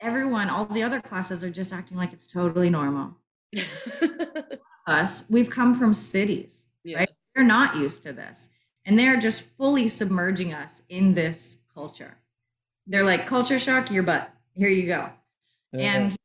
everyone, 0.00 0.50
all 0.50 0.66
the 0.66 0.82
other 0.82 1.00
classes 1.00 1.42
are 1.42 1.50
just 1.50 1.72
acting 1.72 1.96
like 1.96 2.12
it's 2.12 2.26
totally 2.26 2.68
normal. 2.68 3.16
Us, 4.86 5.24
we've 5.30 5.48
come 5.50 5.78
from 5.78 5.94
cities 5.94 6.66
yeah. 6.84 6.98
Right. 6.98 7.10
they're 7.34 7.44
not 7.44 7.76
used 7.76 8.02
to 8.02 8.12
this 8.12 8.50
and 8.84 8.98
they're 8.98 9.18
just 9.18 9.48
fully 9.56 9.88
submerging 9.88 10.52
us 10.54 10.82
in 10.88 11.14
this 11.14 11.58
culture 11.74 12.16
they're 12.86 13.04
like 13.04 13.26
culture 13.26 13.58
shock 13.58 13.90
your 13.90 14.02
butt 14.02 14.30
here 14.54 14.68
you 14.70 14.86
go 14.86 15.10
Yeah. 15.72 15.92
and 15.94 16.16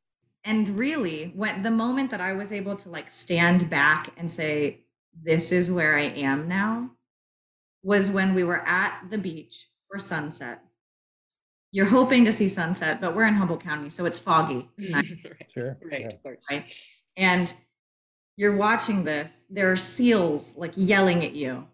and 0.44 0.78
really 0.78 1.32
when 1.34 1.62
the 1.62 1.70
moment 1.70 2.10
that 2.12 2.20
I 2.20 2.32
was 2.32 2.50
able 2.52 2.76
to 2.76 2.88
like 2.88 3.10
stand 3.10 3.68
back 3.68 4.12
and 4.16 4.30
say, 4.30 4.80
this 5.22 5.52
is 5.52 5.70
where 5.70 5.96
I 5.96 6.02
am 6.02 6.48
now 6.48 6.90
was 7.82 8.08
when 8.10 8.34
we 8.34 8.42
were 8.44 8.66
at 8.66 9.10
the 9.10 9.18
beach 9.18 9.68
for 9.88 9.98
sunset. 9.98 10.62
You're 11.76 11.84
hoping 11.84 12.24
to 12.24 12.32
see 12.32 12.48
sunset, 12.48 13.02
but 13.02 13.14
we're 13.14 13.26
in 13.26 13.34
Humboldt 13.34 13.62
County, 13.62 13.90
so 13.90 14.06
it's 14.06 14.18
foggy. 14.18 14.70
right. 14.94 15.04
Sure. 15.52 15.76
Right, 15.84 16.00
Yeah. 16.00 16.08
of 16.08 16.22
course. 16.22 16.42
right? 16.50 16.64
And 17.18 17.52
you're 18.38 18.56
watching 18.56 19.04
this, 19.04 19.44
there 19.50 19.70
are 19.70 19.76
seals 19.76 20.56
like 20.56 20.72
yelling 20.74 21.22
at 21.22 21.32
you. 21.34 21.66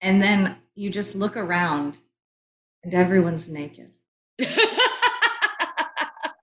And 0.00 0.22
then 0.22 0.56
you 0.74 0.88
just 0.88 1.14
look 1.14 1.36
around 1.36 1.98
and 2.82 2.94
everyone's 2.94 3.50
naked. 3.50 3.90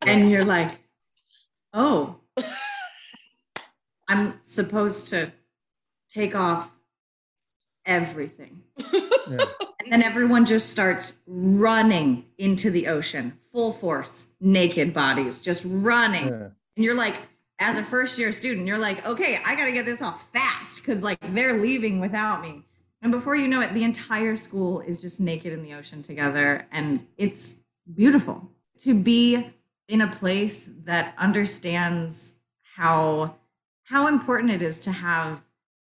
And 0.05 0.29
you're 0.29 0.43
like, 0.45 0.71
oh, 1.73 2.17
I'm 4.07 4.39
supposed 4.43 5.07
to 5.09 5.31
take 6.11 6.35
off 6.35 6.69
everything. 7.85 8.63
Yeah. 9.25 9.45
And 9.79 9.89
then 9.89 10.03
everyone 10.03 10.45
just 10.45 10.69
starts 10.69 11.19
running 11.27 12.25
into 12.37 12.69
the 12.69 12.87
ocean, 12.87 13.37
full 13.53 13.71
force, 13.71 14.27
naked 14.41 14.93
bodies, 14.93 15.39
just 15.39 15.65
running. 15.65 16.27
Yeah. 16.27 16.49
And 16.75 16.85
you're 16.85 16.95
like, 16.95 17.15
as 17.59 17.77
a 17.77 17.83
first 17.83 18.17
year 18.17 18.33
student, 18.33 18.67
you're 18.67 18.77
like, 18.77 19.05
okay, 19.05 19.39
I 19.45 19.55
got 19.55 19.65
to 19.65 19.71
get 19.71 19.85
this 19.85 20.01
off 20.01 20.29
fast 20.33 20.81
because 20.81 21.03
like 21.03 21.19
they're 21.21 21.57
leaving 21.57 22.01
without 22.01 22.41
me. 22.41 22.63
And 23.01 23.11
before 23.11 23.35
you 23.35 23.47
know 23.47 23.61
it, 23.61 23.73
the 23.73 23.83
entire 23.83 24.35
school 24.35 24.81
is 24.81 24.99
just 24.99 25.19
naked 25.19 25.53
in 25.53 25.63
the 25.63 25.73
ocean 25.73 26.03
together. 26.03 26.67
And 26.71 27.07
it's 27.17 27.55
beautiful 27.93 28.49
to 28.79 29.01
be 29.01 29.53
in 29.87 30.01
a 30.01 30.07
place 30.07 30.69
that 30.83 31.13
understands 31.17 32.35
how 32.75 33.35
how 33.87 34.07
important 34.07 34.51
it 34.51 34.61
is 34.61 34.79
to 34.79 34.91
have 34.91 35.41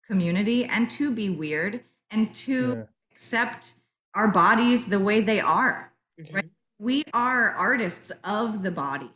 community 0.08 0.66
and 0.66 0.90
to 0.92 1.14
be 1.14 1.30
weird 1.30 1.84
and 2.10 2.34
to 2.34 2.58
Yeah. 2.76 2.84
accept 3.12 3.74
our 4.14 4.30
bodies 4.30 4.88
the 4.88 5.00
way 5.00 5.22
they 5.22 5.40
are 5.40 5.94
Mhm. 6.20 6.34
Right. 6.34 6.50
we 6.80 7.04
are 7.14 7.52
artists 7.52 8.12
of 8.24 8.64
the 8.64 8.72
body. 8.72 9.12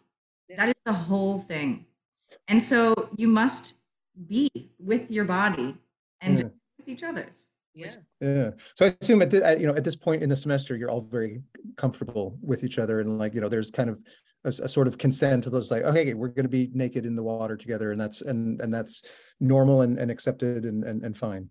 Yeah. 0.48 0.58
That 0.58 0.70
is 0.70 0.76
the 0.86 0.94
whole 0.94 1.40
thing. 1.40 1.86
And 2.48 2.62
so 2.62 3.10
you 3.16 3.28
must 3.28 3.78
be 4.28 4.50
with 4.80 5.10
your 5.10 5.26
body 5.26 5.78
and 6.20 6.38
Yeah. 6.40 6.50
with 6.78 6.88
each 6.90 7.04
other's. 7.04 7.48
Yeah. 7.74 7.96
Yeah. 8.20 8.50
So 8.76 8.86
I 8.88 8.96
assume 9.02 9.22
at 9.22 9.32
the, 9.32 9.58
you 9.60 9.68
know 9.68 9.76
at 9.76 9.84
this 9.84 9.96
point 9.96 10.24
in 10.24 10.30
the 10.30 10.36
semester 10.36 10.76
you're 10.76 10.92
all 10.92 11.02
very 11.02 11.42
comfortable 11.78 12.38
with 12.42 12.64
each 12.64 12.80
other 12.80 13.00
and 13.00 13.18
like 13.18 13.34
you 13.34 13.42
know 13.42 13.50
there's 13.50 13.72
kind 13.72 13.90
of 13.90 14.02
a 14.44 14.52
sort 14.52 14.88
of 14.88 14.98
consent 14.98 15.44
to 15.44 15.52
those 15.52 15.70
like 15.70 15.84
okay 15.84 16.16
we're 16.16 16.28
going 16.28 16.46
to 16.46 16.50
be 16.50 16.70
naked 16.74 17.06
in 17.06 17.16
the 17.16 17.22
water 17.22 17.56
together 17.56 17.92
and 17.92 18.02
that's 18.02 18.22
and 18.22 18.60
and 18.60 18.74
that's 18.74 19.06
normal 19.40 19.82
and, 19.82 20.00
and 20.00 20.10
accepted 20.10 20.66
and, 20.66 20.84
and 20.84 21.04
and 21.04 21.18
fine. 21.18 21.50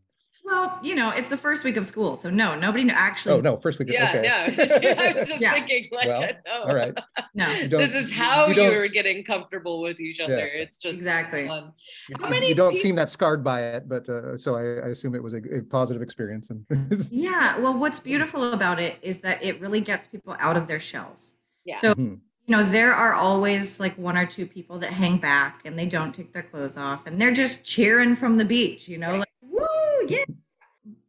Well, 0.51 0.79
you 0.83 0.95
know, 0.97 1.11
it's 1.11 1.29
the 1.29 1.37
first 1.37 1.63
week 1.65 1.77
of 1.77 1.87
school. 1.87 2.17
So 2.17 2.29
no, 2.29 2.59
nobody 2.59 2.91
actually 2.91 3.35
Oh 3.37 3.41
no, 3.41 3.57
first 3.57 3.79
week. 3.79 3.89
Yeah, 3.93 4.09
okay. 4.11 4.25
yeah. 4.25 4.95
I 5.01 5.13
was 5.19 5.29
just 5.29 5.41
Yeah. 5.47 5.53
thinking, 5.53 5.87
like, 5.93 6.09
Well, 6.09 6.29
no. 6.45 6.63
All 6.65 6.75
right. 6.75 6.93
no. 7.35 7.47
This 7.69 7.95
is 7.95 8.13
how 8.13 8.47
you 8.47 8.55
you, 8.55 8.71
don't- 8.71 8.75
are 8.75 8.89
getting 8.89 9.23
comfortable 9.25 9.81
with 9.81 10.01
each 10.01 10.19
other. 10.19 10.39
It's 10.47 10.77
just 10.79 10.95
Exactly. 10.97 11.47
fun. 11.47 11.73
How 12.19 12.25
you- 12.27 12.31
many 12.31 12.49
you 12.49 12.55
don't 12.57 12.73
peop- 12.73 12.83
seem 12.83 12.97
that 12.97 13.09
scarred 13.09 13.45
by 13.45 13.63
it, 13.63 13.89
but 13.89 14.09
uh, 14.09 14.37
so 14.37 14.57
I, 14.57 14.87
I 14.87 14.89
assume 14.91 15.15
it 15.15 15.23
was 15.23 15.35
a, 15.35 15.59
a 15.59 15.63
positive 15.63 16.03
experience. 16.03 16.51
And 16.51 16.65
Yeah. 17.13 17.59
Well, 17.59 17.75
what's 17.79 18.01
beautiful 18.01 18.53
about 18.53 18.81
it 18.81 18.99
is 19.03 19.21
that 19.21 19.43
it 19.45 19.61
really 19.61 19.81
gets 19.81 20.09
people 20.09 20.35
out 20.41 20.57
of 20.57 20.67
their 20.67 20.81
shells. 20.81 21.35
Yeah. 21.65 21.79
So 21.79 21.95
Mhm. 21.95 22.19
you 22.47 22.57
know, 22.57 22.65
there 22.69 22.93
are 22.93 23.15
always 23.15 23.79
like 23.79 23.97
one 23.97 24.17
or 24.17 24.27
two 24.27 24.47
people 24.47 24.79
that 24.81 24.91
hang 24.93 25.19
back 25.19 25.61
and 25.65 25.79
they 25.79 25.87
don't 25.87 26.13
take 26.13 26.33
their 26.33 26.43
clothes 26.43 26.77
off 26.77 27.07
and 27.07 27.21
they're 27.21 27.35
just 27.35 27.65
cheering 27.65 28.17
from 28.17 28.37
the 28.39 28.45
beach, 28.45 28.89
you 28.89 28.99
know, 28.99 29.17
like, 29.19 29.29
woo, 29.41 29.67
yeah. 30.09 30.25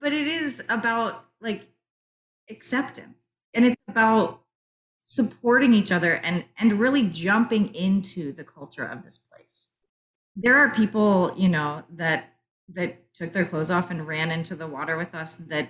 But 0.01 0.13
it 0.13 0.27
is 0.27 0.65
about 0.69 1.25
like 1.39 1.67
acceptance. 2.49 3.35
And 3.53 3.65
it's 3.65 3.81
about 3.87 4.41
supporting 4.97 5.73
each 5.73 5.91
other 5.91 6.15
and 6.15 6.45
and 6.57 6.73
really 6.73 7.07
jumping 7.07 7.73
into 7.73 8.31
the 8.31 8.43
culture 8.43 8.85
of 8.85 9.03
this 9.03 9.17
place. 9.17 9.71
There 10.35 10.57
are 10.57 10.69
people, 10.69 11.33
you 11.37 11.49
know, 11.49 11.83
that 11.91 12.33
that 12.73 13.13
took 13.13 13.33
their 13.33 13.45
clothes 13.45 13.71
off 13.71 13.91
and 13.91 14.07
ran 14.07 14.31
into 14.31 14.55
the 14.55 14.67
water 14.67 14.97
with 14.97 15.13
us 15.13 15.35
that 15.35 15.69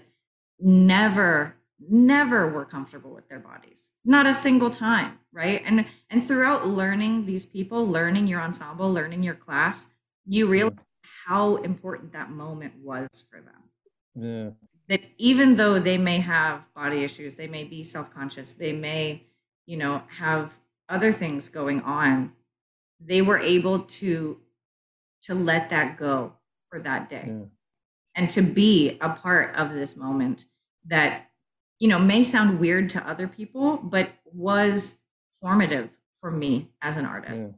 never 0.60 1.56
never 1.89 2.48
were 2.48 2.65
comfortable 2.65 3.12
with 3.13 3.28
their 3.28 3.39
bodies. 3.39 3.89
Not 4.06 4.28
a 4.28 4.34
single 4.34 4.70
time 4.70 5.20
right? 5.34 5.62
And 5.65 5.86
and 6.10 6.26
throughout 6.26 6.67
learning 6.67 7.26
these 7.26 7.46
people 7.46 7.88
learning 7.88 8.28
your 8.28 8.41
ensemble 8.41 8.91
learning 8.91 9.24
your 9.24 9.36
class 9.36 9.89
you 10.26 10.48
realize 10.48 10.78
how 11.26 11.56
important 11.58 12.13
that 12.13 12.30
moment 12.30 12.74
was 12.82 13.24
for 13.30 13.41
them 13.41 13.61
yeah. 14.15 14.50
that 14.89 15.02
even 15.17 15.56
though 15.56 15.80
they 15.80 15.97
may 15.97 16.17
have 16.19 16.67
body 16.74 17.04
issues 17.04 17.36
they 17.36 17.47
may 17.47 17.63
be 17.63 17.84
self-conscious 17.84 18.54
they 18.54 18.74
may 18.74 19.24
you 19.65 19.78
know 19.78 20.02
have 20.10 20.58
other 20.89 21.12
things 21.12 21.50
going 21.50 21.82
on 21.82 22.32
they 23.00 23.21
were 23.21 23.39
able 23.39 23.80
to 23.80 24.38
to 25.24 25.34
let 25.36 25.69
that 25.69 25.97
go 25.97 26.34
for 26.69 26.80
that 26.80 27.10
day 27.10 27.26
Yeah. 27.28 27.45
and 28.15 28.30
to 28.32 28.41
be 28.41 28.97
a 29.02 29.10
part 29.10 29.56
of 29.56 29.74
this 29.74 29.95
moment 29.95 30.45
that 30.88 31.30
you 31.80 31.88
know 31.88 32.00
may 32.00 32.24
sound 32.24 32.60
weird 32.60 32.89
to 32.91 33.08
other 33.08 33.28
people 33.28 33.78
but 33.78 34.10
was 34.34 35.00
formative 35.41 35.89
for 36.19 36.32
me 36.32 36.69
as 36.82 36.97
an 36.97 37.06
artist 37.06 37.43
Yeah. 37.43 37.52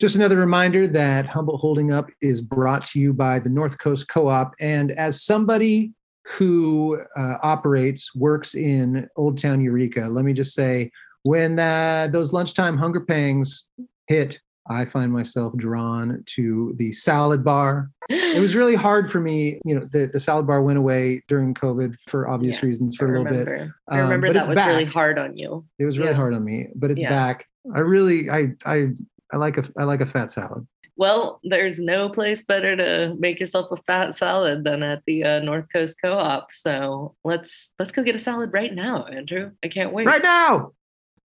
Just 0.00 0.14
another 0.14 0.36
reminder 0.36 0.86
that 0.86 1.26
Humboldt 1.26 1.60
Holding 1.60 1.92
Up 1.92 2.08
is 2.22 2.40
brought 2.40 2.84
to 2.86 3.00
you 3.00 3.12
by 3.12 3.40
the 3.40 3.48
North 3.48 3.78
Coast 3.78 4.08
Co 4.08 4.28
op. 4.28 4.54
And 4.60 4.92
as 4.92 5.22
somebody 5.24 5.92
who 6.24 7.00
uh, 7.16 7.38
operates, 7.42 8.14
works 8.14 8.54
in 8.54 9.08
Old 9.16 9.38
Town 9.38 9.60
Eureka, 9.60 10.02
let 10.02 10.24
me 10.24 10.32
just 10.32 10.54
say 10.54 10.92
when 11.24 11.58
uh, 11.58 12.06
those 12.12 12.32
lunchtime 12.32 12.78
hunger 12.78 13.00
pangs 13.00 13.70
hit, 14.06 14.38
I 14.70 14.84
find 14.84 15.10
myself 15.10 15.56
drawn 15.56 16.22
to 16.36 16.74
the 16.76 16.92
salad 16.92 17.42
bar. 17.42 17.90
It 18.08 18.38
was 18.38 18.54
really 18.54 18.76
hard 18.76 19.10
for 19.10 19.18
me. 19.18 19.58
You 19.64 19.80
know, 19.80 19.88
the, 19.90 20.06
the 20.06 20.20
salad 20.20 20.46
bar 20.46 20.62
went 20.62 20.78
away 20.78 21.24
during 21.26 21.54
COVID 21.54 21.96
for 22.06 22.28
obvious 22.28 22.62
Yeah, 22.62 22.66
reasons 22.68 22.94
for 22.94 23.06
a 23.06 23.08
little 23.18 23.24
bit. 23.24 23.48
remember. 23.48 23.74
I 23.88 23.96
Um, 23.98 24.02
remember 24.04 24.32
that 24.32 24.46
was 24.46 24.56
really 24.58 24.84
hard 24.84 25.18
on 25.18 25.36
you. 25.36 25.64
It 25.80 25.86
was 25.86 25.98
really 25.98 26.10
Yeah. 26.12 26.16
hard 26.18 26.34
on 26.34 26.44
me, 26.44 26.68
but 26.76 26.92
it's 26.92 27.02
Yeah. 27.02 27.08
back. 27.08 27.46
I 27.74 27.80
really, 27.80 28.30
I, 28.30 28.52
I, 28.64 28.90
I 29.32 29.36
like 29.36 29.58
a, 29.58 29.64
I 29.78 29.84
like 29.84 30.00
a 30.00 30.06
fat 30.06 30.30
salad. 30.30 30.66
Well, 30.96 31.38
there's 31.44 31.78
no 31.78 32.08
place 32.08 32.42
better 32.42 32.74
to 32.76 33.14
make 33.20 33.38
yourself 33.38 33.70
a 33.70 33.76
fat 33.76 34.16
salad 34.16 34.64
than 34.64 34.82
at 34.82 35.02
the 35.06 35.22
uh, 35.22 35.40
North 35.40 35.66
Coast 35.72 35.96
Co-op. 36.02 36.52
So 36.52 37.14
let's 37.24 37.70
let's 37.78 37.92
go 37.92 38.02
get 38.02 38.16
a 38.16 38.18
salad 38.18 38.52
right 38.52 38.74
now, 38.74 39.04
Andrew. 39.04 39.52
I 39.64 39.68
can't 39.68 39.92
wait. 39.92 40.06
right 40.06 40.22
now. 40.22 40.72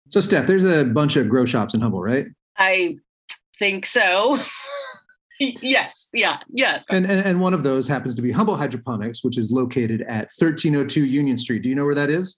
So, 0.09 0.21
Steph, 0.21 0.47
there's 0.47 0.67
a 0.67 0.85
bunch 0.85 1.17
of 1.17 1.31
grow 1.31 1.47
shops 1.47 1.73
in 1.73 1.81
Humboldt, 1.81 2.05
right? 2.05 2.27
I 2.59 2.99
think 3.59 3.87
so. 3.87 4.39
yes. 5.41 6.09
Yeah. 6.13 6.41
Yes. 6.53 6.85
And, 6.91 7.07
and 7.07 7.27
and 7.27 7.41
one 7.41 7.55
of 7.55 7.63
those 7.63 7.89
happens 7.89 8.15
to 8.17 8.23
be 8.23 8.33
Humboldt 8.33 8.61
Hydroponics, 8.61 9.25
which 9.25 9.39
is 9.39 9.51
located 9.51 10.03
at 10.03 10.29
1302 10.39 11.05
Union 11.05 11.39
Street. 11.39 11.63
Do 11.63 11.71
you 11.71 11.75
know 11.75 11.87
where 11.87 11.95
that 11.95 12.11
is? 12.11 12.37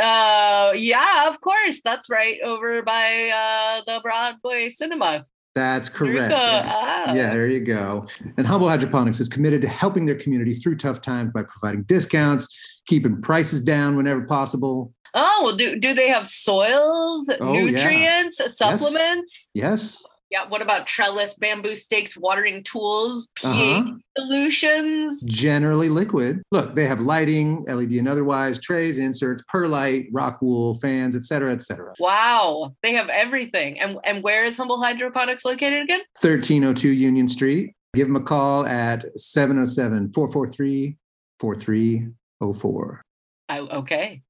Uh, 0.00 0.72
yeah. 0.74 1.28
Of 1.28 1.40
course. 1.40 1.80
That's 1.84 2.08
right 2.10 2.38
over 2.44 2.82
by 2.82 3.30
uh, 3.34 3.82
the 3.86 4.00
Broadway 4.02 4.70
Cinema. 4.70 5.24
That's 5.54 5.88
correct. 5.88 6.30
go. 6.30 6.36
Ah. 6.38 7.12
Yeah, 7.14 7.30
there 7.32 7.48
you 7.48 7.60
go. 7.60 8.06
And 8.36 8.46
Humboldt 8.46 8.70
Hydroponics 8.70 9.18
is 9.18 9.28
committed 9.28 9.60
to 9.62 9.68
helping 9.68 10.06
their 10.06 10.14
community 10.14 10.54
through 10.54 10.76
tough 10.76 11.00
times 11.00 11.32
by 11.32 11.42
providing 11.42 11.82
discounts, 11.82 12.46
keeping 12.86 13.20
prices 13.22 13.60
down 13.60 13.96
whenever 13.96 14.22
possible. 14.22 14.92
Oh, 15.14 15.40
well, 15.46 15.56
do 15.56 15.76
do 15.80 15.94
they 15.94 16.08
have 16.10 16.28
soils, 16.28 17.28
Oh, 17.40 17.54
yeah. 17.54 17.70
nutrients, 17.72 18.40
supplements? 18.56 19.50
Yes. 19.54 20.04
Yeah. 20.30 20.46
What 20.48 20.60
about 20.62 20.86
trellis, 20.86 21.34
bamboo 21.34 21.74
stakes, 21.74 22.16
watering 22.16 22.62
tools, 22.62 23.28
pH 23.34 23.46
Uh-huh. 23.46 23.92
solutions? 24.16 25.22
Generally 25.22 25.88
liquid. 25.88 26.42
Look, 26.52 26.74
they 26.76 26.86
have 26.86 27.00
lighting, 27.00 27.64
LED 27.66 27.98
and 27.98 28.08
otherwise, 28.08 28.60
trays, 28.60 28.98
inserts, 28.98 29.42
perlite, 29.48 30.08
rock 30.12 30.42
wool, 30.42 30.74
fans, 30.74 31.16
et 31.16 31.22
cetera, 31.24 31.52
et 31.52 31.62
cetera. 31.62 31.94
Wow, 31.98 32.74
they 32.82 32.92
have 32.92 33.08
everything. 33.08 33.80
And 33.80 33.98
and 34.04 34.22
where 34.22 34.44
is 34.44 34.56
Humboldt 34.58 34.82
Hydroponics 34.84 35.44
located 35.44 35.82
again? 35.84 36.00
1302 36.20 36.90
Union 36.90 37.26
Street. 37.28 37.72
Give 37.94 38.06
them 38.06 38.16
a 38.16 38.20
call 38.20 38.66
at 38.66 39.04
707 39.18 40.12
443 40.12 40.96
4304. 41.40 43.02
Okay. 43.50 44.22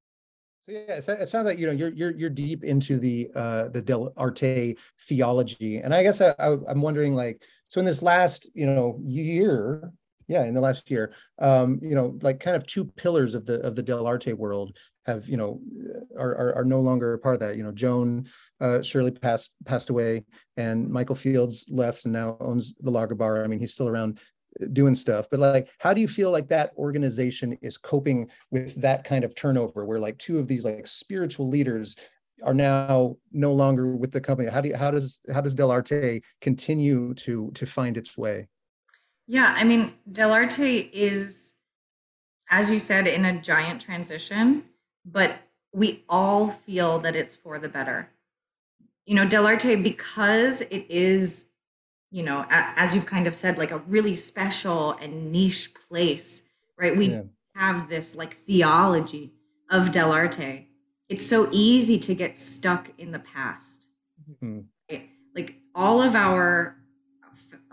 So 0.69 0.75
yeah, 0.75 0.97
it, 0.97 1.29
sounds 1.29 1.47
like 1.47 1.59
you 1.59 1.67
know 1.67 1.73
you're 1.73 1.93
you're 1.95 2.11
you're 2.11 2.29
deep 2.29 2.63
into 2.63 2.99
the 2.99 3.31
uh 3.35 3.69
the 3.69 3.81
Dell'Arte 3.81 4.77
theology, 5.09 5.79
and 5.79 5.95
I 5.95 6.03
guess 6.03 6.21
I, 6.21 6.35
I 6.39 6.57
I'm 6.69 6.83
wondering 6.83 7.15
like 7.15 7.43
so 7.69 7.81
in 7.81 7.87
this 7.87 8.03
last 8.03 8.51
you 8.53 8.67
know 8.67 9.01
year 9.03 9.91
yeah, 10.27 10.45
in 10.45 10.53
the 10.53 10.61
last 10.61 10.91
year, 10.91 11.15
um, 11.39 11.81
you 11.83 11.95
know, 11.95 12.19
like 12.21 12.39
kind 12.39 12.55
of 12.55 12.67
two 12.67 12.85
pillars 12.85 13.35
of 13.35 13.47
the 13.47 13.61
of 13.61 13.75
the 13.75 13.83
Dell'Arte 13.83 14.35
world 14.35 14.77
have, 15.07 15.27
you 15.27 15.39
know, 15.39 15.59
are 16.19 16.35
are, 16.37 16.55
are 16.57 16.65
no 16.67 16.81
longer 16.81 17.15
a 17.15 17.19
part 17.19 17.35
of 17.35 17.41
that. 17.41 17.57
You 17.57 17.63
know, 17.63 17.73
Joan 17.73 18.29
uh, 18.61 18.81
Schirle 18.81 19.19
passed 19.19 19.55
passed 19.65 19.89
away, 19.89 20.27
and 20.59 20.91
Michael 20.91 21.15
Fields 21.15 21.65
left 21.71 22.05
and 22.05 22.13
now 22.13 22.37
owns 22.41 22.75
the 22.79 22.91
Lager 22.91 23.15
Bar. 23.15 23.43
I 23.43 23.47
mean, 23.47 23.59
he's 23.59 23.73
still 23.73 23.89
around 23.89 24.19
doing 24.73 24.95
stuff 24.95 25.27
but 25.31 25.41
like 25.41 25.69
how 25.79 25.93
do 25.93 26.01
you 26.01 26.09
feel 26.09 26.31
like 26.31 26.49
that 26.49 26.73
organization 26.77 27.57
is 27.63 27.77
coping 27.79 28.29
with 28.51 28.75
that 28.81 29.05
kind 29.05 29.25
of 29.25 29.35
turnover 29.35 29.85
where 29.85 30.01
like 30.01 30.19
two 30.19 30.39
of 30.39 30.49
these 30.49 30.65
like 30.65 30.87
spiritual 30.87 31.49
leaders 31.49 31.97
are 32.43 32.55
now 32.55 33.17
no 33.33 33.53
longer 33.53 33.97
with 33.97 34.13
the 34.13 34.21
company? 34.21 34.49
How 34.49 34.61
do 34.61 34.69
you 34.69 34.77
how 34.77 34.91
does 34.91 35.21
how 35.33 35.41
does 35.41 35.55
Dell'Arte 35.55 36.23
continue 36.41 37.15
to 37.15 37.51
to 37.55 37.67
find 37.67 37.97
its 37.97 38.17
way? 38.17 38.49
Yeah 39.27 39.55
i 39.57 39.65
mean 39.65 39.93
Dell'Arte 40.11 40.91
is 40.93 41.57
as 42.51 42.71
you 42.71 42.79
said 42.79 43.07
in 43.07 43.25
a 43.25 43.41
giant 43.41 43.81
transition 43.81 44.65
but 45.05 45.37
we 45.73 46.05
all 46.09 46.51
feel 46.51 46.99
that 47.01 47.15
it's 47.17 47.35
for 47.35 47.59
the 47.59 47.69
better. 47.69 48.11
You 49.07 49.15
know 49.15 49.27
Dell'Arte 49.27 49.83
because 49.83 50.61
it 50.61 50.87
is 50.89 51.48
you 52.11 52.23
know 52.23 52.45
as 52.49 52.95
you've 52.95 53.07
kind 53.07 53.27
of 53.27 53.35
said 53.35 53.59
like 53.59 53.71
a 53.71 53.79
really 53.79 54.15
special 54.15 54.93
and 54.93 55.31
niche 55.31 55.73
place 55.75 56.45
right 56.79 56.97
we 56.97 57.07
yeah. 57.07 57.23
have 57.55 57.89
this 57.89 58.17
like 58.17 58.35
theology 58.35 59.33
of 59.71 59.87
Dell'Arte 59.87 60.67
it's 61.09 61.27
so 61.27 61.49
easy 61.53 61.99
to 61.99 62.15
get 62.15 62.39
stuck 62.39 62.91
in 62.99 63.13
the 63.13 63.19
past 63.19 63.89
mm-hmm. 64.31 64.61
right? 64.91 65.09
like 65.35 65.57
all 65.75 66.03
of 66.03 66.15
our 66.15 66.77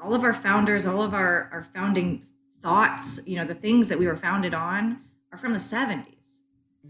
all 0.04 0.14
of 0.14 0.24
our 0.24 0.34
founders 0.34 0.86
all 0.86 1.02
of 1.02 1.14
our 1.14 1.50
our 1.52 1.64
founding 1.74 2.22
thoughts 2.62 3.26
you 3.28 3.38
know 3.38 3.46
the 3.46 3.56
things 3.56 3.88
that 3.88 4.00
we 4.00 4.08
were 4.08 4.16
founded 4.16 4.54
on 4.54 5.02
are 5.32 5.38
from 5.38 5.54
the 5.54 5.60
70s 5.60 6.06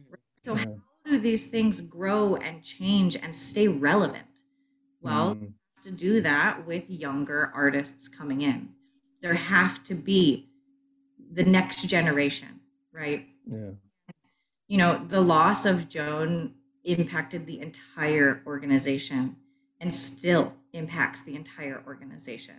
right? 0.10 0.20
so 0.42 0.56
how 0.56 0.66
do 1.12 1.20
these 1.20 1.48
things 1.48 1.82
grow 1.82 2.36
and 2.36 2.64
change 2.64 3.16
and 3.16 3.36
stay 3.36 3.68
relevant 3.68 4.42
well 5.02 5.36
mm-hmm. 5.36 5.46
To 5.86 5.92
do 5.92 6.20
that 6.22 6.66
with 6.68 6.90
younger 6.90 7.52
artists 7.56 8.08
coming 8.08 8.42
in 8.42 8.70
there 9.22 9.36
have 9.36 9.84
to 9.84 9.94
be 9.94 10.50
the 11.32 11.46
next 11.46 11.84
generation 11.84 12.60
right 12.92 13.28
yeah 13.46 13.72
you 14.68 14.78
know, 14.78 14.98
the 14.98 15.22
loss 15.22 15.66
of 15.66 15.90
Joan 15.90 16.56
impacted 16.84 17.46
the 17.46 17.60
entire 17.62 18.42
organization 18.46 19.36
and 19.80 19.94
still 19.94 20.56
impacts 20.74 21.22
the 21.22 21.36
entire 21.36 21.84
organization. 21.86 22.56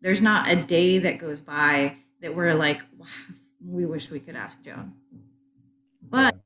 There's 0.00 0.22
not 0.22 0.50
a 0.50 0.56
day 0.56 0.98
that 0.98 1.18
goes 1.18 1.40
by 1.40 1.96
that 2.20 2.34
we're 2.34 2.54
like, 2.54 2.82
wow, 2.98 3.06
we 3.64 3.86
wish 3.86 4.10
we 4.10 4.20
could 4.20 4.36
ask 4.36 4.62
Joan. 4.62 4.94
But 6.02 6.36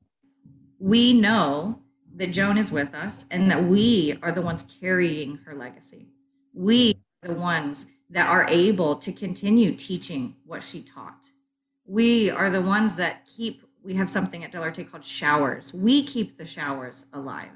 we 0.78 1.12
know 1.20 1.80
that 2.14 2.32
Joan 2.32 2.56
is 2.56 2.70
with 2.70 2.94
us 2.94 3.26
and 3.30 3.50
that 3.50 3.64
we 3.64 4.16
are 4.22 4.32
the 4.32 4.42
ones 4.42 4.62
carrying 4.80 5.38
her 5.38 5.54
legacy. 5.54 6.09
We 6.52 6.94
are 7.22 7.28
the 7.28 7.40
ones 7.40 7.90
that 8.10 8.28
are 8.28 8.46
able 8.48 8.96
to 8.96 9.12
continue 9.12 9.72
teaching 9.72 10.36
what 10.44 10.62
she 10.62 10.82
taught. 10.82 11.26
We 11.86 12.30
are 12.30 12.50
the 12.50 12.62
ones 12.62 12.96
that 12.96 13.26
keep 13.26 13.62
we 13.82 13.94
have 13.94 14.10
something 14.10 14.44
at 14.44 14.52
Dell'Arte 14.52 14.90
called 14.90 15.04
showers. 15.04 15.72
We 15.72 16.04
keep 16.04 16.36
the 16.36 16.44
showers 16.44 17.06
alive, 17.14 17.48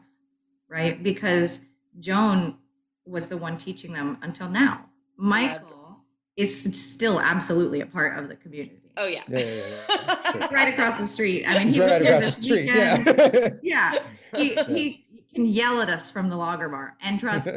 right? 0.68 1.02
Because 1.02 1.66
Joan 2.00 2.56
was 3.04 3.26
the 3.26 3.36
one 3.36 3.58
teaching 3.58 3.92
them 3.92 4.18
until 4.22 4.48
now. 4.48 4.86
Michael 5.16 5.98
is 6.36 6.80
still 6.92 7.20
absolutely 7.20 7.82
a 7.82 7.86
part 7.86 8.18
of 8.18 8.28
the 8.28 8.36
community. 8.36 8.80
Oh 8.96 9.06
yeah. 9.06 9.22
yeah, 9.28 9.38
yeah, 9.38 9.66
yeah. 9.88 10.32
Sure. 10.34 10.48
right 10.48 10.72
across 10.72 10.98
the 10.98 11.06
street. 11.06 11.44
I 11.46 11.58
mean, 11.58 11.68
he 11.68 11.74
He's 11.74 11.82
was 11.82 11.92
right 11.92 12.02
here 12.02 12.20
this 12.20 12.38
weekend. 12.38 13.58
Yeah. 13.62 13.92
yeah. 13.92 13.98
He, 14.36 14.54
he 14.64 15.06
can 15.34 15.46
yell 15.46 15.80
at 15.80 15.88
us 15.88 16.10
from 16.10 16.28
the 16.28 16.36
lager 16.36 16.68
bar 16.68 16.96
and 17.02 17.20
trust 17.20 17.48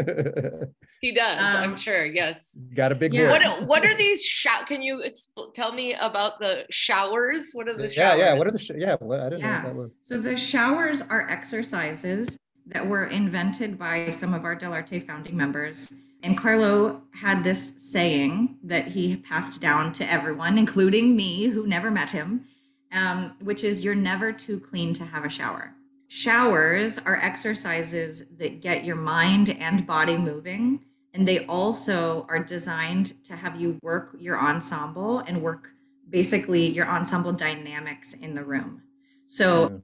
he 1.01 1.11
does 1.11 1.41
um, 1.41 1.63
i'm 1.63 1.77
sure 1.77 2.05
yes 2.05 2.57
got 2.75 2.91
a 2.91 2.95
big 2.95 3.13
yeah. 3.13 3.29
what, 3.29 3.67
what 3.67 3.85
are 3.85 3.95
these 3.95 4.23
shout 4.23 4.67
can 4.67 4.81
you 4.81 5.03
exp- 5.05 5.53
tell 5.53 5.71
me 5.71 5.93
about 5.93 6.39
the 6.39 6.65
showers 6.69 7.51
what 7.53 7.67
are 7.67 7.75
the 7.75 7.83
yeah 7.83 8.09
showers? 8.09 8.19
yeah 8.19 8.33
what 8.33 8.47
are 8.47 8.51
the 8.51 8.59
sh- 8.59 8.71
yeah 8.77 8.95
what, 8.99 9.19
i 9.19 9.29
didn't 9.29 9.41
yeah. 9.41 9.61
know 9.61 9.63
what 9.63 9.63
that 9.63 9.75
was 9.75 9.91
so 10.01 10.17
the 10.19 10.35
showers 10.35 11.01
are 11.01 11.29
exercises 11.29 12.37
that 12.65 12.85
were 12.85 13.05
invented 13.05 13.79
by 13.79 14.09
some 14.09 14.33
of 14.33 14.43
our 14.43 14.55
Dell'Arte 14.55 15.05
founding 15.05 15.37
members 15.37 15.93
and 16.23 16.37
carlo 16.37 17.03
had 17.13 17.43
this 17.43 17.91
saying 17.91 18.57
that 18.63 18.87
he 18.87 19.17
passed 19.17 19.61
down 19.61 19.93
to 19.93 20.11
everyone 20.11 20.57
including 20.57 21.15
me 21.15 21.45
who 21.45 21.67
never 21.67 21.91
met 21.91 22.11
him 22.11 22.45
um, 22.93 23.35
which 23.41 23.63
is 23.63 23.83
you're 23.83 23.95
never 23.95 24.31
too 24.31 24.59
clean 24.59 24.93
to 24.93 25.03
have 25.03 25.25
a 25.25 25.29
shower 25.29 25.73
Showers 26.07 26.99
are 26.99 27.15
exercises 27.15 28.27
that 28.37 28.61
get 28.61 28.85
your 28.85 28.95
mind 28.95 29.49
and 29.49 29.85
body 29.85 30.17
moving. 30.17 30.85
And 31.13 31.27
they 31.27 31.45
also 31.45 32.25
are 32.29 32.43
designed 32.43 33.23
to 33.25 33.35
have 33.35 33.59
you 33.59 33.79
work 33.81 34.15
your 34.19 34.39
ensemble 34.39 35.19
and 35.19 35.41
work 35.41 35.69
basically 36.09 36.67
your 36.67 36.87
ensemble 36.87 37.33
dynamics 37.33 38.13
in 38.13 38.35
the 38.35 38.43
room. 38.43 38.83
So 39.25 39.69
mm. 39.69 39.81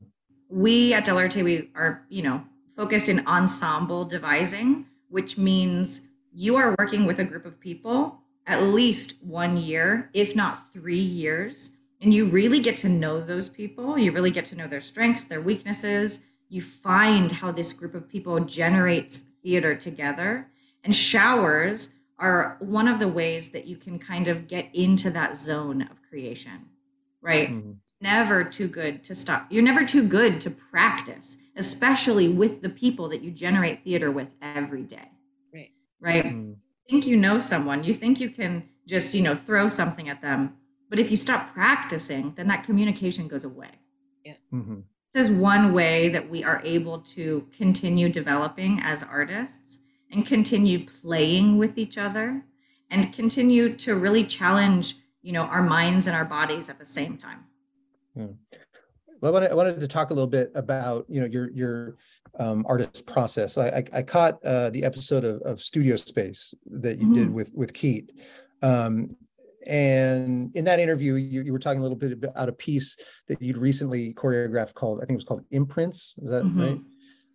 we 0.50 0.94
at 0.94 1.06
Dell'Arte, 1.06 1.44
we 1.44 1.72
are, 1.76 2.06
you 2.10 2.22
know, 2.22 2.44
focused 2.76 3.10
in 3.10 3.26
ensemble 3.28 4.06
devising, 4.06 4.86
which 5.10 5.38
means 5.38 6.08
you 6.32 6.56
are 6.56 6.76
working 6.80 7.06
with 7.06 7.20
a 7.20 7.26
group 7.26 7.46
of 7.46 7.60
people 7.60 8.20
at 8.46 8.62
least 8.62 9.24
one 9.24 9.58
year, 9.58 10.10
if 10.14 10.36
not 10.36 10.72
three 10.74 10.96
years, 10.96 11.78
and 12.04 12.14
you 12.14 12.26
really 12.26 12.60
get 12.60 12.76
to 12.78 12.90
know 12.90 13.22
those 13.22 13.48
people. 13.48 13.98
You 13.98 14.12
really 14.12 14.30
get 14.30 14.44
to 14.46 14.58
know 14.58 14.68
their 14.68 14.82
strengths, 14.82 15.26
their 15.26 15.40
weaknesses. 15.40 16.26
You 16.50 16.62
find 16.62 17.32
how 17.32 17.54
this 17.54 17.72
group 17.72 17.96
of 17.96 18.10
people 18.10 18.42
generates 18.42 19.20
theater 19.42 19.74
together. 19.74 20.50
And 20.84 20.94
showers 20.94 21.94
are 22.20 22.58
one 22.60 22.90
of 22.90 23.00
the 23.00 23.08
ways 23.08 23.52
that 23.54 23.68
you 23.68 23.78
can 23.78 24.00
kind 24.00 24.28
of 24.28 24.50
get 24.50 24.68
into 24.74 25.10
that 25.12 25.38
zone 25.38 25.84
of 25.84 26.02
creation, 26.10 26.68
right? 27.22 27.50
Mm-hmm. 27.50 27.72
Never 28.02 28.44
too 28.44 28.68
good 28.68 29.06
to 29.06 29.16
stop. 29.16 29.48
You're 29.50 29.64
never 29.64 29.86
too 29.86 30.06
good 30.06 30.42
to 30.42 30.52
practice, 30.52 31.38
especially 31.56 32.28
with 32.28 32.62
the 32.62 32.70
people 32.70 33.08
that 33.10 33.22
you 33.22 33.32
generate 33.32 33.86
theater 33.86 34.12
with 34.12 34.34
every 34.42 34.84
day. 34.84 35.10
Right. 35.54 35.72
Right. 36.02 36.26
Mm-hmm. 36.26 36.54
think 36.90 37.08
you 37.08 37.16
know 37.16 37.40
someone, 37.40 37.86
you 37.86 37.94
think 37.94 38.20
you 38.20 38.30
can 38.30 38.68
just, 38.86 39.14
you 39.14 39.22
know, 39.22 39.36
throw 39.36 39.70
something 39.70 40.10
at 40.10 40.22
them 40.22 40.58
but 40.94 41.00
if 41.00 41.10
you 41.10 41.18
stop 41.18 41.52
practicing, 41.56 42.36
then 42.36 42.48
that 42.50 42.64
communication 42.64 43.28
goes 43.28 43.46
away. 43.46 43.72
Yeah. 44.24 44.36
Mm-hmm. 44.54 44.82
This 45.12 45.28
is 45.28 45.36
one 45.36 45.74
way 45.74 46.10
that 46.10 46.30
we 46.30 46.44
are 46.44 46.62
able 46.64 47.00
to 47.00 47.48
continue 47.58 48.10
developing 48.10 48.80
as 48.80 49.02
artists 49.02 49.80
and 50.12 50.24
continue 50.24 50.86
playing 50.86 51.58
with 51.58 51.80
each 51.80 51.98
other 51.98 52.44
and 52.92 53.12
continue 53.12 53.74
to 53.78 53.96
really 53.96 54.24
challenge, 54.24 54.98
you 55.24 55.32
know, 55.32 55.46
our 55.46 55.64
minds 55.64 56.06
and 56.06 56.16
our 56.16 56.26
bodies 56.26 56.70
at 56.70 56.78
the 56.78 56.86
same 56.86 57.18
time. 57.18 57.46
Yeah. 58.16 58.28
Well, 59.20 59.32
I 59.32 59.34
wanted, 59.34 59.52
I 59.52 59.56
wanted 59.56 59.80
to 59.80 59.88
talk 59.88 60.12
a 60.12 60.14
little 60.14 60.30
bit 60.30 60.52
about, 60.54 61.08
you 61.10 61.22
know, 61.22 61.26
your 61.26 61.50
your 61.50 61.98
um, 62.40 62.68
artist 62.70 63.08
process. 63.08 63.58
I, 63.58 63.68
I, 63.68 63.84
I 63.94 64.02
caught 64.04 64.46
uh, 64.46 64.70
the 64.70 64.84
episode 64.84 65.26
of, 65.26 65.42
of 65.42 65.60
Studio 65.60 65.96
Space 65.96 66.54
that 66.68 67.00
you 67.00 67.06
mm-hmm. 67.06 67.16
did 67.16 67.34
with 67.34 67.52
with 67.56 67.74
Keat, 67.74 68.12
um, 68.62 69.16
and 69.68 70.56
in 70.56 70.66
that 70.66 70.80
interview, 70.80 71.16
you, 71.16 71.42
you, 71.42 71.52
were 71.52 71.60
talking 71.60 71.80
a 71.80 71.82
little 71.82 71.98
bit 71.98 72.12
about 72.12 72.50
a 72.50 72.54
piece 72.54 72.98
that 73.28 73.42
you'd 73.42 73.58
recently 73.58 74.14
choreographed 74.14 74.74
called, 74.74 75.00
I 75.00 75.06
think 75.06 75.12
it 75.12 75.16
was 75.18 75.26
called 75.26 75.46
Imprints. 75.52 76.14
Is 76.22 76.30
that 76.30 76.44
mm-hmm. 76.44 76.62
right? 76.62 76.80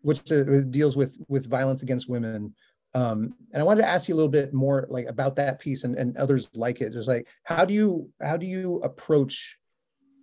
Which 0.03 0.31
uh, 0.31 0.63
deals 0.71 0.97
with 0.97 1.19
with 1.29 1.47
violence 1.47 1.83
against 1.83 2.09
women. 2.09 2.55
Um, 2.95 3.35
and 3.53 3.61
I 3.61 3.65
wanted 3.65 3.83
to 3.83 3.89
ask 3.89 4.09
you 4.09 4.15
a 4.15 4.17
little 4.17 4.31
bit 4.31 4.55
more 4.55 4.87
like 4.89 5.07
about 5.07 5.37
that 5.37 5.59
piece 5.59 5.85
and, 5.85 5.97
and 5.97 6.17
others 6.17 6.49
like 6.55 6.81
it. 6.81 6.93
Just 6.93 7.09
like 7.09 7.27
how 7.45 7.65
do 7.65 7.75
you 7.75 8.11
how 8.21 8.37
do 8.37 8.47
you 8.47 8.81
approach 8.83 9.59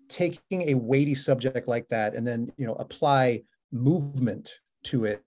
taking 0.07 0.69
a 0.69 0.73
weighty 0.75 1.15
subject 1.15 1.67
like 1.67 1.87
that 1.89 2.15
and 2.15 2.25
then 2.25 2.51
you 2.57 2.65
know 2.65 2.75
apply 2.75 3.41
movement 3.71 4.53
to 4.83 5.05
it 5.05 5.23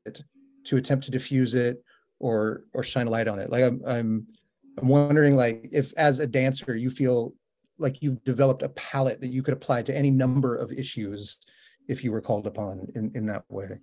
to 0.64 0.76
attempt 0.76 1.04
to 1.04 1.10
diffuse 1.10 1.54
it 1.54 1.82
or 2.18 2.64
or 2.72 2.82
shine 2.82 3.06
a 3.06 3.10
light 3.10 3.28
on 3.28 3.38
it? 3.38 3.50
Like 3.50 3.64
I'm 3.64 3.82
I'm 3.86 4.26
I'm 4.80 4.88
wondering, 4.88 5.34
like, 5.36 5.68
if 5.72 5.92
as 5.96 6.18
a 6.18 6.26
dancer 6.26 6.76
you 6.76 6.90
feel 6.90 7.34
like 7.78 8.02
you've 8.02 8.22
developed 8.24 8.62
a 8.62 8.68
palette 8.70 9.20
that 9.20 9.28
you 9.28 9.42
could 9.42 9.54
apply 9.54 9.82
to 9.82 9.96
any 9.96 10.10
number 10.10 10.56
of 10.56 10.72
issues 10.72 11.38
if 11.86 12.04
you 12.04 12.12
were 12.12 12.20
called 12.20 12.46
upon 12.46 12.86
in, 12.94 13.10
in 13.14 13.26
that 13.26 13.44
way. 13.48 13.78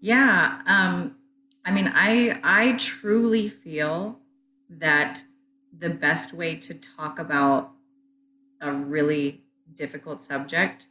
Yeah. 0.00 0.62
Um, 0.66 1.16
I 1.64 1.70
mean, 1.70 1.90
I 1.94 2.40
I 2.42 2.76
truly 2.78 3.48
feel 3.48 4.18
that 4.70 5.22
the 5.78 5.90
best 5.90 6.32
way 6.32 6.56
to 6.56 6.74
talk 6.74 7.18
about 7.18 7.70
a 8.60 8.72
really 8.72 9.44
difficult 9.74 10.22
subject 10.22 10.86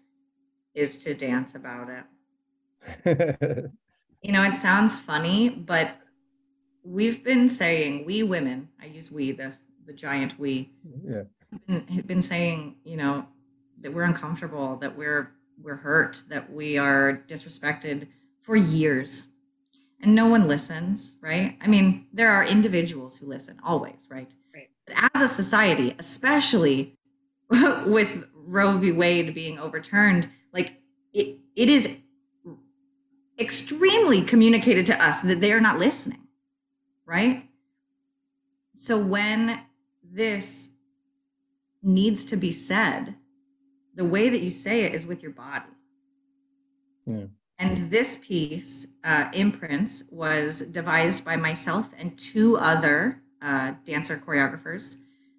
is 0.73 1.03
to 1.03 1.13
dance 1.13 1.55
about 1.55 1.89
it. 1.89 2.05
you 4.21 4.31
know, 4.31 4.43
it 4.43 4.57
sounds 4.57 4.99
funny, 4.99 5.49
but 5.49 5.95
we've 6.87 7.23
been 7.23 7.47
saying 7.49 8.05
we 8.05 8.23
women 8.23 8.69
i 8.81 8.85
use 8.85 9.11
we 9.11 9.31
the 9.31 9.53
the 9.85 9.93
giant 9.93 10.37
we 10.39 10.71
yeah 11.05 11.23
had 11.67 12.07
been 12.07 12.21
saying, 12.21 12.75
you 12.83 12.97
know, 12.97 13.25
that 13.81 13.93
we're 13.93 14.03
uncomfortable, 14.03 14.77
that 14.77 14.97
we're 14.97 15.31
we're 15.61 15.75
hurt, 15.75 16.23
that 16.29 16.51
we 16.51 16.77
are 16.77 17.23
disrespected 17.27 18.07
for 18.41 18.55
years. 18.55 19.29
And 19.99 20.13
no 20.13 20.27
one 20.27 20.47
listens, 20.47 21.15
right? 21.21 21.57
I 21.59 21.67
mean, 21.67 22.05
there 22.13 22.29
are 22.29 22.45
individuals 22.45 23.17
who 23.17 23.25
listen 23.25 23.57
always, 23.63 24.07
right? 24.11 24.31
Right. 24.53 24.69
But 24.85 25.09
as 25.15 25.21
a 25.23 25.27
society, 25.27 25.95
especially 25.97 26.95
with 27.49 28.27
Roe 28.35 28.77
v. 28.77 28.91
Wade 28.91 29.33
being 29.33 29.57
overturned, 29.57 30.29
like 30.53 30.79
it, 31.13 31.39
it 31.55 31.69
is 31.69 31.97
extremely 33.39 34.21
communicated 34.21 34.85
to 34.87 35.03
us 35.03 35.21
that 35.21 35.41
they 35.41 35.51
are 35.51 35.61
not 35.61 35.79
listening, 35.79 36.26
right? 37.07 37.49
So 38.75 39.03
when 39.03 39.61
this 40.03 40.73
needs 41.81 42.25
to 42.25 42.35
be 42.35 42.51
said, 42.51 43.15
the 43.95 44.05
way 44.05 44.29
that 44.29 44.41
you 44.41 44.51
say 44.51 44.83
it 44.83 44.93
is 44.93 45.07
with 45.07 45.23
your 45.23 45.31
body. 45.31 45.65
Yeah. 47.05 47.25
And 47.57 47.89
this 47.89 48.17
piece, 48.17 48.87
uh, 49.03 49.29
Imprints, 49.33 50.03
was 50.11 50.59
devised 50.59 51.25
by 51.25 51.37
myself 51.37 51.89
and 51.97 52.17
two 52.19 52.57
other 52.57 53.23
uh, 53.41 53.73
dancer 53.83 54.21
choreographers 54.23 54.97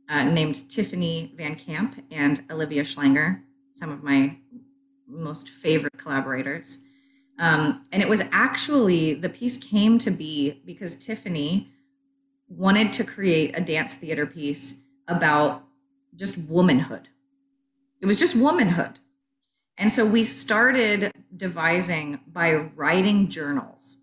uh, 0.08 0.24
named 0.24 0.68
Tiffany 0.68 1.32
Van 1.36 1.54
Camp 1.54 2.04
and 2.10 2.42
Olivia 2.50 2.82
Schlanger, 2.82 3.42
some 3.72 3.90
of 3.90 4.02
my 4.02 4.38
most 5.06 5.48
favorite 5.48 5.96
collaborators. 5.96 6.82
Um, 7.38 7.86
and 7.92 8.02
it 8.02 8.08
was 8.08 8.22
actually, 8.32 9.14
the 9.14 9.28
piece 9.28 9.58
came 9.58 9.98
to 10.00 10.10
be 10.10 10.60
because 10.64 10.96
Tiffany 10.96 11.68
wanted 12.48 12.92
to 12.94 13.04
create 13.04 13.56
a 13.56 13.60
dance 13.60 13.94
theater 13.94 14.26
piece 14.26 14.82
about 15.06 15.62
just 16.14 16.36
womanhood. 16.48 17.08
It 18.00 18.06
was 18.06 18.18
just 18.18 18.36
womanhood. 18.36 18.98
And 19.76 19.92
so 19.92 20.04
we 20.04 20.24
started 20.24 21.12
devising 21.36 22.20
by 22.26 22.54
writing 22.54 23.28
journals. 23.28 23.98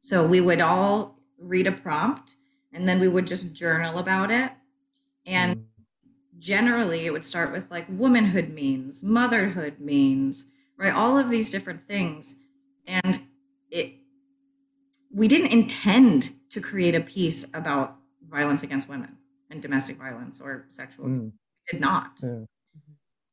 So 0.00 0.26
we 0.26 0.40
would 0.40 0.60
all 0.60 1.20
read 1.38 1.68
a 1.68 1.72
prompt 1.72 2.34
and 2.72 2.88
then 2.88 2.98
we 2.98 3.06
would 3.06 3.26
just 3.26 3.54
journal 3.54 3.98
about 3.98 4.30
it. 4.32 4.50
And 5.24 5.66
generally 6.38 7.06
it 7.06 7.12
would 7.12 7.24
start 7.24 7.52
with 7.52 7.70
like 7.70 7.86
womanhood 7.88 8.48
means, 8.48 9.04
motherhood 9.04 9.78
means, 9.78 10.50
right? 10.76 10.92
All 10.92 11.16
of 11.16 11.30
these 11.30 11.52
different 11.52 11.86
things. 11.86 12.36
And 12.86 13.20
it 13.70 13.94
we 15.14 15.28
didn't 15.28 15.52
intend 15.52 16.32
to 16.50 16.60
create 16.60 16.94
a 16.94 17.00
piece 17.00 17.48
about 17.54 17.96
violence 18.28 18.62
against 18.62 18.88
women 18.88 19.18
and 19.50 19.60
domestic 19.60 19.96
violence 19.96 20.40
or 20.40 20.64
sexual 20.70 21.06
Mm. 21.06 21.24
we 21.32 21.32
did 21.70 21.80
not. 21.80 22.18
Yeah. 22.22 22.44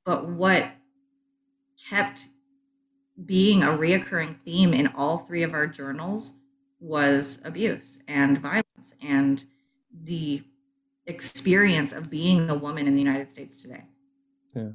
But 0.06 0.28
what 0.28 0.72
kept 1.90 2.28
being 3.26 3.64
a 3.64 3.68
reoccurring 3.68 4.40
theme 4.40 4.74
in 4.74 4.88
all 4.88 5.18
three 5.20 5.44
of 5.44 5.54
our 5.54 5.68
journals 5.68 6.40
was 6.80 7.42
abuse 7.46 8.04
and 8.08 8.38
violence 8.38 8.96
and 9.02 9.44
the 9.92 10.44
experience 11.06 11.92
of 11.94 12.10
being 12.10 12.50
a 12.50 12.56
woman 12.56 12.88
in 12.88 12.94
the 12.94 13.02
United 13.02 13.30
States 13.30 13.62
today. 13.62 13.84
Yeah. 14.56 14.70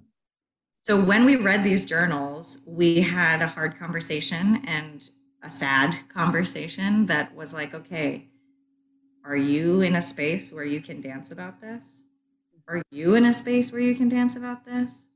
So 0.85 1.03
when 1.03 1.24
we 1.24 1.37
read 1.37 1.64
these 1.64 1.87
journals, 1.87 2.62
we 2.66 3.01
had 3.01 3.41
a 3.41 3.47
hard 3.47 3.78
conversation 3.78 4.61
and 4.66 5.09
a 5.43 5.49
sad 5.49 5.97
conversation 6.11 7.07
that 7.07 7.35
was 7.35 7.55
like, 7.55 7.72
okay, 7.72 8.28
are 9.24 9.35
you 9.35 9.80
in 9.80 9.97
a 9.97 10.03
space 10.03 10.53
where 10.53 10.66
you 10.66 10.82
can 10.82 11.01
dance 11.01 11.30
about 11.30 11.62
this? 11.62 12.03
Are 12.68 12.82
you 12.91 13.14
in 13.14 13.24
a 13.24 13.32
space 13.32 13.72
where 13.72 13.80
you 13.80 13.95
can 13.95 14.11
dance 14.11 14.37
about 14.37 14.66
this? 14.66 15.07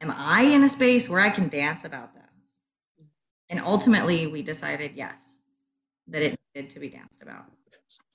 Am 0.00 0.14
I 0.16 0.42
in 0.42 0.62
a 0.62 0.68
space 0.68 1.08
where 1.08 1.20
I 1.20 1.30
can 1.30 1.48
dance 1.48 1.84
about 1.84 2.14
this? 2.14 2.22
And 3.48 3.60
ultimately, 3.60 4.28
we 4.28 4.44
decided 4.44 4.92
yes, 4.94 5.38
that 6.06 6.22
it 6.22 6.36
needed 6.54 6.70
to 6.70 6.78
be 6.78 6.88
danced 6.88 7.20
about. 7.20 7.46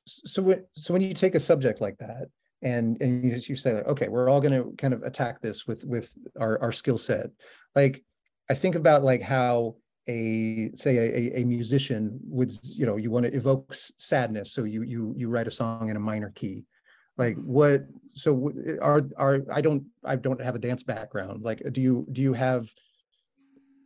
so 0.06 0.56
so 0.76 0.94
when 0.94 1.02
you 1.02 1.14
take 1.14 1.36
a 1.36 1.42
subject 1.42 1.82
like 1.82 1.98
that 1.98 2.30
and 2.62 3.02
and 3.02 3.24
you, 3.24 3.40
you 3.48 3.56
say 3.56 3.72
okay 3.72 4.08
we're 4.08 4.30
all 4.30 4.42
going 4.42 4.54
to 4.54 4.72
kind 4.78 4.94
of 4.94 5.04
attack 5.04 5.42
this 5.42 5.66
with 5.66 5.84
with 5.86 6.14
our, 6.40 6.62
our 6.62 6.72
skill 6.72 6.98
set. 6.98 7.28
Like 7.76 8.04
i 8.50 8.54
think 8.54 8.76
about 8.76 9.04
like 9.04 9.22
how 9.22 9.76
a 10.08 10.72
say 10.74 10.98
a, 10.98 11.42
a 11.42 11.44
musician 11.44 12.20
would 12.24 12.52
you 12.64 12.86
know 12.86 12.98
you 12.98 13.12
want 13.12 13.26
to 13.26 13.34
evoke 13.34 13.74
sadness 13.74 14.52
so 14.52 14.64
you 14.64 14.82
you 14.82 15.14
you 15.16 15.30
write 15.30 15.48
a 15.48 15.52
song 15.52 15.90
in 15.90 15.96
a 15.96 16.00
minor 16.00 16.32
key. 16.36 16.66
Like 17.18 17.36
mm-hmm. 17.36 17.52
what 17.52 17.82
so 18.14 18.52
are 18.82 19.02
are 19.18 19.42
i 19.52 19.62
don't 19.62 19.84
i 20.04 20.16
don't 20.16 20.42
have 20.42 20.56
a 20.56 20.60
dance 20.60 20.84
background. 20.84 21.44
Like 21.44 21.62
do 21.72 21.82
you 21.82 22.08
do 22.12 22.22
you 22.22 22.34
have 22.34 22.70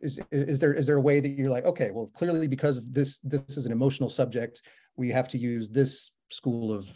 is 0.02 0.20
is 0.30 0.60
there 0.60 0.74
is 0.74 0.86
there 0.86 0.96
a 0.96 1.00
way 1.00 1.20
that 1.20 1.28
you're 1.28 1.50
like 1.50 1.64
okay 1.64 1.90
well 1.90 2.10
clearly 2.14 2.46
because 2.46 2.80
this 2.90 3.18
this 3.20 3.56
is 3.56 3.66
an 3.66 3.72
emotional 3.72 4.10
subject 4.10 4.62
we 4.96 5.10
have 5.10 5.28
to 5.28 5.38
use 5.38 5.68
this 5.68 6.12
school 6.30 6.72
of 6.72 6.88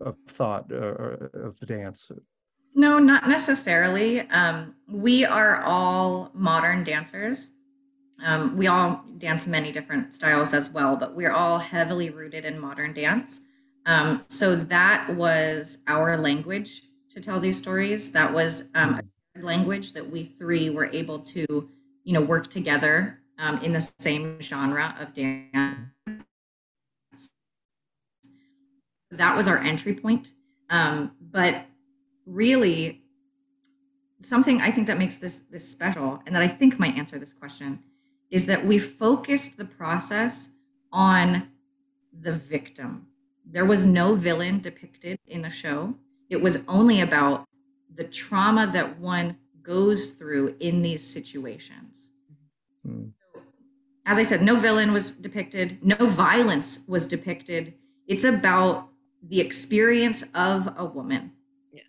of 0.00 0.16
thought 0.28 0.70
uh, 0.72 0.76
or 0.76 1.30
of 1.34 1.58
the 1.60 1.66
dance 1.66 2.10
No, 2.74 2.98
not 2.98 3.26
necessarily. 3.26 4.20
Um, 4.20 4.74
we 4.86 5.24
are 5.24 5.62
all 5.62 6.30
modern 6.34 6.84
dancers. 6.84 7.48
Um, 8.22 8.56
we 8.56 8.66
all 8.66 9.02
dance 9.18 9.46
many 9.46 9.72
different 9.72 10.12
styles 10.12 10.52
as 10.52 10.70
well, 10.70 10.96
but 10.96 11.14
we're 11.14 11.32
all 11.32 11.58
heavily 11.58 12.10
rooted 12.10 12.44
in 12.44 12.58
modern 12.58 12.92
dance. 12.92 13.40
Um, 13.86 14.24
so 14.28 14.56
that 14.56 15.08
was 15.14 15.82
our 15.86 16.16
language 16.18 16.82
to 17.10 17.20
tell 17.20 17.40
these 17.40 17.56
stories. 17.56 18.12
That 18.12 18.34
was 18.34 18.68
um, 18.74 19.00
a 19.36 19.40
language 19.40 19.92
that 19.94 20.10
we 20.10 20.24
three 20.24 20.70
were 20.70 20.86
able 20.92 21.20
to, 21.20 21.70
you 22.04 22.12
know, 22.12 22.20
work 22.20 22.48
together 22.48 23.20
um, 23.38 23.62
in 23.62 23.72
the 23.72 23.88
same 23.98 24.40
genre 24.40 24.94
of 25.00 25.14
dance. 25.14 25.92
That 29.10 29.36
was 29.36 29.48
our 29.48 29.58
entry 29.58 29.94
point. 29.94 30.32
Um, 30.68 31.12
but 31.20 31.66
really 32.24 33.02
something 34.20 34.60
I 34.60 34.70
think 34.70 34.86
that 34.88 34.98
makes 34.98 35.18
this 35.18 35.42
this 35.42 35.68
special 35.68 36.22
and 36.26 36.34
that 36.34 36.42
I 36.42 36.48
think 36.48 36.78
might 36.78 36.96
answer 36.96 37.18
this 37.18 37.32
question 37.32 37.80
is 38.30 38.46
that 38.46 38.64
we 38.64 38.78
focused 38.78 39.56
the 39.56 39.64
process 39.64 40.50
on 40.92 41.48
the 42.12 42.32
victim. 42.32 43.06
There 43.44 43.64
was 43.64 43.86
no 43.86 44.14
villain 44.14 44.60
depicted 44.60 45.18
in 45.26 45.42
the 45.42 45.50
show. 45.50 45.94
It 46.28 46.40
was 46.40 46.64
only 46.66 47.00
about 47.00 47.44
the 47.94 48.04
trauma 48.04 48.66
that 48.72 48.98
one 48.98 49.36
goes 49.62 50.12
through 50.12 50.56
in 50.58 50.82
these 50.82 51.04
situations. 51.06 52.10
Mm. 52.86 53.12
As 54.04 54.18
I 54.18 54.22
said, 54.22 54.42
no 54.42 54.56
villain 54.56 54.92
was 54.92 55.14
depicted, 55.14 55.78
no 55.82 56.06
violence 56.06 56.84
was 56.88 57.06
depicted. 57.08 57.74
It's 58.06 58.24
about 58.24 58.88
the 59.28 59.40
experience 59.40 60.24
of 60.34 60.74
a 60.76 60.84
woman. 60.84 61.32
Yeah. 61.72 61.82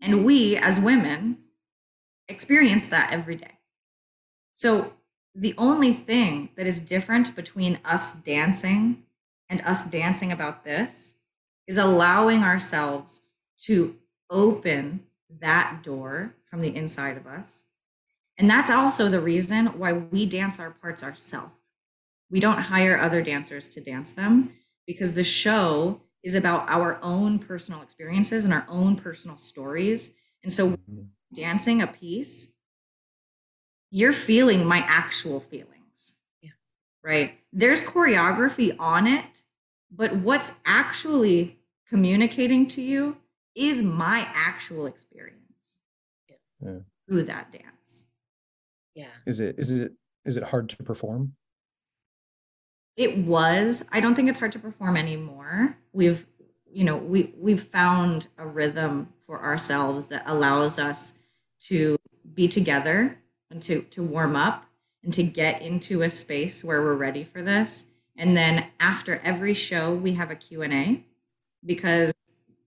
And 0.00 0.24
we 0.24 0.56
as 0.56 0.80
women 0.80 1.38
experience 2.28 2.88
that 2.88 3.12
every 3.12 3.36
day. 3.36 3.58
So 4.52 4.94
the 5.34 5.54
only 5.58 5.92
thing 5.92 6.50
that 6.56 6.66
is 6.66 6.80
different 6.80 7.36
between 7.36 7.78
us 7.84 8.14
dancing 8.14 9.04
and 9.48 9.60
us 9.62 9.84
dancing 9.84 10.32
about 10.32 10.64
this 10.64 11.18
is 11.66 11.76
allowing 11.76 12.42
ourselves 12.42 13.22
to 13.64 13.96
open 14.30 15.00
that 15.40 15.82
door 15.82 16.34
from 16.46 16.62
the 16.62 16.74
inside 16.74 17.16
of 17.16 17.26
us. 17.26 17.64
And 18.38 18.48
that's 18.48 18.70
also 18.70 19.08
the 19.08 19.20
reason 19.20 19.66
why 19.78 19.92
we 19.92 20.26
dance 20.26 20.58
our 20.58 20.70
parts 20.70 21.02
ourselves. 21.02 21.52
We 22.30 22.40
don't 22.40 22.58
hire 22.58 22.98
other 22.98 23.22
dancers 23.22 23.68
to 23.68 23.80
dance 23.80 24.12
them 24.12 24.52
because 24.86 25.14
the 25.14 25.24
show 25.24 26.00
is 26.26 26.34
about 26.34 26.68
our 26.68 26.98
own 27.04 27.38
personal 27.38 27.80
experiences 27.82 28.44
and 28.44 28.52
our 28.52 28.66
own 28.68 28.96
personal 28.96 29.36
stories. 29.36 30.16
And 30.42 30.52
so 30.52 30.70
Mhm. 30.70 31.10
dancing 31.32 31.80
a 31.80 31.86
piece, 31.86 32.52
you're 33.92 34.12
feeling 34.12 34.66
my 34.66 34.78
actual 34.88 35.38
feelings. 35.38 36.16
Yeah. 36.42 36.50
Right. 37.04 37.38
There's 37.52 37.80
choreography 37.80 38.74
on 38.76 39.06
it, 39.06 39.44
but 39.88 40.16
what's 40.16 40.58
actually 40.64 41.60
communicating 41.86 42.66
to 42.70 42.82
you 42.82 43.22
is 43.54 43.84
my 43.84 44.26
actual 44.34 44.86
experience 44.86 45.78
Yeah. 46.28 46.36
Yeah. 46.60 46.78
through 47.06 47.22
that 47.22 47.52
dance. 47.52 48.06
Yeah. 48.94 49.12
is 49.26 49.38
it 49.38 49.60
is 49.60 49.70
it 49.70 49.92
is 50.24 50.36
it 50.36 50.42
hard 50.42 50.68
to 50.70 50.76
perform 50.82 51.36
It 52.96 53.18
was. 53.18 53.84
I 53.92 54.00
don't 54.00 54.14
think 54.14 54.28
it's 54.28 54.38
hard 54.38 54.52
to 54.52 54.58
perform 54.58 54.96
anymore. 54.96 55.76
We've, 55.92 56.26
you 56.70 56.84
know, 56.84 56.96
we 56.96 57.34
we've 57.38 57.62
found 57.62 58.28
a 58.38 58.46
rhythm 58.46 59.12
for 59.26 59.42
ourselves 59.42 60.06
that 60.06 60.22
allows 60.26 60.78
us 60.78 61.18
to 61.64 61.96
be 62.34 62.48
together 62.48 63.18
and 63.50 63.62
to 63.64 63.82
to 63.82 64.02
warm 64.02 64.34
up 64.34 64.64
and 65.02 65.12
to 65.14 65.22
get 65.22 65.62
into 65.62 66.02
a 66.02 66.10
space 66.10 66.64
where 66.64 66.82
we're 66.82 66.94
ready 66.94 67.22
for 67.22 67.42
this. 67.42 67.86
And 68.16 68.36
then 68.36 68.66
after 68.80 69.20
every 69.22 69.54
show, 69.54 69.94
we 69.94 70.14
have 70.14 70.30
a 70.30 70.36
Q&A 70.36 71.04
because 71.64 72.12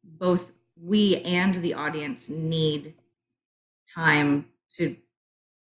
both 0.04 0.54
we 0.82 1.18
and 1.24 1.56
the 1.56 1.74
audience 1.74 2.30
need 2.30 2.94
time 3.94 4.46
to 4.70 4.96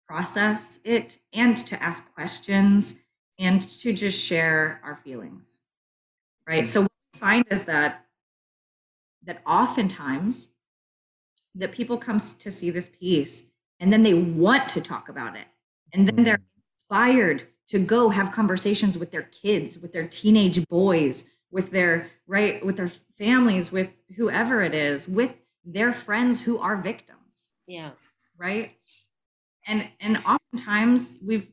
process 0.07 0.79
it 0.83 1.19
and 1.33 1.57
to 1.67 1.81
ask 1.81 2.13
questions 2.13 2.99
and 3.39 3.67
to 3.79 3.93
just 3.93 4.21
share 4.21 4.79
our 4.83 4.97
feelings 4.97 5.61
right? 6.49 6.63
Mm. 6.63 6.67
So 6.67 6.81
what 6.81 6.91
we 7.13 7.19
find 7.19 7.45
is 7.49 7.65
that 7.65 8.05
that 9.23 9.41
oftentimes 9.45 10.49
that 11.55 11.71
people 11.71 11.97
come 11.97 12.19
to 12.19 12.51
see 12.51 12.69
this 12.69 12.89
piece 12.89 13.51
and 13.79 13.93
then 13.93 14.03
they 14.03 14.13
want 14.13 14.67
to 14.69 14.81
talk 14.81 15.09
about 15.09 15.35
it. 15.35 15.45
And 15.93 16.07
then 16.07 16.23
they're 16.23 16.37
mm. 16.37 16.43
inspired 16.77 17.43
to 17.67 17.79
go 17.79 18.09
have 18.09 18.31
conversations 18.31 18.97
with 18.97 19.11
their 19.11 19.23
kids 19.23 19.77
with 19.77 19.93
their 19.93 20.07
teenage 20.07 20.67
boys 20.67 21.29
with 21.51 21.69
their 21.71 22.09
right 22.27 22.65
with 22.65 22.77
their 22.77 22.89
families 22.89 23.71
with 23.71 24.01
whoever 24.17 24.61
it 24.63 24.73
is 24.73 25.07
with 25.07 25.39
their 25.63 25.93
friends 25.93 26.41
who 26.41 26.57
are 26.57 26.77
victims. 26.77 27.51
Yeah. 27.67 27.91
Right? 28.37 28.71
And 29.67 29.87
and 29.99 30.23
oftentimes 30.25 31.19
we've 31.23 31.51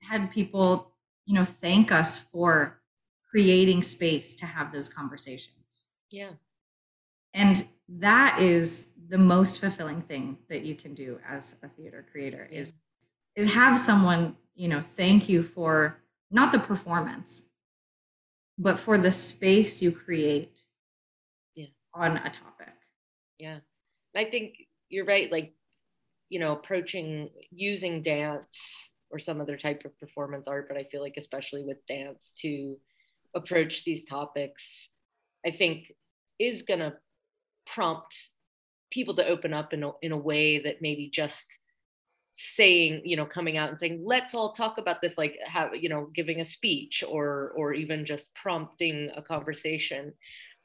had 0.00 0.32
people 0.32 0.93
you 1.26 1.34
know 1.34 1.44
thank 1.44 1.90
us 1.92 2.18
for 2.18 2.80
creating 3.30 3.82
space 3.82 4.36
to 4.36 4.46
have 4.46 4.72
those 4.72 4.88
conversations 4.88 5.86
yeah 6.10 6.30
and 7.32 7.66
that 7.88 8.40
is 8.40 8.92
the 9.08 9.18
most 9.18 9.60
fulfilling 9.60 10.02
thing 10.02 10.38
that 10.48 10.62
you 10.64 10.74
can 10.74 10.94
do 10.94 11.18
as 11.28 11.56
a 11.62 11.68
theater 11.68 12.06
creator 12.10 12.48
Yeah. 12.50 12.60
is 12.60 12.74
is 13.36 13.52
have 13.52 13.78
someone 13.80 14.36
you 14.54 14.68
know 14.68 14.80
thank 14.80 15.28
you 15.28 15.42
for 15.42 16.00
not 16.30 16.52
the 16.52 16.58
performance 16.58 17.46
but 18.58 18.78
for 18.78 18.96
the 18.98 19.10
space 19.10 19.82
you 19.82 19.90
create 19.92 20.60
Yeah. 21.54 21.66
on 21.92 22.16
a 22.16 22.30
topic 22.30 22.74
yeah 23.38 23.58
i 24.14 24.24
think 24.24 24.54
you're 24.88 25.04
right 25.06 25.30
like 25.32 25.54
you 26.28 26.38
know 26.38 26.52
approaching 26.52 27.30
using 27.50 28.02
dance 28.02 28.90
or 29.14 29.18
some 29.20 29.40
other 29.40 29.56
type 29.56 29.82
of 29.84 29.98
performance 30.00 30.48
art 30.48 30.66
but 30.68 30.76
i 30.76 30.82
feel 30.90 31.00
like 31.00 31.14
especially 31.16 31.62
with 31.62 31.86
dance 31.86 32.34
to 32.36 32.76
approach 33.36 33.84
these 33.84 34.04
topics 34.04 34.88
i 35.46 35.50
think 35.50 35.92
is 36.40 36.62
going 36.62 36.80
to 36.80 36.92
prompt 37.64 38.30
people 38.90 39.14
to 39.14 39.26
open 39.26 39.54
up 39.54 39.72
in 39.72 39.84
a, 39.84 39.90
in 40.02 40.10
a 40.10 40.18
way 40.18 40.58
that 40.58 40.82
maybe 40.82 41.08
just 41.08 41.60
saying 42.32 43.00
you 43.04 43.16
know 43.16 43.24
coming 43.24 43.56
out 43.56 43.68
and 43.68 43.78
saying 43.78 44.02
let's 44.04 44.34
all 44.34 44.52
talk 44.52 44.78
about 44.78 45.00
this 45.00 45.16
like 45.16 45.38
have 45.44 45.74
you 45.76 45.88
know 45.88 46.10
giving 46.12 46.40
a 46.40 46.44
speech 46.44 47.04
or 47.08 47.52
or 47.56 47.72
even 47.72 48.04
just 48.04 48.34
prompting 48.34 49.08
a 49.14 49.22
conversation 49.22 50.12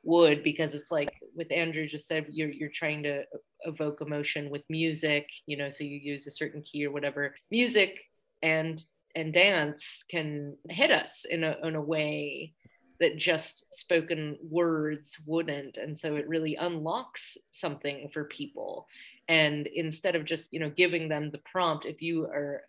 would 0.02 0.44
because 0.44 0.74
it's 0.74 0.90
like 0.90 1.14
with 1.36 1.52
andrew 1.52 1.88
just 1.88 2.08
said 2.08 2.26
you're 2.32 2.50
you're 2.50 2.72
trying 2.74 3.04
to 3.04 3.22
evoke 3.66 4.02
emotion 4.02 4.50
with 4.50 4.64
music 4.70 5.28
you 5.46 5.58
know 5.58 5.70
so 5.70 5.84
you 5.84 5.98
use 5.98 6.26
a 6.26 6.32
certain 6.32 6.62
key 6.62 6.86
or 6.86 6.92
whatever. 6.92 7.36
Music 7.52 8.00
and 8.42 8.84
and 9.16 9.34
dance 9.34 10.04
can 10.10 10.56
hit 10.70 10.92
us 10.92 11.26
in 11.30 11.44
a 11.44 11.56
in 11.64 11.76
a 11.76 11.82
way 11.82 12.54
that 13.00 13.18
just 13.18 13.74
spoken 13.74 14.38
words 14.44 15.18
wouldn't. 15.26 15.78
And 15.78 15.98
so 15.98 16.18
it 16.18 16.28
really 16.28 16.56
unlocks 16.56 17.38
something 17.50 18.10
for 18.14 18.26
people. 18.26 18.88
And 19.30 19.68
instead 19.68 20.16
of 20.16 20.26
just 20.26 20.52
you 20.52 20.60
know 20.60 20.70
giving 20.70 21.10
them 21.10 21.32
the 21.32 21.40
prompt 21.40 21.86
if 21.86 22.02
you 22.02 22.26
are 22.26 22.64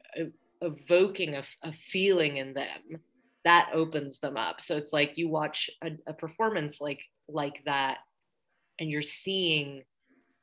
evoking 0.60 1.36
a, 1.36 1.44
a 1.62 1.72
feeling 1.72 2.36
in 2.36 2.52
them 2.54 3.00
that 3.44 3.70
opens 3.72 4.18
them 4.18 4.36
up. 4.36 4.60
So 4.60 4.76
it's 4.76 4.92
like 4.92 5.16
you 5.16 5.28
watch 5.28 5.70
a, 5.82 5.90
a 6.06 6.12
performance 6.12 6.80
like 6.80 7.00
like 7.28 7.62
that 7.64 7.98
and 8.78 8.90
you're 8.90 9.02
seeing 9.02 9.82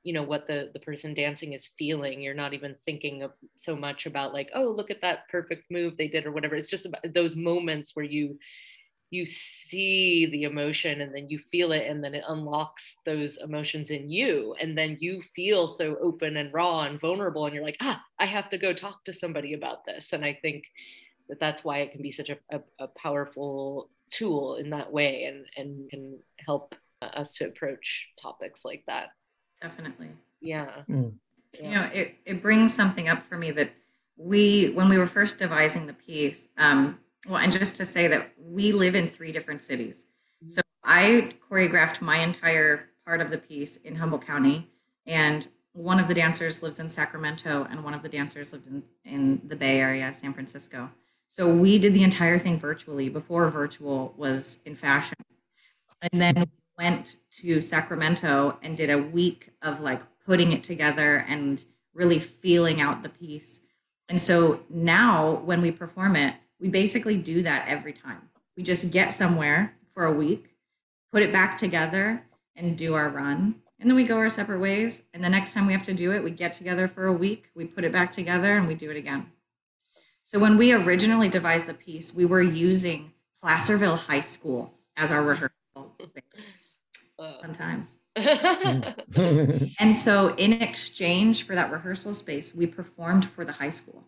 you 0.08 0.14
know 0.14 0.24
what 0.24 0.48
the 0.48 0.70
the 0.72 0.80
person 0.80 1.14
dancing 1.14 1.52
is 1.52 1.68
feeling. 1.78 2.22
You're 2.22 2.34
not 2.34 2.54
even 2.54 2.78
thinking 2.86 3.24
of 3.24 3.34
so 3.58 3.76
much 3.76 4.06
about 4.06 4.34
like 4.34 4.50
oh 4.56 4.70
look 4.70 4.90
at 4.90 5.02
that 5.02 5.28
perfect 5.28 5.70
move 5.70 5.98
they 5.98 6.08
did 6.08 6.26
or 6.26 6.32
whatever. 6.32 6.56
It's 6.56 6.70
just 6.70 6.86
about 6.86 7.14
those 7.14 7.36
moments 7.36 7.94
where 7.94 8.06
you 8.06 8.40
you 9.10 9.26
see 9.26 10.26
the 10.28 10.44
emotion 10.44 11.02
and 11.02 11.14
then 11.14 11.28
you 11.28 11.38
feel 11.38 11.74
it 11.74 11.88
and 11.90 12.02
then 12.02 12.16
it 12.16 12.24
unlocks 12.30 13.00
those 13.06 13.36
emotions 13.38 13.90
in 13.90 14.10
you 14.10 14.56
and 14.62 14.78
then 14.78 14.98
you 15.02 15.20
feel 15.22 15.68
so 15.68 15.98
open 16.02 16.38
and 16.38 16.54
raw 16.54 16.84
and 16.84 17.02
vulnerable 17.02 17.46
and 17.46 17.54
you're 17.54 17.64
like 17.64 17.78
ah 17.82 18.02
i 18.20 18.26
have 18.26 18.50
to 18.50 18.58
go 18.58 18.72
talk 18.74 19.04
to 19.04 19.14
somebody 19.14 19.54
about 19.54 19.86
this. 19.86 20.14
And 20.14 20.24
i 20.24 20.34
think 20.42 20.64
that 21.28 21.40
that's 21.40 21.66
why 21.66 21.80
it 21.80 21.92
can 21.92 22.02
be 22.02 22.12
such 22.12 22.30
a, 22.30 22.38
a, 22.50 22.62
a 22.80 22.88
powerful 22.88 23.90
tool 24.10 24.56
in 24.56 24.70
that 24.70 24.90
way 24.90 25.26
and 25.26 25.46
and 25.58 25.90
can 25.90 26.18
help 26.46 26.76
us 27.02 27.34
to 27.36 27.46
approach 27.46 28.08
topics 28.22 28.64
like 28.64 28.84
that 28.88 29.10
definitely. 29.62 30.10
Yeah, 30.42 30.84
Mm. 30.90 31.14
you 31.54 31.72
know 31.72 31.90
it, 31.94 32.16
it 32.26 32.42
brings 32.42 32.74
something 32.74 33.08
up 33.08 33.26
for 33.28 33.38
me 33.38 33.52
that 33.52 33.72
we 34.18 34.72
when 34.72 34.90
we 34.90 34.98
were 34.98 35.08
first 35.08 35.38
devising 35.40 35.88
the 35.88 35.94
piece 35.94 36.48
um 36.58 37.00
well 37.28 37.38
and 37.38 37.52
just 37.52 37.76
to 37.76 37.86
say 37.86 38.08
that 38.08 38.32
we 38.38 38.72
live 38.72 38.96
in 38.96 39.10
three 39.10 39.32
different 39.32 39.62
cities. 39.64 40.06
So 40.48 40.62
i 40.84 41.34
choreographed 41.50 42.02
my 42.02 42.18
entire 42.18 42.90
part 43.06 43.22
of 43.22 43.30
the 43.32 43.38
piece 43.38 43.78
in 43.78 43.96
humboldt 43.96 44.26
county 44.26 44.70
and 45.06 45.48
one 45.74 46.00
of 46.00 46.08
the 46.08 46.14
dancers 46.14 46.62
lives 46.64 46.80
in 46.80 46.90
sacramento 46.90 47.68
and 47.70 47.84
one 47.84 47.94
of 47.94 48.02
the 48.04 48.10
dancers 48.10 48.52
lived 48.54 48.68
in, 48.68 48.84
in 49.06 49.42
the 49.48 49.56
bay 49.56 49.80
area 49.80 50.14
san 50.14 50.34
francisco. 50.34 50.90
So 51.30 51.54
we 51.54 51.78
did 51.78 51.94
the 51.94 52.04
entire 52.04 52.40
thing 52.40 52.60
virtually 52.60 53.10
before 53.10 53.50
virtual 53.50 54.14
was 54.18 54.60
in 54.66 54.76
fashion. 54.76 55.16
And 56.12 56.22
then 56.22 56.36
we 56.38 56.46
went 56.78 57.18
to 57.32 57.62
sacramento 57.62 58.58
and 58.62 58.78
did 58.78 58.90
a 58.90 58.98
week 58.98 59.50
of 59.62 59.82
like 59.82 60.02
putting 60.26 60.52
it 60.52 60.64
together 60.64 61.26
and 61.28 61.66
really 61.94 62.20
feeling 62.20 62.80
out 62.80 63.04
the 63.04 63.10
piece. 63.10 63.62
And 64.10 64.22
so 64.22 64.62
now 64.70 65.42
when 65.44 65.62
we 65.62 65.72
perform 65.72 66.16
it 66.16 66.36
we 66.60 66.70
basically 66.70 67.18
do 67.18 67.44
that 67.44 67.68
every 67.68 67.94
time. 67.94 68.30
We 68.56 68.64
just 68.64 68.90
get 68.90 69.14
somewhere 69.14 69.76
for 69.94 70.06
a 70.06 70.12
week 70.12 70.58
put 71.12 71.24
it 71.24 71.32
back 71.32 71.58
together 71.58 72.24
and 72.56 72.78
do 72.78 72.94
our 72.94 73.10
run. 73.10 73.56
And 73.80 73.90
then 73.90 73.96
we 73.96 74.04
go 74.04 74.18
our 74.18 74.30
separate 74.30 74.60
ways. 74.60 75.04
And 75.14 75.24
the 75.24 75.30
next 75.30 75.54
time 75.54 75.66
we 75.68 75.74
have 75.74 75.84
to 75.84 75.94
do 75.94 76.12
it 76.12 76.24
we 76.24 76.32
get 76.32 76.54
together 76.54 76.88
for 76.88 77.06
a 77.06 77.14
week 77.14 77.50
we 77.56 77.66
put 77.66 77.84
it 77.84 77.92
back 77.92 78.12
together 78.12 78.58
and 78.58 78.68
we 78.68 78.76
do 78.76 78.92
it 78.92 78.98
again. 78.98 79.32
So 80.24 80.40
when 80.40 80.58
we 80.58 80.74
originally 80.74 81.30
devised 81.30 81.68
the 81.68 81.74
piece 81.74 82.14
we 82.14 82.26
were 82.26 82.42
using 82.42 83.14
placerville 83.40 83.96
high 83.96 84.22
school 84.22 84.74
as 84.96 85.12
our 85.12 85.24
rehearsal 85.24 85.96
space. 87.18 87.36
Uh, 87.36 87.42
fun 87.42 87.54
times 87.54 87.98
Mm. 88.18 89.76
and 89.80 89.96
so, 89.96 90.34
in 90.36 90.54
exchange 90.54 91.44
for 91.44 91.56
that 91.56 91.72
rehearsal 91.72 92.16
space, 92.16 92.54
we 92.54 92.68
performed 92.68 93.26
for 93.26 93.46
the 93.46 93.54
high 93.54 93.70
school. 93.70 94.06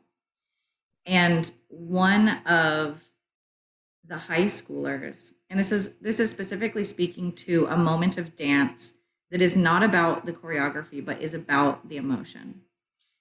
And 1.05 1.49
one 1.67 2.29
of 2.45 3.03
the 4.05 4.17
high 4.17 4.45
schoolers, 4.45 5.33
and 5.49 5.59
this 5.59 5.71
is 5.71 5.97
this 5.97 6.19
is 6.19 6.31
specifically 6.31 6.83
speaking 6.83 7.33
to 7.33 7.67
a 7.67 7.77
moment 7.77 8.17
of 8.17 8.35
dance 8.35 8.93
that 9.31 9.41
is 9.41 9.55
not 9.55 9.83
about 9.83 10.25
the 10.25 10.33
choreography, 10.33 11.03
but 11.03 11.21
is 11.21 11.33
about 11.33 11.87
the 11.87 11.97
emotion. 11.97 12.61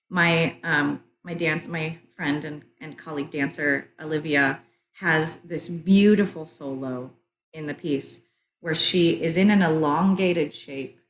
My 0.08 0.56
um, 0.62 1.02
my 1.24 1.34
dance, 1.34 1.68
my 1.68 1.98
friend 2.16 2.44
and, 2.44 2.62
and 2.80 2.96
colleague 2.96 3.30
dancer 3.30 3.88
Olivia 4.00 4.60
has 4.92 5.36
this 5.36 5.68
beautiful 5.68 6.46
solo 6.46 7.10
in 7.52 7.66
the 7.66 7.74
piece 7.74 8.22
where 8.60 8.74
she 8.74 9.22
is 9.22 9.36
in 9.36 9.50
an 9.50 9.62
elongated 9.62 10.52
shape 10.52 11.00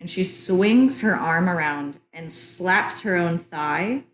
and 0.00 0.10
she 0.10 0.24
swings 0.24 1.00
her 1.00 1.14
arm 1.14 1.48
around 1.48 1.98
and 2.12 2.32
slaps 2.32 3.02
her 3.02 3.16
own 3.16 3.38
thigh 3.38 4.04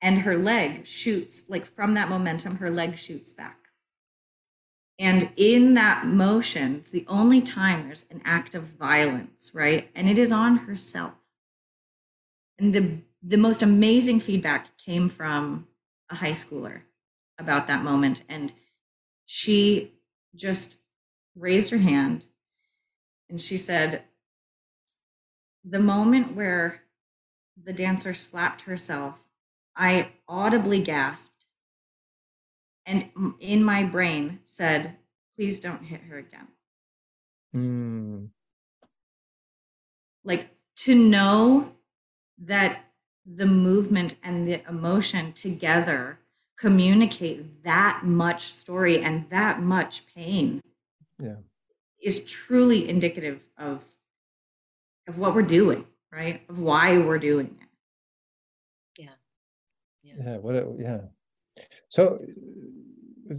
and 0.00 0.20
her 0.20 0.36
leg 0.36 0.86
shoots 0.86 1.44
like 1.48 1.64
from 1.64 1.94
that 1.94 2.08
momentum 2.08 2.56
her 2.56 2.70
leg 2.70 2.98
shoots 2.98 3.32
back. 3.32 3.58
And 4.98 5.32
in 5.36 5.74
that 5.74 6.06
motion 6.06 6.76
it's 6.76 6.90
the 6.90 7.06
only 7.08 7.40
time 7.40 7.86
there's 7.86 8.04
an 8.10 8.22
act 8.24 8.54
of 8.54 8.62
violence 8.62 9.50
right? 9.54 9.90
And 9.94 10.08
it 10.08 10.18
is 10.18 10.32
on 10.32 10.58
herself. 10.58 11.14
And 12.58 12.74
the 12.74 12.98
the 13.26 13.38
most 13.38 13.62
amazing 13.62 14.20
feedback 14.20 14.76
came 14.76 15.08
from 15.08 15.66
a 16.10 16.14
high 16.14 16.32
schooler 16.32 16.82
about 17.38 17.66
that 17.66 17.82
moment 17.82 18.22
and 18.28 18.52
she 19.26 19.92
just 20.36 20.78
raised 21.34 21.70
her 21.70 21.78
hand 21.78 22.26
and 23.28 23.40
she 23.40 23.56
said, 23.56 24.02
The 25.64 25.80
moment 25.80 26.34
where 26.34 26.82
the 27.62 27.72
dancer 27.72 28.14
slapped 28.14 28.62
herself, 28.62 29.14
I 29.76 30.08
audibly 30.28 30.80
gasped 30.80 31.34
and 32.86 33.10
in 33.40 33.62
my 33.62 33.82
brain 33.82 34.40
said, 34.44 34.96
Please 35.36 35.58
don't 35.58 35.82
hit 35.82 36.00
her 36.02 36.18
again. 36.18 36.48
Mm. 37.56 38.28
Like 40.22 40.48
to 40.78 40.94
know 40.94 41.72
that 42.38 42.78
the 43.26 43.46
movement 43.46 44.16
and 44.22 44.46
the 44.46 44.62
emotion 44.68 45.32
together 45.32 46.18
communicate 46.56 47.64
that 47.64 48.02
much 48.04 48.52
story 48.52 49.02
and 49.02 49.28
that 49.30 49.60
much 49.60 50.06
pain 50.14 50.60
Yeah. 51.18 51.36
Is 52.04 52.24
truly 52.24 52.88
indicative 52.88 53.40
of 53.58 53.80
of 55.08 55.18
what 55.18 55.34
we're 55.34 55.42
doing 55.42 55.84
right 56.12 56.42
of 56.48 56.58
why 56.60 56.98
we're 56.98 57.18
doing 57.18 57.46
it 57.60 57.68
Yeah. 59.02 59.10
yeah 60.24 60.36
what? 60.36 60.54
A, 60.54 60.72
yeah. 60.78 61.00
So 61.88 62.16
I'm 63.30 63.38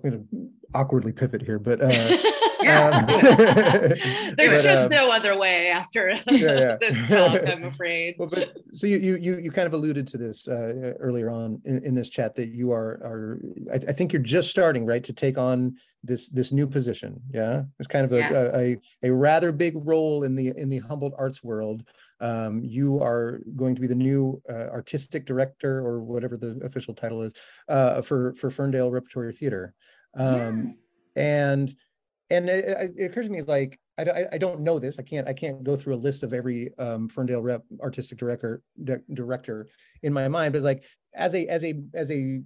going 0.00 0.26
to 0.32 0.50
awkwardly 0.74 1.12
pivot 1.12 1.42
here, 1.42 1.58
but 1.58 1.80
uh, 1.82 1.88
yeah. 2.60 2.88
Um, 2.88 3.06
There's 4.36 4.36
but, 4.36 4.62
just 4.62 4.82
um, 4.84 4.88
no 4.88 5.10
other 5.10 5.38
way 5.38 5.68
after 5.68 6.14
yeah, 6.26 6.76
this 6.80 7.08
talk, 7.08 7.40
I'm 7.46 7.64
afraid. 7.64 8.16
well, 8.18 8.28
but 8.28 8.56
so 8.72 8.86
you 8.86 8.98
you 8.98 9.38
you 9.38 9.50
kind 9.50 9.66
of 9.66 9.72
alluded 9.72 10.06
to 10.08 10.18
this 10.18 10.48
uh, 10.48 10.94
earlier 11.00 11.30
on 11.30 11.60
in, 11.64 11.84
in, 11.84 11.94
this 11.94 12.10
chat 12.10 12.34
that 12.36 12.48
you 12.48 12.72
are 12.72 13.00
are 13.04 13.40
I, 13.72 13.76
I, 13.76 13.92
think 13.92 14.12
you're 14.12 14.22
just 14.22 14.50
starting 14.50 14.86
right 14.86 15.02
to 15.04 15.12
take 15.12 15.38
on 15.38 15.76
this 16.02 16.28
this 16.28 16.52
new 16.52 16.66
position. 16.66 17.20
Yeah, 17.32 17.62
it's 17.78 17.88
kind 17.88 18.04
of 18.04 18.12
a, 18.12 18.20
a, 18.20 18.58
a 18.58 18.76
a 19.04 19.10
rather 19.12 19.52
big 19.52 19.74
role 19.76 20.24
in 20.24 20.34
the 20.34 20.48
in 20.56 20.68
the 20.68 20.78
Humboldt 20.78 21.14
arts 21.18 21.42
world. 21.42 21.84
Um, 22.20 22.60
you 22.64 23.02
are 23.02 23.40
going 23.56 23.74
to 23.74 23.80
be 23.80 23.86
the 23.86 23.94
new 23.94 24.40
uh, 24.48 24.68
artistic 24.70 25.26
director 25.26 25.78
or 25.78 26.00
whatever 26.00 26.36
the 26.36 26.58
official 26.64 26.94
title 26.94 27.22
is 27.22 27.32
uh, 27.68 28.00
for 28.02 28.34
for 28.36 28.50
Ferndale 28.50 28.90
Repertory 28.90 29.32
Theater. 29.32 29.74
Um, 30.16 30.76
yeah. 31.16 31.22
And 31.22 31.76
and 32.30 32.48
it, 32.48 32.94
it 32.96 33.04
occurs 33.04 33.26
to 33.26 33.32
me 33.32 33.42
like 33.42 33.78
I, 33.98 34.26
I 34.32 34.38
don't 34.38 34.60
know 34.60 34.78
this. 34.78 34.98
I 34.98 35.02
can't 35.02 35.26
I 35.26 35.32
can't 35.32 35.62
go 35.64 35.76
through 35.76 35.94
a 35.94 35.96
list 35.96 36.22
of 36.22 36.32
every 36.34 36.70
um, 36.78 37.08
Ferndale 37.08 37.40
rep 37.40 37.62
artistic 37.80 38.18
director 38.18 38.62
de- 38.84 39.00
director 39.14 39.68
in 40.02 40.12
my 40.12 40.28
mind, 40.28 40.52
but 40.52 40.62
like 40.62 40.84
as 41.14 41.34
a 41.34 41.46
as 41.46 41.64
a 41.64 41.82
as 41.94 42.10
a 42.10 42.42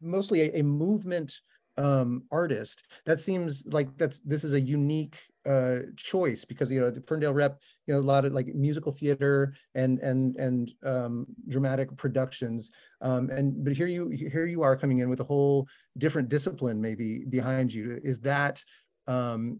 mostly 0.00 0.42
a, 0.42 0.60
a 0.60 0.62
movement 0.62 1.34
um, 1.76 2.22
artist, 2.30 2.82
that 3.06 3.18
seems 3.18 3.64
like 3.66 3.88
that's 3.96 4.20
this 4.20 4.44
is 4.44 4.52
a 4.52 4.60
unique 4.60 5.16
uh, 5.46 5.78
choice 5.96 6.44
because 6.44 6.70
you 6.70 6.80
know 6.80 6.92
Ferndale 7.06 7.32
rep 7.32 7.58
you 7.86 7.94
know 7.94 8.00
a 8.00 8.02
lot 8.02 8.24
of 8.24 8.32
like 8.32 8.46
musical 8.54 8.92
theater 8.92 9.54
and 9.74 9.98
and 9.98 10.36
and 10.36 10.70
um, 10.84 11.26
dramatic 11.48 11.96
productions 11.96 12.70
um, 13.00 13.30
and 13.30 13.64
but 13.64 13.72
here 13.72 13.86
you 13.86 14.08
here 14.10 14.46
you 14.46 14.62
are 14.62 14.76
coming 14.76 14.98
in 14.98 15.08
with 15.08 15.20
a 15.20 15.24
whole 15.24 15.66
different 15.96 16.28
discipline 16.28 16.80
maybe 16.80 17.24
behind 17.28 17.72
you. 17.72 17.98
Is 18.04 18.20
that 18.20 18.62
um, 19.08 19.58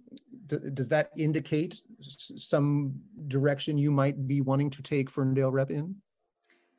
does 0.74 0.88
that 0.88 1.11
indicate 1.16 1.82
some 2.01 2.94
direction 3.26 3.78
you 3.78 3.90
might 3.90 4.28
be 4.28 4.40
wanting 4.40 4.70
to 4.70 4.82
take 4.82 5.11
Ferndale 5.11 5.51
Rep 5.51 5.70
in? 5.70 5.96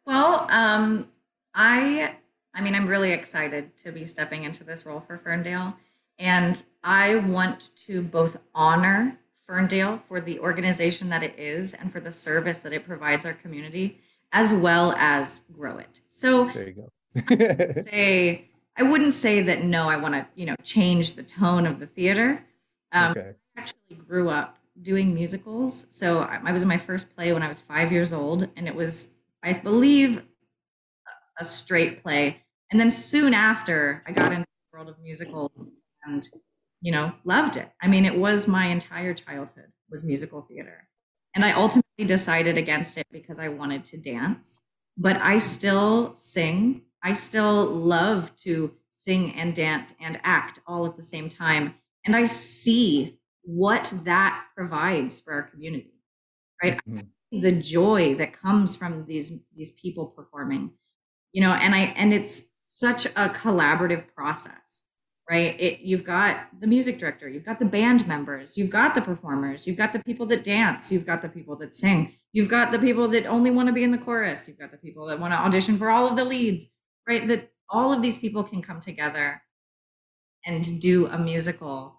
Well, 0.06 0.48
um, 0.50 1.08
I, 1.54 2.16
I 2.54 2.62
mean, 2.62 2.76
I'm 2.76 2.88
really 2.88 3.12
excited 3.12 3.76
to 3.78 3.92
be 3.92 4.06
stepping 4.06 4.44
into 4.44 4.64
this 4.64 4.86
role 4.86 5.04
for 5.06 5.18
Ferndale, 5.18 5.76
and 6.20 6.62
I 6.84 7.16
want 7.16 7.72
to 7.88 8.04
both 8.04 8.38
honor 8.54 9.18
Ferndale 9.48 10.02
for 10.08 10.22
the 10.22 10.40
organization 10.40 11.10
that 11.10 11.24
it 11.24 11.38
is 11.40 11.74
and 11.74 11.92
for 11.92 12.00
the 12.00 12.12
service 12.12 12.60
that 12.60 12.72
it 12.72 12.86
provides 12.86 13.26
our 13.26 13.34
community, 13.34 14.00
as 14.32 14.54
well 14.54 14.94
as 14.94 15.46
grow 15.54 15.78
it. 15.78 16.02
So 16.08 16.46
there 16.50 16.68
you 16.68 16.74
go. 16.74 16.92
I 17.30 17.82
say 17.82 18.50
I 18.78 18.84
wouldn't 18.84 19.14
say 19.14 19.42
that 19.42 19.64
no, 19.64 19.90
I 19.90 19.98
want 19.98 20.14
to 20.14 20.28
you 20.36 20.46
know 20.46 20.56
change 20.64 21.14
the 21.14 21.24
tone 21.24 21.66
of 21.66 21.80
the 21.80 21.88
theater. 21.88 22.46
Um, 22.92 23.12
okay. 23.12 23.34
I 23.58 23.62
actually 23.62 23.96
grew 24.08 24.30
up 24.30 24.58
doing 24.82 25.14
musicals. 25.14 25.88
So 25.90 26.20
I, 26.20 26.40
I 26.44 26.52
was 26.52 26.62
in 26.62 26.68
my 26.68 26.78
first 26.78 27.16
play 27.16 27.34
when 27.34 27.44
I 27.44 27.48
was 27.48 27.60
five 27.60 27.92
years 27.92 28.14
old, 28.14 28.48
and 28.56 28.68
it 28.68 28.76
was, 28.76 29.10
I 29.44 29.54
believe, 29.54 30.24
a 31.40 31.46
straight 31.46 32.02
play. 32.02 32.44
And 32.72 32.80
then 32.80 32.92
soon 32.92 33.34
after, 33.34 34.04
I 34.06 34.12
got 34.12 34.32
into 34.32 34.46
the 34.46 34.78
world 34.78 34.90
of 34.90 35.00
musicals 35.00 35.52
and, 36.06 36.28
you 36.82 36.92
know, 36.92 37.14
loved 37.24 37.58
it. 37.58 37.72
I 37.82 37.88
mean, 37.88 38.06
it 38.06 38.18
was 38.18 38.48
my 38.48 38.66
entire 38.66 39.14
childhood 39.14 39.72
was 39.90 40.04
musical 40.04 40.42
theater. 40.42 40.88
And 41.36 41.44
I 41.46 41.52
ultimately 41.52 42.06
decided 42.06 42.58
against 42.58 42.98
it 42.98 43.08
because 43.12 43.40
I 43.40 43.48
wanted 43.48 43.86
to 43.86 43.98
dance. 43.98 44.64
But 44.98 45.18
I 45.18 45.38
still 45.38 46.14
sing. 46.14 46.84
I 47.04 47.14
still 47.14 47.66
love 47.66 48.36
to 48.38 48.74
sing 48.90 49.34
and 49.34 49.56
dance 49.56 49.96
and 50.00 50.20
act 50.24 50.60
all 50.68 50.86
at 50.86 50.98
the 50.98 51.04
same 51.04 51.30
time 51.30 51.76
and 52.10 52.16
I 52.16 52.26
see 52.26 53.20
what 53.44 53.94
that 54.04 54.48
provides 54.56 55.20
for 55.20 55.32
our 55.32 55.44
community, 55.44 55.94
right? 56.64 56.80
Mm-hmm. 56.90 57.40
the 57.40 57.52
joy 57.52 58.16
that 58.16 58.34
comes 58.34 58.76
from 58.76 59.06
these 59.06 59.44
these 59.56 59.70
people 59.70 60.08
performing, 60.08 60.72
you 61.34 61.42
know, 61.44 61.52
and 61.52 61.76
I 61.76 61.94
and 61.96 62.12
it's 62.12 62.48
such 62.64 63.06
a 63.06 63.30
collaborative 63.30 64.08
process, 64.16 64.86
right? 65.30 65.56
It 65.60 65.82
you've 65.82 66.04
got 66.04 66.48
the 66.60 66.66
music 66.66 66.98
director, 66.98 67.30
you've 67.30 67.46
got 67.46 67.60
the 67.60 67.66
band 67.66 68.08
members, 68.08 68.58
you've 68.58 68.72
got 68.72 68.96
the 68.96 69.02
performers, 69.02 69.68
you've 69.68 69.78
got 69.78 69.94
the 69.94 70.00
people 70.00 70.26
that 70.28 70.44
dance, 70.44 70.92
you've 70.92 71.06
got 71.06 71.22
the 71.22 71.30
people 71.30 71.56
that 71.58 71.76
sing, 71.76 72.16
you've 72.34 72.50
got 72.50 72.72
the 72.72 72.80
people 72.80 73.08
that 73.10 73.28
only 73.28 73.52
want 73.52 73.68
to 73.68 73.74
be 73.74 73.84
in 73.84 73.92
the 73.92 74.00
chorus, 74.00 74.48
you've 74.48 74.58
got 74.58 74.72
the 74.72 74.78
people 74.78 75.06
that 75.06 75.20
want 75.20 75.32
to 75.32 75.38
audition 75.38 75.78
for 75.78 75.92
all 75.92 76.08
of 76.10 76.18
the 76.18 76.26
leads, 76.26 76.74
right? 77.08 77.28
That 77.28 77.52
all 77.70 77.94
of 77.94 78.02
these 78.02 78.18
people 78.18 78.44
can 78.44 78.64
come 78.64 78.80
together 78.80 79.44
and 80.44 80.66
do 80.82 81.06
a 81.06 81.20
musical 81.20 81.99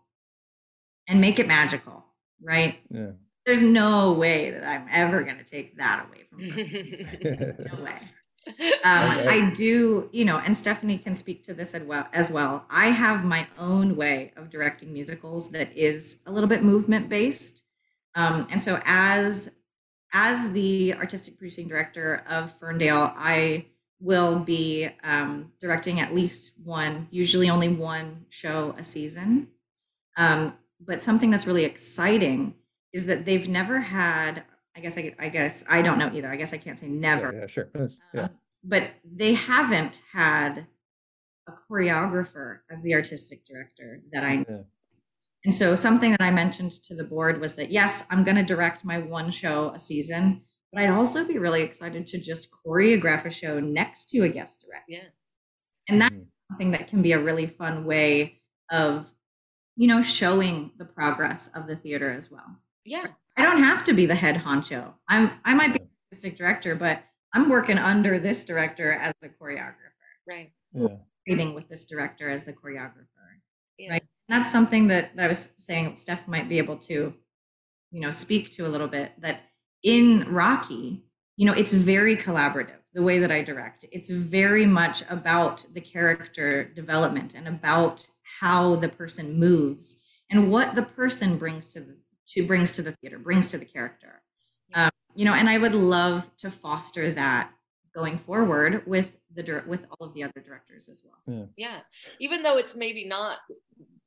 and 1.10 1.20
make 1.20 1.38
it 1.40 1.48
magical, 1.48 2.04
right? 2.40 2.78
Yeah. 2.88 3.10
There's 3.44 3.62
no 3.62 4.12
way 4.12 4.50
that 4.50 4.64
I'm 4.64 4.86
ever 4.90 5.22
going 5.22 5.38
to 5.38 5.44
take 5.44 5.76
that 5.78 6.06
away 6.06 6.24
from 6.30 6.40
her. 6.40 7.56
no 7.76 7.84
way. 7.84 7.98
Um, 8.84 9.18
okay. 9.18 9.28
I 9.28 9.50
do, 9.50 10.08
you 10.12 10.24
know, 10.24 10.38
and 10.38 10.56
Stephanie 10.56 10.98
can 10.98 11.14
speak 11.14 11.44
to 11.44 11.54
this 11.54 11.74
as 11.74 11.82
well. 11.82 12.06
As 12.12 12.30
well, 12.30 12.64
I 12.70 12.88
have 12.88 13.24
my 13.24 13.46
own 13.58 13.96
way 13.96 14.32
of 14.36 14.50
directing 14.50 14.92
musicals 14.92 15.50
that 15.50 15.76
is 15.76 16.20
a 16.26 16.32
little 16.32 16.48
bit 16.48 16.62
movement 16.62 17.08
based, 17.08 17.64
um, 18.14 18.46
and 18.50 18.62
so 18.62 18.80
as 18.84 19.56
as 20.12 20.52
the 20.52 20.94
artistic 20.94 21.38
producing 21.38 21.68
director 21.68 22.24
of 22.28 22.52
Ferndale, 22.52 23.12
I 23.16 23.66
will 24.00 24.40
be 24.40 24.88
um, 25.04 25.52
directing 25.60 26.00
at 26.00 26.14
least 26.14 26.52
one, 26.64 27.08
usually 27.10 27.50
only 27.50 27.68
one 27.68 28.24
show 28.28 28.74
a 28.78 28.82
season. 28.82 29.48
Um, 30.16 30.54
but 30.84 31.02
something 31.02 31.30
that's 31.30 31.46
really 31.46 31.64
exciting 31.64 32.54
is 32.92 33.06
that 33.06 33.24
they've 33.24 33.48
never 33.48 33.80
had 33.80 34.42
i 34.76 34.80
guess 34.80 34.96
i, 34.96 35.14
I 35.18 35.28
guess 35.28 35.64
i 35.68 35.82
don't 35.82 35.98
know 35.98 36.10
either 36.12 36.30
i 36.30 36.36
guess 36.36 36.52
i 36.52 36.58
can't 36.58 36.78
say 36.78 36.88
never 36.88 37.32
yeah, 37.32 37.40
yeah 37.40 37.46
sure 37.46 37.70
yeah. 38.14 38.22
Um, 38.22 38.30
but 38.62 38.90
they 39.04 39.34
haven't 39.34 40.02
had 40.12 40.66
a 41.48 41.52
choreographer 41.52 42.58
as 42.70 42.82
the 42.82 42.94
artistic 42.94 43.44
director 43.44 44.02
that 44.12 44.24
i 44.24 44.36
know 44.36 44.44
yeah. 44.48 44.62
and 45.44 45.54
so 45.54 45.74
something 45.74 46.12
that 46.12 46.22
i 46.22 46.30
mentioned 46.30 46.72
to 46.84 46.94
the 46.94 47.04
board 47.04 47.40
was 47.40 47.54
that 47.54 47.70
yes 47.70 48.06
i'm 48.10 48.24
going 48.24 48.36
to 48.36 48.42
direct 48.42 48.84
my 48.84 48.98
one 48.98 49.30
show 49.30 49.70
a 49.70 49.78
season 49.78 50.42
but 50.72 50.82
i'd 50.82 50.90
also 50.90 51.26
be 51.26 51.38
really 51.38 51.62
excited 51.62 52.06
to 52.06 52.20
just 52.20 52.48
choreograph 52.66 53.24
a 53.24 53.30
show 53.30 53.60
next 53.60 54.10
to 54.10 54.20
a 54.20 54.28
guest 54.28 54.64
director 54.66 54.84
yeah 54.88 55.08
and 55.88 56.00
that's 56.00 56.14
mm-hmm. 56.14 56.24
something 56.50 56.70
that 56.70 56.88
can 56.88 57.02
be 57.02 57.12
a 57.12 57.18
really 57.18 57.46
fun 57.46 57.84
way 57.84 58.40
of 58.70 59.06
you 59.76 59.88
know, 59.88 60.02
showing 60.02 60.72
the 60.78 60.84
progress 60.84 61.48
of 61.54 61.66
the 61.66 61.76
theater 61.76 62.10
as 62.10 62.30
well. 62.30 62.56
Yeah. 62.84 63.06
I 63.36 63.42
don't 63.42 63.62
have 63.62 63.84
to 63.86 63.92
be 63.92 64.06
the 64.06 64.14
head 64.14 64.36
honcho. 64.36 64.94
I'm 65.08 65.30
I 65.44 65.54
might 65.54 65.72
be 65.72 65.80
artistic 66.12 66.36
director, 66.36 66.74
but 66.74 67.02
I'm 67.32 67.48
working 67.48 67.78
under 67.78 68.18
this 68.18 68.44
director 68.44 68.92
as 68.92 69.14
the 69.22 69.28
choreographer. 69.28 69.74
Right. 70.26 70.52
Yeah. 70.72 70.96
Reading 71.26 71.54
with 71.54 71.68
this 71.68 71.84
director 71.84 72.28
as 72.28 72.44
the 72.44 72.52
choreographer. 72.52 73.06
Yeah. 73.78 73.92
Right. 73.92 74.02
And 74.28 74.40
that's 74.40 74.52
something 74.52 74.88
that, 74.88 75.16
that 75.16 75.24
I 75.24 75.28
was 75.28 75.52
saying 75.56 75.96
Steph 75.96 76.28
might 76.28 76.48
be 76.48 76.58
able 76.58 76.76
to, 76.76 77.14
you 77.90 78.00
know, 78.00 78.10
speak 78.10 78.50
to 78.52 78.66
a 78.66 78.68
little 78.68 78.88
bit 78.88 79.12
that 79.20 79.40
in 79.82 80.32
Rocky, 80.32 81.04
you 81.36 81.46
know, 81.46 81.52
it's 81.52 81.72
very 81.72 82.16
collaborative 82.16 82.80
the 82.92 83.02
way 83.02 83.18
that 83.20 83.30
I 83.30 83.42
direct. 83.42 83.84
It's 83.92 84.10
very 84.10 84.66
much 84.66 85.02
about 85.08 85.64
the 85.72 85.80
character 85.80 86.64
development 86.64 87.34
and 87.34 87.46
about 87.46 88.06
how 88.40 88.76
the 88.76 88.88
person 88.88 89.38
moves 89.38 90.02
and 90.30 90.50
what 90.50 90.74
the 90.74 90.82
person 90.82 91.36
brings 91.36 91.72
to 91.72 91.80
the 91.80 91.96
to 92.26 92.46
brings 92.46 92.72
to 92.72 92.82
the 92.82 92.92
theater 92.92 93.18
brings 93.18 93.50
to 93.50 93.58
the 93.58 93.64
character. 93.64 94.22
Um, 94.74 94.90
you 95.16 95.24
know 95.24 95.34
and 95.34 95.48
i 95.48 95.58
would 95.58 95.74
love 95.74 96.30
to 96.36 96.48
foster 96.48 97.10
that 97.10 97.50
going 97.94 98.18
forward 98.18 98.86
with 98.86 99.18
the 99.34 99.62
with 99.66 99.86
all 99.90 100.06
of 100.06 100.14
the 100.14 100.22
other 100.22 100.40
directors 100.44 100.88
as 100.88 101.02
well. 101.04 101.50
Yeah. 101.56 101.68
yeah. 101.68 101.80
Even 102.20 102.42
though 102.42 102.56
it's 102.56 102.74
maybe 102.74 103.06
not 103.06 103.38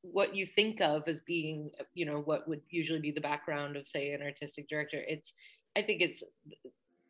what 0.02 0.36
you 0.36 0.46
think 0.46 0.82
of 0.82 1.08
as 1.08 1.22
being 1.22 1.72
you 1.94 2.06
know 2.06 2.20
what 2.20 2.48
would 2.48 2.62
usually 2.70 3.00
be 3.00 3.12
the 3.12 3.22
background 3.22 3.76
of 3.78 3.88
say 3.88 4.12
an 4.12 4.22
artistic 4.22 4.68
director 4.68 5.02
it's 5.08 5.32
i 5.78 5.82
think 5.82 6.02
it's 6.02 6.24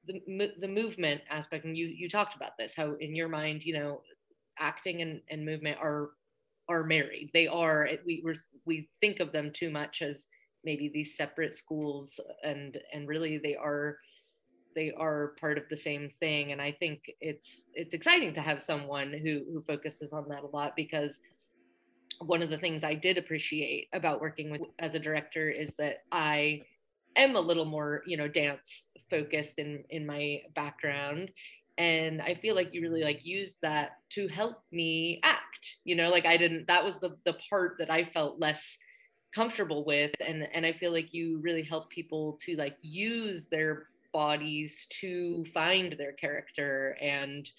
the, 0.06 0.52
the 0.60 0.68
movement 0.68 1.20
aspect 1.28 1.66
and 1.66 1.76
you 1.76 1.88
you 1.88 2.08
talked 2.08 2.36
about 2.36 2.52
this 2.60 2.76
how 2.76 2.94
in 3.00 3.16
your 3.16 3.28
mind 3.28 3.64
you 3.64 3.74
know 3.74 4.02
acting 4.60 5.02
and, 5.02 5.22
and 5.32 5.44
movement 5.44 5.76
are 5.82 6.12
are 6.70 6.84
married. 6.84 7.32
They 7.34 7.48
are 7.48 7.90
we 8.06 8.24
we 8.66 8.90
think 9.02 9.20
of 9.20 9.32
them 9.32 9.52
too 9.54 9.70
much 9.70 10.02
as 10.02 10.26
maybe 10.64 10.90
these 10.94 11.16
separate 11.16 11.56
schools, 11.56 12.20
and 12.44 12.78
and 12.94 13.08
really 13.08 13.38
they 13.38 13.56
are 13.56 13.98
they 14.76 14.92
are 14.92 15.36
part 15.40 15.58
of 15.58 15.66
the 15.70 15.78
same 15.78 16.10
thing. 16.20 16.52
And 16.52 16.62
I 16.62 16.72
think 16.72 17.04
it's 17.22 17.64
it's 17.74 17.94
exciting 17.94 18.34
to 18.34 18.42
have 18.42 18.64
someone 18.64 19.14
who 19.14 19.44
who 19.52 19.62
focuses 19.62 20.14
on 20.14 20.28
that 20.30 20.44
a 20.44 20.48
lot 20.48 20.76
because 20.76 21.20
one 22.20 22.42
of 22.42 22.50
the 22.50 22.58
things 22.58 22.84
I 22.84 22.94
did 22.94 23.18
appreciate 23.18 23.88
about 23.94 24.22
working 24.22 24.52
with 24.52 24.62
as 24.80 24.96
a 24.96 25.00
director 25.00 25.50
is 25.50 25.76
that 25.76 26.04
I 26.12 26.62
am 27.16 27.36
a 27.36 27.42
little 27.42 27.66
more 27.66 28.04
you 28.06 28.18
know 28.18 28.28
dance 28.28 28.86
focused 29.10 29.60
in 29.60 29.84
in 29.90 30.06
my 30.06 30.42
background 30.56 31.30
and 31.78 32.22
i 32.22 32.36
feel 32.36 32.56
like 32.56 32.74
you 32.74 32.82
really 32.82 33.04
like 33.04 33.26
used 33.26 33.58
that 33.62 33.98
to 34.10 34.28
help 34.28 34.64
me 34.72 35.20
act 35.24 35.43
you 35.84 35.96
know 35.96 36.10
like 36.10 36.26
i 36.26 36.38
didn't 36.38 36.68
that 36.68 36.84
was 36.84 37.00
the 37.00 37.16
the 37.26 37.36
part 37.50 37.76
that 37.80 37.90
i 37.90 38.04
felt 38.14 38.40
less 38.40 38.78
comfortable 39.34 39.84
with. 39.84 40.12
And 40.26 40.48
and 40.54 40.66
i 40.66 40.74
feel 40.74 40.92
like 40.92 41.14
you 41.14 41.40
really 41.42 41.64
help 41.64 41.90
people 41.90 42.38
to 42.46 42.56
like 42.56 42.78
use 42.82 43.48
their 43.48 43.88
bodies 44.14 44.86
to 45.02 45.44
find 45.54 45.96
their 45.98 46.14
character 46.14 46.96
and 47.02 47.50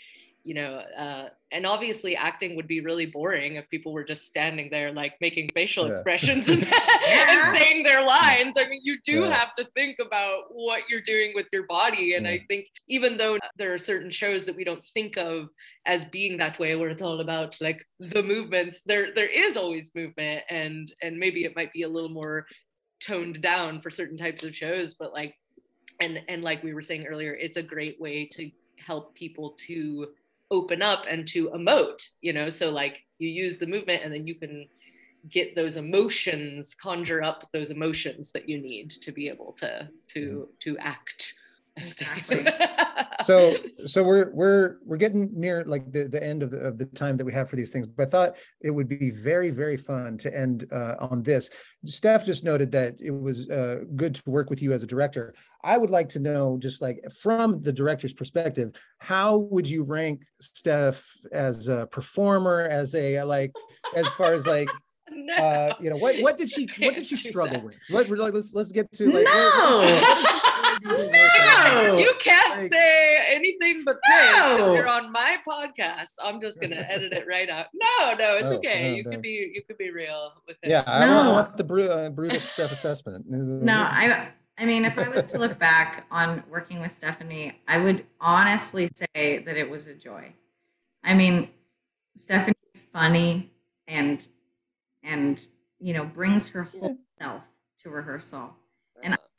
you 0.44 0.52
know, 0.52 0.82
uh, 0.96 1.28
and 1.52 1.66
obviously 1.66 2.14
acting 2.14 2.54
would 2.54 2.68
be 2.68 2.80
really 2.80 3.06
boring 3.06 3.56
if 3.56 3.68
people 3.70 3.92
were 3.92 4.04
just 4.04 4.26
standing 4.26 4.68
there 4.70 4.92
like 4.92 5.14
making 5.20 5.48
facial 5.54 5.86
yeah. 5.86 5.92
expressions 5.92 6.48
and, 6.48 6.62
yeah. 6.62 7.48
and, 7.48 7.58
saying 7.58 7.82
their 7.82 8.04
lines. 8.04 8.56
I 8.58 8.68
mean, 8.68 8.80
you 8.84 8.98
do 9.06 9.22
yeah. 9.22 9.34
have 9.34 9.54
to 9.54 9.64
think 9.74 9.96
about 10.04 10.44
what 10.50 10.82
you're 10.90 11.00
doing 11.00 11.32
with 11.34 11.46
your 11.50 11.66
body. 11.66 12.14
And 12.14 12.28
I 12.28 12.44
think 12.46 12.66
even 12.88 13.16
though 13.16 13.38
there 13.56 13.72
are 13.72 13.78
certain 13.78 14.10
shows 14.10 14.44
that 14.44 14.54
we 14.54 14.64
don't 14.64 14.84
think 14.92 15.16
of 15.16 15.48
as 15.86 16.04
being 16.04 16.36
that 16.36 16.58
way, 16.58 16.76
where 16.76 16.90
it's 16.90 17.02
all 17.02 17.20
about 17.20 17.56
like 17.62 17.82
the 17.98 18.22
movements, 18.22 18.82
there 18.84 19.14
there 19.14 19.28
is 19.28 19.56
always 19.56 19.90
movement, 19.94 20.44
and 20.50 20.92
and 21.02 21.18
maybe 21.18 21.44
it 21.44 21.56
might 21.56 21.72
be 21.72 21.82
a 21.82 21.88
little 21.88 22.10
more 22.10 22.46
toned 23.00 23.40
down 23.40 23.80
for 23.80 23.90
certain 23.90 24.18
types 24.18 24.42
of 24.42 24.54
shows, 24.54 24.94
but 24.94 25.12
like 25.12 25.34
and 26.00 26.22
and 26.28 26.42
like 26.42 26.62
we 26.62 26.74
were 26.74 26.82
saying 26.82 27.06
earlier, 27.06 27.34
it's 27.34 27.56
a 27.56 27.62
great 27.62 27.98
way 27.98 28.26
to 28.32 28.50
help 28.78 29.14
people 29.14 29.56
to 29.66 30.08
open 30.54 30.82
up 30.82 31.04
and 31.08 31.26
to 31.28 31.50
emote 31.50 32.08
you 32.20 32.32
know? 32.32 32.50
So 32.50 32.70
like 32.70 33.02
you 33.18 33.28
use 33.28 33.58
the 33.58 33.66
movement 33.66 34.02
and 34.02 34.12
then 34.12 34.26
you 34.26 34.34
can 34.34 34.66
get 35.30 35.54
those 35.56 35.76
emotions 35.76 36.74
conjure 36.74 37.22
up 37.22 37.48
those 37.52 37.70
emotions 37.70 38.30
that 38.32 38.48
you 38.48 38.58
need 38.58 38.90
to 38.90 39.12
be 39.12 39.28
able 39.28 39.52
to 39.52 39.88
to 40.08 40.20
mm-hmm. 40.20 40.42
to 40.60 40.78
act 40.78 41.34
Exactly. 41.76 42.46
so 43.24 43.56
so 43.84 44.04
we're 44.04 44.30
we're 44.32 44.76
we're 44.84 44.96
getting 44.96 45.28
near 45.32 45.64
like 45.64 45.90
the, 45.90 46.04
the 46.04 46.22
end 46.22 46.42
of 46.42 46.50
the, 46.52 46.58
of 46.58 46.78
the 46.78 46.84
time 46.86 47.16
that 47.16 47.24
we 47.24 47.32
have 47.32 47.50
for 47.50 47.56
these 47.56 47.70
things 47.70 47.86
but 47.86 48.06
i 48.06 48.10
thought 48.10 48.36
it 48.60 48.70
would 48.70 48.88
be 48.88 49.10
very 49.10 49.50
very 49.50 49.76
fun 49.76 50.16
to 50.18 50.34
end 50.36 50.66
uh, 50.72 50.94
on 51.00 51.22
this 51.22 51.50
steph 51.86 52.24
just 52.24 52.44
noted 52.44 52.70
that 52.70 52.94
it 53.00 53.10
was 53.10 53.48
uh, 53.50 53.80
good 53.96 54.14
to 54.14 54.22
work 54.26 54.50
with 54.50 54.62
you 54.62 54.72
as 54.72 54.84
a 54.84 54.86
director 54.86 55.34
i 55.64 55.76
would 55.76 55.90
like 55.90 56.08
to 56.08 56.20
know 56.20 56.56
just 56.60 56.80
like 56.80 57.00
from 57.20 57.60
the 57.62 57.72
director's 57.72 58.12
perspective 58.12 58.70
how 58.98 59.36
would 59.36 59.66
you 59.66 59.82
rank 59.82 60.22
steph 60.40 61.04
as 61.32 61.66
a 61.66 61.86
performer 61.90 62.62
as 62.62 62.94
a 62.94 63.22
like 63.24 63.52
as 63.96 64.06
far 64.14 64.32
as 64.32 64.46
like 64.46 64.68
no. 65.10 65.34
uh 65.34 65.74
you 65.80 65.90
know 65.90 65.96
what 65.96 66.18
what 66.20 66.36
did 66.36 66.48
she 66.48 66.68
what 66.78 66.94
did 66.94 67.04
she 67.06 67.16
struggle 67.16 67.60
with 67.60 67.74
what 67.90 68.08
like 68.08 68.34
let's 68.34 68.54
let's 68.54 68.70
get 68.70 68.90
to 68.92 69.10
like 69.10 69.24
no. 69.24 69.80
what, 69.80 70.53
no, 70.84 71.96
you 71.98 72.12
can't 72.18 72.58
like, 72.60 72.72
say 72.72 73.16
anything 73.28 73.82
but 73.84 73.96
praise 74.02 74.58
no. 74.58 74.74
you're 74.74 74.88
on 74.88 75.12
my 75.12 75.38
podcast. 75.46 76.12
I'm 76.22 76.40
just 76.40 76.60
gonna 76.60 76.84
edit 76.88 77.12
it 77.12 77.26
right 77.28 77.48
out. 77.48 77.66
No, 77.74 78.14
no, 78.14 78.36
it's 78.36 78.52
oh, 78.52 78.56
okay. 78.56 78.90
No, 78.90 78.96
you 78.96 79.04
no. 79.04 79.10
could 79.10 79.22
be 79.22 79.52
you 79.54 79.62
could 79.66 79.78
be 79.78 79.90
real 79.90 80.32
with 80.46 80.56
it. 80.62 80.70
Yeah, 80.70 80.84
I, 80.86 81.06
want, 81.08 81.28
I 81.28 81.30
want 81.30 81.56
the 81.56 81.64
bru- 81.64 81.88
uh, 81.88 82.10
brutal 82.10 82.40
stuff 82.40 82.72
assessment. 82.72 83.26
No, 83.64 83.74
I 83.74 84.28
I 84.58 84.64
mean, 84.64 84.84
if 84.84 84.98
I 84.98 85.08
was 85.08 85.26
to 85.28 85.38
look 85.38 85.58
back 85.58 86.06
on 86.10 86.42
working 86.48 86.80
with 86.80 86.94
Stephanie, 86.94 87.60
I 87.66 87.78
would 87.78 88.06
honestly 88.20 88.88
say 88.94 89.38
that 89.38 89.56
it 89.56 89.68
was 89.68 89.88
a 89.88 89.94
joy. 89.94 90.32
I 91.02 91.14
mean, 91.14 91.50
Stephanie's 92.16 92.54
funny 92.92 93.50
and 93.88 94.26
and 95.02 95.44
you 95.80 95.92
know 95.92 96.04
brings 96.04 96.48
her 96.48 96.64
whole 96.64 96.96
self 97.20 97.42
to 97.78 97.90
rehearsal 97.90 98.40
and 98.44 98.54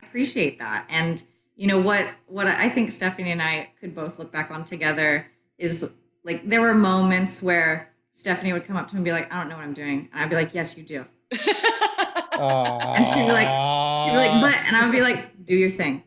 i 0.06 0.08
appreciate 0.08 0.58
that 0.58 0.86
and 0.88 1.22
you 1.56 1.66
know 1.66 1.80
what 1.80 2.06
what 2.26 2.46
I 2.46 2.68
think 2.68 2.92
Stephanie 2.92 3.32
and 3.32 3.42
I 3.42 3.70
could 3.80 3.94
both 3.94 4.18
look 4.18 4.30
back 4.30 4.50
on 4.50 4.64
together 4.64 5.26
is 5.58 5.92
like 6.22 6.46
there 6.48 6.60
were 6.60 6.74
moments 6.74 7.42
where 7.42 7.92
Stephanie 8.12 8.52
would 8.52 8.66
come 8.66 8.76
up 8.76 8.88
to 8.88 8.94
me 8.94 8.98
and 8.98 9.04
be 9.04 9.12
like, 9.12 9.32
I 9.32 9.38
don't 9.38 9.48
know 9.48 9.56
what 9.56 9.64
I'm 9.64 9.74
doing. 9.74 10.10
And 10.12 10.22
I'd 10.22 10.30
be 10.30 10.36
like, 10.36 10.54
Yes, 10.54 10.76
you 10.76 10.84
do. 10.84 11.06
and 11.30 13.06
she'd 13.06 13.26
be 13.26 13.32
like, 13.32 13.48
she'd 13.48 14.12
be 14.12 14.18
like, 14.18 14.40
but 14.40 14.54
and 14.66 14.76
I 14.76 14.82
would 14.84 14.92
be 14.92 15.00
like, 15.00 15.44
do 15.44 15.56
your 15.56 15.70
thing. 15.70 16.04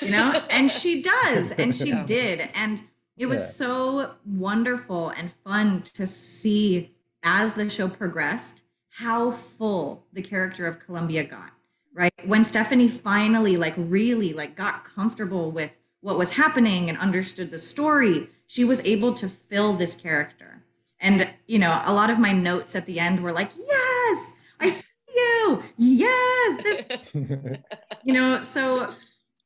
You 0.00 0.10
know? 0.10 0.42
And 0.50 0.70
she 0.70 1.02
does. 1.02 1.52
And 1.52 1.74
she 1.74 1.92
did. 2.04 2.48
And 2.54 2.82
it 3.16 3.26
was 3.26 3.40
yeah. 3.40 3.66
so 3.66 4.14
wonderful 4.24 5.10
and 5.10 5.32
fun 5.32 5.82
to 5.82 6.06
see 6.06 6.94
as 7.22 7.54
the 7.54 7.68
show 7.70 7.88
progressed 7.88 8.62
how 8.90 9.32
full 9.32 10.06
the 10.12 10.22
character 10.22 10.66
of 10.66 10.78
Columbia 10.78 11.24
got 11.24 11.53
right? 11.94 12.12
When 12.24 12.44
stephanie 12.44 12.88
finally 12.88 13.56
like 13.56 13.74
really 13.76 14.32
like 14.32 14.56
got 14.56 14.84
comfortable 14.84 15.50
with 15.50 15.76
what 16.00 16.18
was 16.18 16.32
happening 16.32 16.88
and 16.88 16.98
understood 16.98 17.50
the 17.50 17.58
story 17.58 18.28
she 18.46 18.64
was 18.64 18.80
able 18.84 19.14
to 19.14 19.28
fill 19.28 19.72
this 19.72 19.94
character. 19.94 20.64
And 21.00 21.28
you 21.46 21.58
know 21.58 21.80
a 21.86 21.94
lot 21.94 22.10
of 22.10 22.18
my 22.18 22.32
notes 22.32 22.74
at 22.74 22.86
the 22.86 23.00
end 23.00 23.22
were 23.22 23.32
like 23.32 23.50
yes 23.56 24.32
i 24.60 24.68
see 24.68 24.84
you. 25.14 25.62
Yes 25.78 26.62
this 26.62 27.00
you 28.02 28.12
know 28.12 28.42
so 28.42 28.94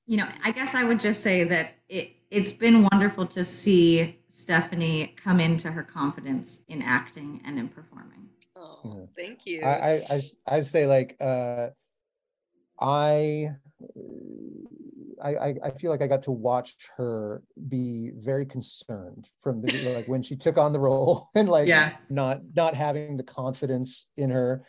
you 0.07 0.17
know 0.17 0.29
i 0.43 0.51
guess 0.51 0.75
i 0.75 0.85
would 0.85 1.01
just 1.01 1.23
say 1.23 1.45
that 1.45 1.75
it 1.89 2.13
it's 2.31 2.53
been 2.53 2.87
wonderful 2.91 3.27
to 3.27 3.45
see 3.45 4.19
stephanie 4.29 5.15
come 5.17 5.41
into 5.41 5.73
her 5.73 5.83
confidence 5.83 6.63
in 6.69 6.83
acting 6.83 7.41
and 7.45 7.59
in 7.59 7.69
performing. 7.69 8.29
Oh 8.57 9.09
thank 9.17 9.47
you. 9.47 9.63
I 9.63 10.05
i 10.11 10.23
i 10.47 10.61
say 10.61 10.87
like 10.87 11.17
uh 11.21 11.69
I, 12.81 13.51
I, 15.23 15.55
I 15.65 15.71
feel 15.71 15.91
like 15.91 16.03
I 16.03 16.07
got 16.07 16.23
to 16.25 16.31
watch 16.31 16.77
her 16.97 17.43
be 17.69 18.13
very 18.17 18.47
concerned 18.47 19.29
from 19.43 19.61
the 19.61 19.95
like 19.95 20.07
when 20.07 20.23
she 20.23 20.37
took 20.37 20.59
on 20.59 20.73
the 20.73 20.79
role 20.79 21.29
and 21.35 21.49
like 21.49 21.69
yeah. 21.69 21.97
not 22.09 22.41
not 22.55 22.75
having 22.75 23.17
the 23.17 23.23
confidence 23.23 24.07
in 24.17 24.31
her 24.31 24.65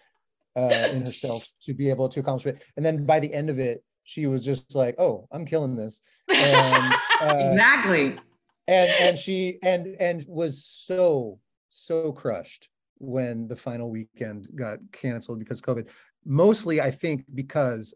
uh, 0.57 0.89
in 0.91 1.03
herself 1.03 1.47
to 1.63 1.73
be 1.73 1.89
able 1.89 2.09
to 2.09 2.19
accomplish 2.19 2.55
it. 2.55 2.63
And 2.77 2.85
then 2.85 3.05
by 3.05 3.19
the 3.19 3.33
end 3.33 3.49
of 3.49 3.59
it, 3.59 3.83
she 4.03 4.25
was 4.25 4.43
just 4.43 4.75
like, 4.75 4.95
"Oh, 4.97 5.27
I'm 5.31 5.45
killing 5.45 5.75
this." 5.75 6.01
And, 6.29 6.93
uh, 7.21 7.35
exactly. 7.51 8.17
And 8.67 8.89
and 8.99 9.17
she 9.17 9.59
and 9.63 9.95
and 9.99 10.25
was 10.27 10.65
so 10.65 11.39
so 11.69 12.11
crushed 12.11 12.69
when 12.97 13.47
the 13.47 13.55
final 13.55 13.89
weekend 13.89 14.47
got 14.55 14.79
canceled 14.91 15.39
because 15.39 15.61
COVID 15.61 15.87
mostly 16.25 16.81
I 16.81 16.91
think 16.91 17.23
because 17.33 17.93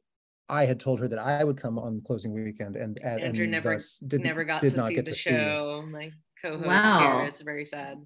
I 0.50 0.66
had 0.66 0.80
told 0.80 1.00
her 1.00 1.08
that 1.08 1.20
I 1.20 1.44
would 1.44 1.58
come 1.58 1.80
on 1.80 2.02
closing 2.06 2.34
weekend, 2.34 2.76
and 2.76 3.02
Andrew 3.04 3.44
and 3.44 3.52
never 3.52 3.80
never 4.02 4.44
got 4.44 4.62
to 4.62 4.70
see 4.70 5.02
the 5.02 5.16
show. 5.16 5.84
See. 5.86 5.92
My 5.92 6.12
co-host 6.42 6.66
wow. 6.66 7.20
here 7.20 7.28
is 7.28 7.42
very 7.42 7.66
sad. 7.66 8.06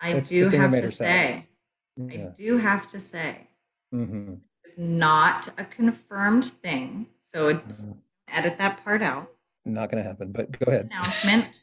I 0.00 0.10
it's 0.10 0.28
do 0.28 0.48
have 0.48 0.70
to 0.70 0.92
say, 0.92 1.48
yeah. 1.96 2.26
I 2.26 2.28
do 2.36 2.58
have 2.58 2.90
to 2.90 3.00
say, 3.00 3.48
mm-hmm. 3.92 4.34
it's 4.64 4.78
not 4.78 5.48
a 5.58 5.64
confirmed 5.64 6.44
thing. 6.44 7.06
So 7.32 7.54
mm-hmm. 7.54 7.92
edit 8.28 8.58
that 8.58 8.84
part 8.84 9.02
out. 9.02 9.30
Not 9.64 9.90
going 9.90 10.02
to 10.02 10.08
happen. 10.08 10.30
But 10.30 10.58
go 10.58 10.70
ahead. 10.70 10.90
Announcement. 10.92 11.62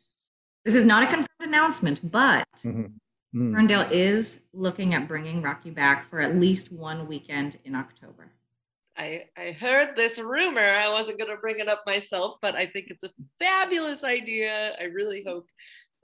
this 0.66 0.76
is 0.76 0.86
not 0.86 1.04
a 1.04 1.08
confirmed 1.08 1.28
announcement, 1.40 2.12
but 2.12 2.46
mm-hmm. 2.58 2.88
Mm. 3.36 3.56
Ferndale 3.56 3.88
is 3.92 4.44
looking 4.54 4.94
at 4.94 5.08
bringing 5.08 5.42
Rocky 5.42 5.70
back 5.70 6.10
for 6.10 6.20
at 6.20 6.36
least 6.36 6.72
one 6.72 7.08
weekend 7.08 7.58
in 7.64 7.76
October. 7.76 8.32
I, 9.02 9.24
I 9.36 9.52
heard 9.54 9.96
this 9.96 10.20
rumor. 10.20 10.62
I 10.62 10.88
wasn't 10.90 11.18
going 11.18 11.32
to 11.32 11.42
bring 11.42 11.60
it 11.60 11.68
up 11.68 11.82
myself, 11.88 12.38
but 12.40 12.56
I 12.56 12.68
think 12.68 12.88
it's 12.90 13.04
a 13.04 13.10
fabulous 13.40 14.04
idea. 14.04 14.76
I 14.80 14.84
really 14.84 15.24
hope 15.26 15.48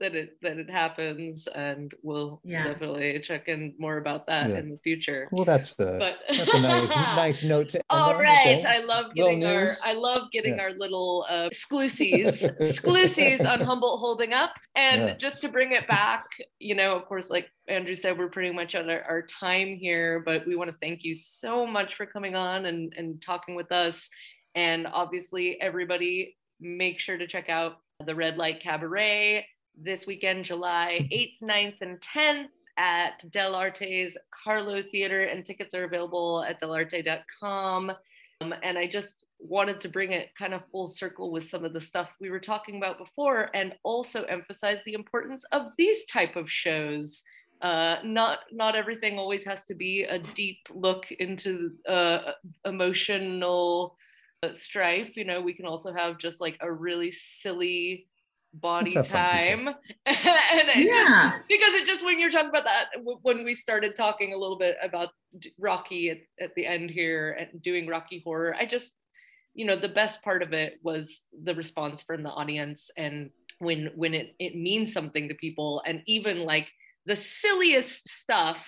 that 0.00 0.14
it 0.14 0.36
that 0.42 0.58
it 0.58 0.70
happens 0.70 1.46
and 1.48 1.92
we'll 2.02 2.40
yeah. 2.44 2.64
definitely 2.64 3.20
check 3.20 3.48
in 3.48 3.74
more 3.78 3.96
about 3.96 4.26
that 4.26 4.50
yeah. 4.50 4.58
in 4.58 4.70
the 4.70 4.78
future 4.78 5.28
well 5.32 5.44
that's 5.44 5.72
a, 5.72 5.98
but, 5.98 6.18
that's 6.28 6.54
a 6.54 6.60
nice, 6.60 6.88
nice 7.16 7.42
note 7.42 7.68
to 7.68 7.80
all 7.90 8.14
right 8.14 8.58
okay. 8.58 8.64
i 8.66 8.78
love 8.78 9.14
getting 9.14 9.44
our 9.44 9.72
i 9.82 9.92
love 9.92 10.30
getting 10.32 10.56
yeah. 10.56 10.62
our 10.62 10.72
little 10.72 11.26
uh 11.28 11.48
exclusives 11.50 12.42
exclusives 12.60 13.44
on 13.44 13.60
humboldt 13.60 14.00
holding 14.00 14.32
up 14.32 14.52
and 14.76 15.18
just 15.18 15.40
to 15.40 15.48
bring 15.48 15.72
it 15.72 15.86
back 15.88 16.24
you 16.60 16.74
know 16.74 16.94
of 16.94 17.04
course 17.06 17.28
like 17.28 17.48
andrew 17.66 17.94
said 17.94 18.16
we're 18.16 18.28
pretty 18.28 18.52
much 18.52 18.74
on 18.74 18.88
our, 18.88 19.02
our 19.02 19.22
time 19.22 19.76
here 19.76 20.22
but 20.24 20.46
we 20.46 20.54
want 20.54 20.70
to 20.70 20.76
thank 20.80 21.02
you 21.02 21.14
so 21.14 21.66
much 21.66 21.96
for 21.96 22.06
coming 22.06 22.36
on 22.36 22.66
and 22.66 22.92
and 22.96 23.20
talking 23.20 23.54
with 23.54 23.72
us 23.72 24.08
and 24.54 24.86
obviously 24.86 25.60
everybody 25.60 26.36
make 26.60 27.00
sure 27.00 27.16
to 27.16 27.26
check 27.26 27.48
out 27.48 27.78
the 28.04 28.14
red 28.14 28.36
light 28.36 28.62
cabaret 28.62 29.44
this 29.82 30.06
weekend, 30.06 30.44
July 30.44 31.08
8th, 31.12 31.42
9th, 31.42 31.82
and 31.82 32.00
10th 32.00 32.48
at 32.76 33.24
Dell'Arte's 33.30 34.16
Carlo 34.30 34.82
Theater, 34.82 35.24
and 35.24 35.44
tickets 35.44 35.74
are 35.74 35.84
available 35.84 36.44
at 36.44 36.60
dellarte.com. 36.60 37.92
Um, 38.40 38.54
and 38.62 38.78
I 38.78 38.86
just 38.86 39.26
wanted 39.40 39.80
to 39.80 39.88
bring 39.88 40.12
it 40.12 40.30
kind 40.36 40.54
of 40.54 40.64
full 40.66 40.86
circle 40.86 41.30
with 41.30 41.44
some 41.48 41.64
of 41.64 41.72
the 41.72 41.80
stuff 41.80 42.10
we 42.20 42.30
were 42.30 42.40
talking 42.40 42.76
about 42.76 42.98
before, 42.98 43.50
and 43.54 43.74
also 43.82 44.24
emphasize 44.24 44.82
the 44.84 44.94
importance 44.94 45.44
of 45.52 45.68
these 45.76 46.04
type 46.06 46.36
of 46.36 46.50
shows. 46.50 47.22
Uh, 47.60 47.96
not 48.04 48.40
not 48.52 48.76
everything 48.76 49.18
always 49.18 49.44
has 49.44 49.64
to 49.64 49.74
be 49.74 50.04
a 50.04 50.18
deep 50.20 50.58
look 50.72 51.10
into 51.18 51.72
uh, 51.88 52.32
emotional 52.64 53.96
uh, 54.44 54.52
strife. 54.52 55.16
You 55.16 55.24
know, 55.24 55.40
we 55.40 55.52
can 55.52 55.66
also 55.66 55.92
have 55.92 56.18
just 56.18 56.40
like 56.40 56.56
a 56.60 56.72
really 56.72 57.10
silly 57.10 58.07
body 58.54 58.94
Let's 58.94 59.08
have 59.08 59.18
fun, 59.18 59.66
time. 59.66 59.74
And 60.06 60.68
it 60.68 60.88
just 60.88 61.10
Yeah. 61.10 61.38
because 61.48 61.74
it 61.74 61.86
just 61.86 62.04
when 62.04 62.18
you're 62.20 62.30
talking 62.30 62.48
about 62.50 62.64
that 62.64 62.86
w- 62.94 63.18
when 63.22 63.44
we 63.44 63.54
started 63.54 63.94
talking 63.94 64.32
a 64.32 64.36
little 64.36 64.58
bit 64.58 64.76
about 64.82 65.10
d- 65.38 65.52
rocky 65.58 66.10
at, 66.10 66.18
at 66.40 66.54
the 66.54 66.66
end 66.66 66.90
here 66.90 67.32
and 67.38 67.62
doing 67.62 67.86
rocky 67.86 68.22
horror 68.24 68.56
i 68.58 68.64
just 68.64 68.90
you 69.54 69.66
know 69.66 69.76
the 69.76 69.88
best 69.88 70.22
part 70.22 70.42
of 70.42 70.52
it 70.52 70.78
was 70.82 71.22
the 71.44 71.54
response 71.54 72.02
from 72.02 72.22
the 72.22 72.30
audience 72.30 72.90
and 72.96 73.30
when 73.58 73.90
when 73.96 74.14
it 74.14 74.34
it 74.38 74.54
means 74.56 74.92
something 74.92 75.28
to 75.28 75.34
people. 75.34 75.82
And 75.84 76.02
even 76.06 76.44
like 76.44 76.68
the 77.06 77.16
silliest 77.16 78.08
stuff 78.08 78.64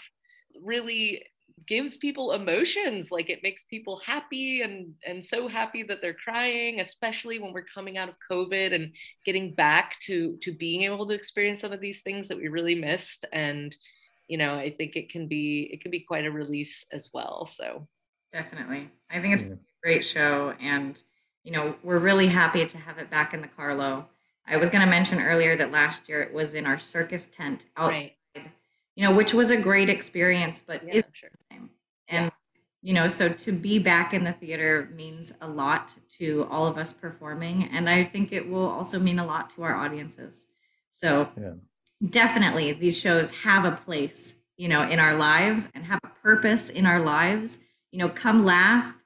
really 0.61 1.25
gives 1.67 1.97
people 1.97 2.33
emotions 2.33 3.11
like 3.11 3.31
it 3.31 3.43
makes 3.43 3.65
people 3.65 4.01
happy 4.05 4.63
and 4.63 4.95
and 5.07 5.25
so 5.25 5.49
happy 5.49 5.83
that 5.83 6.01
they're 6.01 6.15
crying 6.15 6.81
especially 6.81 7.39
when 7.39 7.53
we're 7.53 7.65
coming 7.75 7.99
out 7.99 8.09
of 8.09 8.15
covid 8.31 8.75
and 8.75 8.93
getting 9.25 9.55
back 9.55 9.99
to 10.01 10.37
to 10.43 10.53
being 10.53 10.83
able 10.83 11.07
to 11.07 11.15
experience 11.15 11.61
some 11.61 11.73
of 11.73 11.81
these 11.81 12.03
things 12.03 12.29
that 12.29 12.39
we 12.39 12.49
really 12.49 12.75
missed 12.75 13.25
and 13.33 13.77
you 14.29 14.39
know 14.39 14.55
i 14.55 14.71
think 14.71 14.97
it 14.97 15.11
can 15.11 15.27
be 15.27 15.69
it 15.73 15.81
can 15.81 15.91
be 15.91 16.01
quite 16.01 16.27
a 16.27 16.31
release 16.31 16.85
as 16.93 17.11
well 17.13 17.47
so 17.47 17.87
Definitely. 18.33 18.89
I 19.11 19.21
think 19.21 19.35
it's 19.35 19.45
a 19.45 19.59
great 19.83 20.05
show. 20.05 20.55
And, 20.61 21.01
you 21.43 21.53
know, 21.53 21.75
we're 21.83 21.99
really 21.99 22.29
happy 22.29 22.67
to 22.67 22.79
have 22.79 22.99
it 22.99 23.11
back 23.11 23.35
in 23.35 23.41
the 23.41 23.49
Carlo. 23.49 24.07
I 24.47 24.57
was 24.57 24.71
going 24.71 24.85
to 24.85 24.91
mention 24.91 25.21
earlier 25.21 25.57
that 25.57 25.73
last 25.73 26.09
year 26.09 26.23
it 26.23 26.33
was 26.33 26.55
in 26.55 26.67
our 26.67 26.79
circus 26.79 27.29
tent 27.37 27.67
outside, 27.77 28.01
right 28.01 28.13
you 29.01 29.07
know, 29.07 29.15
which 29.15 29.33
was 29.33 29.51
a 29.51 29.57
great 29.57 29.89
experience, 29.89 30.63
but 30.67 30.87
yeah 30.87 30.97
is 30.97 31.05
sure 31.15 31.31
the 31.33 31.45
same. 31.51 31.71
And, 32.07 32.31
you 32.83 32.93
know, 32.93 33.09
so 33.09 33.31
to 33.31 33.51
be 33.51 33.79
back 33.79 34.13
in 34.13 34.25
the 34.25 34.33
theater 34.33 34.91
means 34.95 35.33
a 35.41 35.49
lot 35.49 35.97
to 36.19 36.47
all 36.51 36.67
of 36.67 36.77
us 36.77 36.93
performing. 36.93 37.65
And 37.73 37.89
I 37.89 38.03
think 38.03 38.31
it 38.31 38.51
will 38.51 38.69
also 38.69 38.99
mean 38.99 39.19
a 39.19 39.25
lot 39.25 39.49
to 39.51 39.63
our 39.63 39.75
audiences. 39.75 40.49
So, 40.91 41.33
Yeah. 41.41 41.55
definitely 42.07 42.75
these 42.75 42.99
shows 42.99 43.31
have 43.49 43.65
a 43.65 43.73
place 43.73 44.43
you 44.59 44.69
know 44.69 44.83
in 44.83 44.99
our 44.99 45.15
lives 45.15 45.71
and 45.75 45.85
have 45.85 46.01
a 46.05 46.09
purpose 46.09 46.69
in 46.71 46.85
our 46.87 47.01
lives 47.01 47.65
you 47.93 47.99
know 47.99 48.09
come 48.09 48.43
laugh 48.45 48.97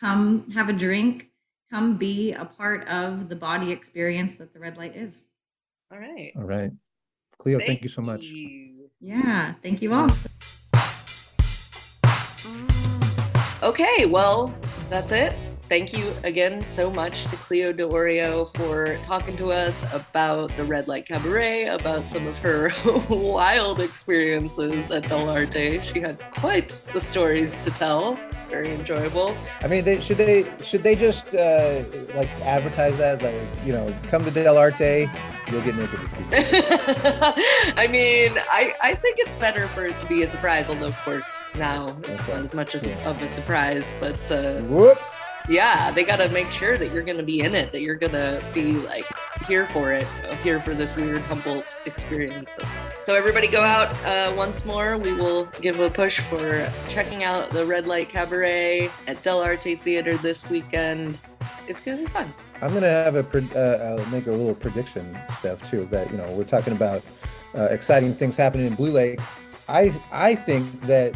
come 0.00 0.50
have 0.50 0.68
a 0.68 0.72
drink 0.72 1.30
come 1.72 1.96
be 1.96 2.32
a 2.32 2.44
part 2.44 2.86
of 2.88 3.28
the 3.28 3.36
bawdy 3.36 3.70
experience 3.70 4.34
that 4.34 4.52
the 4.52 4.58
red 4.58 4.76
light 4.76 4.96
is 4.96 5.26
all 5.92 5.98
right 5.98 6.32
All 6.36 6.42
right. 6.42 6.72
Cleo, 7.40 7.58
thank, 7.58 7.82
you 7.82 7.88
so 7.88 8.02
much. 8.02 8.22
you. 8.22 8.90
yeah 9.00 9.54
thank 9.62 9.82
you 9.82 9.92
all 9.92 10.08
Okay, 13.62 14.06
well, 14.06 14.54
that's 14.88 15.12
it. 15.12 15.34
Thank 15.70 15.96
you 15.96 16.12
again 16.24 16.60
so 16.62 16.90
much 16.90 17.26
to 17.26 17.36
Cleo 17.36 17.72
DeOrio 17.72 18.52
for 18.56 18.96
talking 19.04 19.36
to 19.36 19.52
us 19.52 19.84
about 19.94 20.50
the 20.56 20.64
Red 20.64 20.88
Light 20.88 21.06
Cabaret, 21.06 21.66
about 21.66 22.02
some 22.08 22.26
of 22.26 22.36
her 22.38 22.72
wild 23.08 23.78
experiences 23.78 24.90
at 24.90 25.04
Dell'Arte. 25.04 25.80
She 25.84 26.00
had 26.00 26.18
quite 26.34 26.70
the 26.92 27.00
stories 27.00 27.54
to 27.62 27.70
tell. 27.70 28.18
Very 28.48 28.72
enjoyable. 28.74 29.32
I 29.60 29.68
mean, 29.68 29.84
they, 29.84 30.00
should 30.00 30.16
they 30.16 30.44
should 30.60 30.82
they 30.82 30.96
just 30.96 31.36
uh, 31.36 31.84
like 32.16 32.28
advertise 32.40 32.98
that? 32.98 33.22
Like, 33.22 33.36
you 33.64 33.72
know, 33.72 33.94
come 34.08 34.24
to 34.24 34.30
Dell'Arte, 34.32 35.08
you'll 35.52 35.62
get 35.62 35.76
naked. 35.76 36.00
I 37.78 37.86
mean, 37.88 38.32
I, 38.50 38.74
I 38.82 38.94
think 38.96 39.20
it's 39.20 39.34
better 39.34 39.68
for 39.68 39.86
it 39.86 39.96
to 40.00 40.06
be 40.06 40.22
a 40.24 40.28
surprise, 40.28 40.68
although, 40.68 40.86
of 40.88 40.98
course, 41.04 41.44
now 41.56 41.96
it's 42.08 42.22
Okay. 42.22 42.32
not 42.34 42.42
as 42.44 42.54
much 42.54 42.74
as 42.74 42.84
Yeah. 42.84 43.08
of 43.08 43.22
a 43.22 43.28
surprise. 43.28 43.94
But 44.00 44.18
uh, 44.32 44.54
Whoops. 44.62 45.22
Yeah, 45.48 45.90
they 45.90 46.04
got 46.04 46.16
to 46.16 46.28
make 46.28 46.50
sure 46.50 46.76
that 46.76 46.92
you're 46.92 47.02
going 47.02 47.16
to 47.16 47.24
be 47.24 47.40
in 47.40 47.54
it, 47.54 47.72
that 47.72 47.80
you're 47.80 47.96
going 47.96 48.12
to 48.12 48.42
be 48.54 48.74
like 48.74 49.06
here 49.46 49.66
for 49.68 49.92
it, 49.92 50.06
here 50.42 50.60
for 50.60 50.74
this 50.74 50.94
weird 50.94 51.22
Humboldt 51.22 51.76
experience. 51.86 52.54
So, 53.04 53.14
everybody 53.14 53.48
go 53.48 53.62
out 53.62 53.92
uh, 54.04 54.32
once 54.36 54.64
more. 54.64 54.96
We 54.96 55.12
will 55.12 55.46
give 55.60 55.80
a 55.80 55.90
push 55.90 56.20
for 56.20 56.70
checking 56.88 57.24
out 57.24 57.50
the 57.50 57.64
Red 57.64 57.86
Light 57.86 58.10
Cabaret 58.10 58.90
at 59.06 59.16
Dell'Arte 59.22 59.78
Theater 59.80 60.16
this 60.18 60.48
weekend. 60.48 61.18
It's 61.66 61.80
going 61.80 61.98
to 61.98 62.04
be 62.04 62.10
fun. 62.10 62.32
I'm 62.62 62.74
gonna 62.74 62.88
have 62.88 63.16
a 63.16 63.20
uh, 63.56 63.98
I'll 63.98 64.10
make 64.10 64.26
a 64.26 64.30
little 64.30 64.54
prediction 64.54 65.18
stuff 65.38 65.68
too. 65.70 65.84
That 65.86 66.10
you 66.10 66.18
know 66.18 66.30
we're 66.32 66.44
talking 66.44 66.74
about 66.74 67.02
uh, 67.56 67.64
exciting 67.64 68.14
things 68.14 68.36
happening 68.36 68.66
in 68.66 68.74
Blue 68.74 68.90
Lake. 68.90 69.18
I 69.68 69.94
I 70.12 70.34
think 70.34 70.68
that 70.82 71.14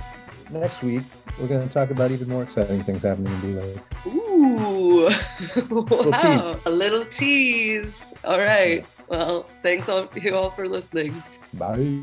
next 0.50 0.82
week 0.82 1.02
we're 1.40 1.48
gonna 1.48 1.68
talk 1.68 1.90
about 1.90 2.10
even 2.10 2.28
more 2.28 2.42
exciting 2.42 2.82
things 2.82 3.02
happening 3.02 3.32
in 3.32 3.40
Blue 3.40 3.60
Lake. 3.60 3.78
Ooh, 4.06 5.04
wow. 6.10 6.20
tease. 6.20 6.66
A 6.66 6.70
little 6.70 7.04
tease. 7.06 8.14
All 8.24 8.38
right. 8.38 8.84
Well, 9.08 9.42
thanks 9.62 9.88
all, 9.88 10.08
you 10.14 10.34
all 10.34 10.50
for 10.50 10.68
listening. 10.68 11.22
Bye. 11.54 12.02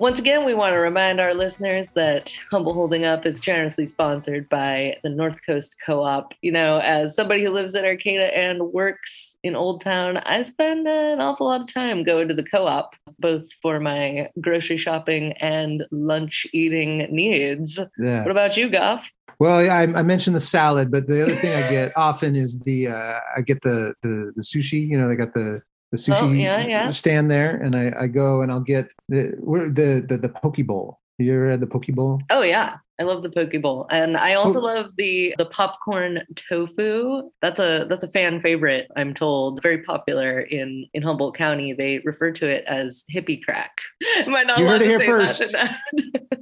Once 0.00 0.18
again, 0.18 0.46
we 0.46 0.54
want 0.54 0.72
to 0.72 0.80
remind 0.80 1.20
our 1.20 1.34
listeners 1.34 1.90
that 1.90 2.34
Humboldt 2.50 2.74
Holding 2.74 3.04
Up 3.04 3.26
is 3.26 3.38
generously 3.38 3.84
sponsored 3.84 4.48
by 4.48 4.96
the 5.02 5.10
North 5.10 5.36
Coast 5.44 5.76
Co 5.84 6.02
op. 6.02 6.32
You 6.40 6.52
know, 6.52 6.78
as 6.78 7.14
somebody 7.14 7.44
who 7.44 7.50
lives 7.50 7.74
in 7.74 7.84
Arcata 7.84 8.34
and 8.34 8.72
works 8.72 9.34
in 9.42 9.54
Old 9.54 9.82
Town, 9.82 10.16
I 10.16 10.40
spend 10.40 10.88
an 10.88 11.20
awful 11.20 11.48
lot 11.48 11.60
of 11.60 11.70
time 11.70 12.02
going 12.02 12.28
to 12.28 12.34
the 12.34 12.42
co 12.42 12.66
op, 12.66 12.96
both 13.20 13.44
for 13.62 13.80
my 13.80 14.28
grocery 14.40 14.76
shopping 14.76 15.32
and 15.40 15.84
lunch 15.90 16.46
eating 16.52 17.06
needs. 17.10 17.78
Yeah. 17.98 18.22
What 18.22 18.30
about 18.30 18.56
you, 18.56 18.68
Goff? 18.70 19.08
Well, 19.38 19.70
I, 19.70 19.82
I 19.82 20.02
mentioned 20.02 20.36
the 20.36 20.40
salad, 20.40 20.90
but 20.90 21.06
the 21.06 21.22
other 21.22 21.36
thing 21.36 21.52
I 21.62 21.70
get 21.76 21.96
often 21.96 22.36
is 22.36 22.60
the 22.60 22.88
uh, 22.88 23.18
I 23.36 23.40
get 23.40 23.62
the, 23.62 23.94
the 24.02 24.32
the 24.36 24.42
sushi. 24.42 24.86
You 24.86 24.98
know, 24.98 25.08
they 25.08 25.16
got 25.16 25.34
the 25.34 25.62
the 25.92 25.96
sushi 25.98 26.22
Oh, 26.22 26.30
yeah, 26.32 26.66
yeah. 26.66 26.90
stand 26.90 27.30
there, 27.30 27.56
and 27.56 27.74
I, 27.74 27.92
I 27.98 28.06
go 28.06 28.42
and 28.42 28.52
I'll 28.52 28.60
get 28.60 28.92
the 29.08 29.34
where 29.40 29.68
the 29.68 30.04
the 30.06 30.18
the 30.18 30.28
poke 30.28 30.64
bowl. 30.66 30.98
You 31.18 31.34
ever 31.34 31.50
had 31.50 31.60
the 31.60 31.66
poke 31.66 31.86
bowl? 31.88 32.20
Oh 32.30 32.42
yeah, 32.42 32.76
I 33.00 33.04
love 33.04 33.22
the 33.22 33.30
poke 33.30 33.60
bowl, 33.62 33.86
and 33.90 34.14
I 34.16 34.34
also 34.34 34.60
love 34.60 34.90
the 34.98 35.34
the 35.38 35.46
popcorn 35.46 36.22
tofu. 36.36 37.30
That's 37.40 37.58
a 37.58 37.86
that's 37.88 38.04
a 38.04 38.08
fan 38.08 38.42
favorite. 38.42 38.88
I'm 38.94 39.14
told 39.14 39.62
very 39.62 39.82
popular 39.82 40.40
in 40.40 40.86
in 40.92 41.02
Humboldt 41.02 41.34
County. 41.34 41.72
They 41.72 42.00
refer 42.00 42.30
to 42.32 42.46
it 42.46 42.64
as 42.66 43.04
hippie 43.12 43.42
crack. 43.42 43.72
Am 44.18 44.34
I 44.34 44.42
not 44.42 44.58
You 44.58 44.66
heard 44.66 44.82
it 44.82 44.88
here 44.88 45.00
first. 45.00 45.42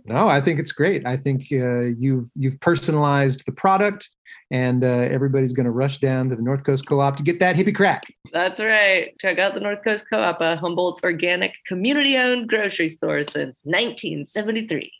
No, 0.08 0.26
I 0.26 0.40
think 0.40 0.58
it's 0.58 0.72
great. 0.72 1.06
I 1.06 1.18
think 1.18 1.48
uh, 1.52 1.82
you've 1.82 2.30
you've 2.34 2.58
personalized 2.60 3.42
the 3.44 3.52
product, 3.52 4.08
and 4.50 4.82
uh, 4.82 4.86
everybody's 4.86 5.52
going 5.52 5.66
to 5.66 5.70
rush 5.70 5.98
down 5.98 6.30
to 6.30 6.36
the 6.36 6.40
North 6.40 6.64
Coast 6.64 6.86
Co-op 6.86 7.16
to 7.18 7.22
get 7.22 7.40
that 7.40 7.56
hippie 7.56 7.74
crack. 7.74 8.04
That's 8.32 8.58
right. 8.58 9.14
Check 9.20 9.38
out 9.38 9.52
the 9.52 9.60
North 9.60 9.84
Coast 9.84 10.06
Co-op, 10.08 10.40
a 10.40 10.56
Humboldt's 10.56 11.02
organic, 11.04 11.52
community-owned 11.66 12.48
grocery 12.48 12.88
store 12.88 13.22
since 13.24 13.58
1973. 13.64 14.90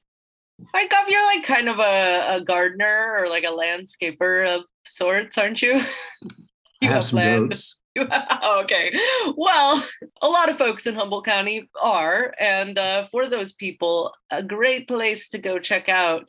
Like, 0.74 0.90
Goff, 0.90 1.08
you're 1.08 1.24
like 1.24 1.44
kind 1.44 1.68
of 1.68 1.78
a, 1.78 2.36
a 2.36 2.40
gardener 2.44 3.16
or 3.18 3.28
like 3.28 3.44
a 3.44 3.46
landscaper 3.46 4.46
of 4.46 4.64
sorts, 4.86 5.38
aren't 5.38 5.62
you? 5.62 5.80
I 6.82 6.86
have 6.86 7.04
some 7.04 7.18
land. 7.18 7.50
goats. 7.50 7.78
okay. 7.98 8.92
Well, 9.36 9.84
a 10.22 10.28
lot 10.28 10.48
of 10.48 10.56
folks 10.56 10.86
in 10.86 10.94
Humboldt 10.94 11.24
County 11.24 11.68
are. 11.80 12.32
And 12.38 12.78
uh, 12.78 13.06
for 13.06 13.26
those 13.26 13.52
people, 13.52 14.14
a 14.30 14.42
great 14.42 14.86
place 14.86 15.28
to 15.30 15.38
go 15.38 15.58
check 15.58 15.88
out 15.88 16.28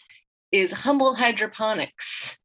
is 0.51 0.71
Humboldt 0.71 1.19
Hydroponics. 1.19 2.39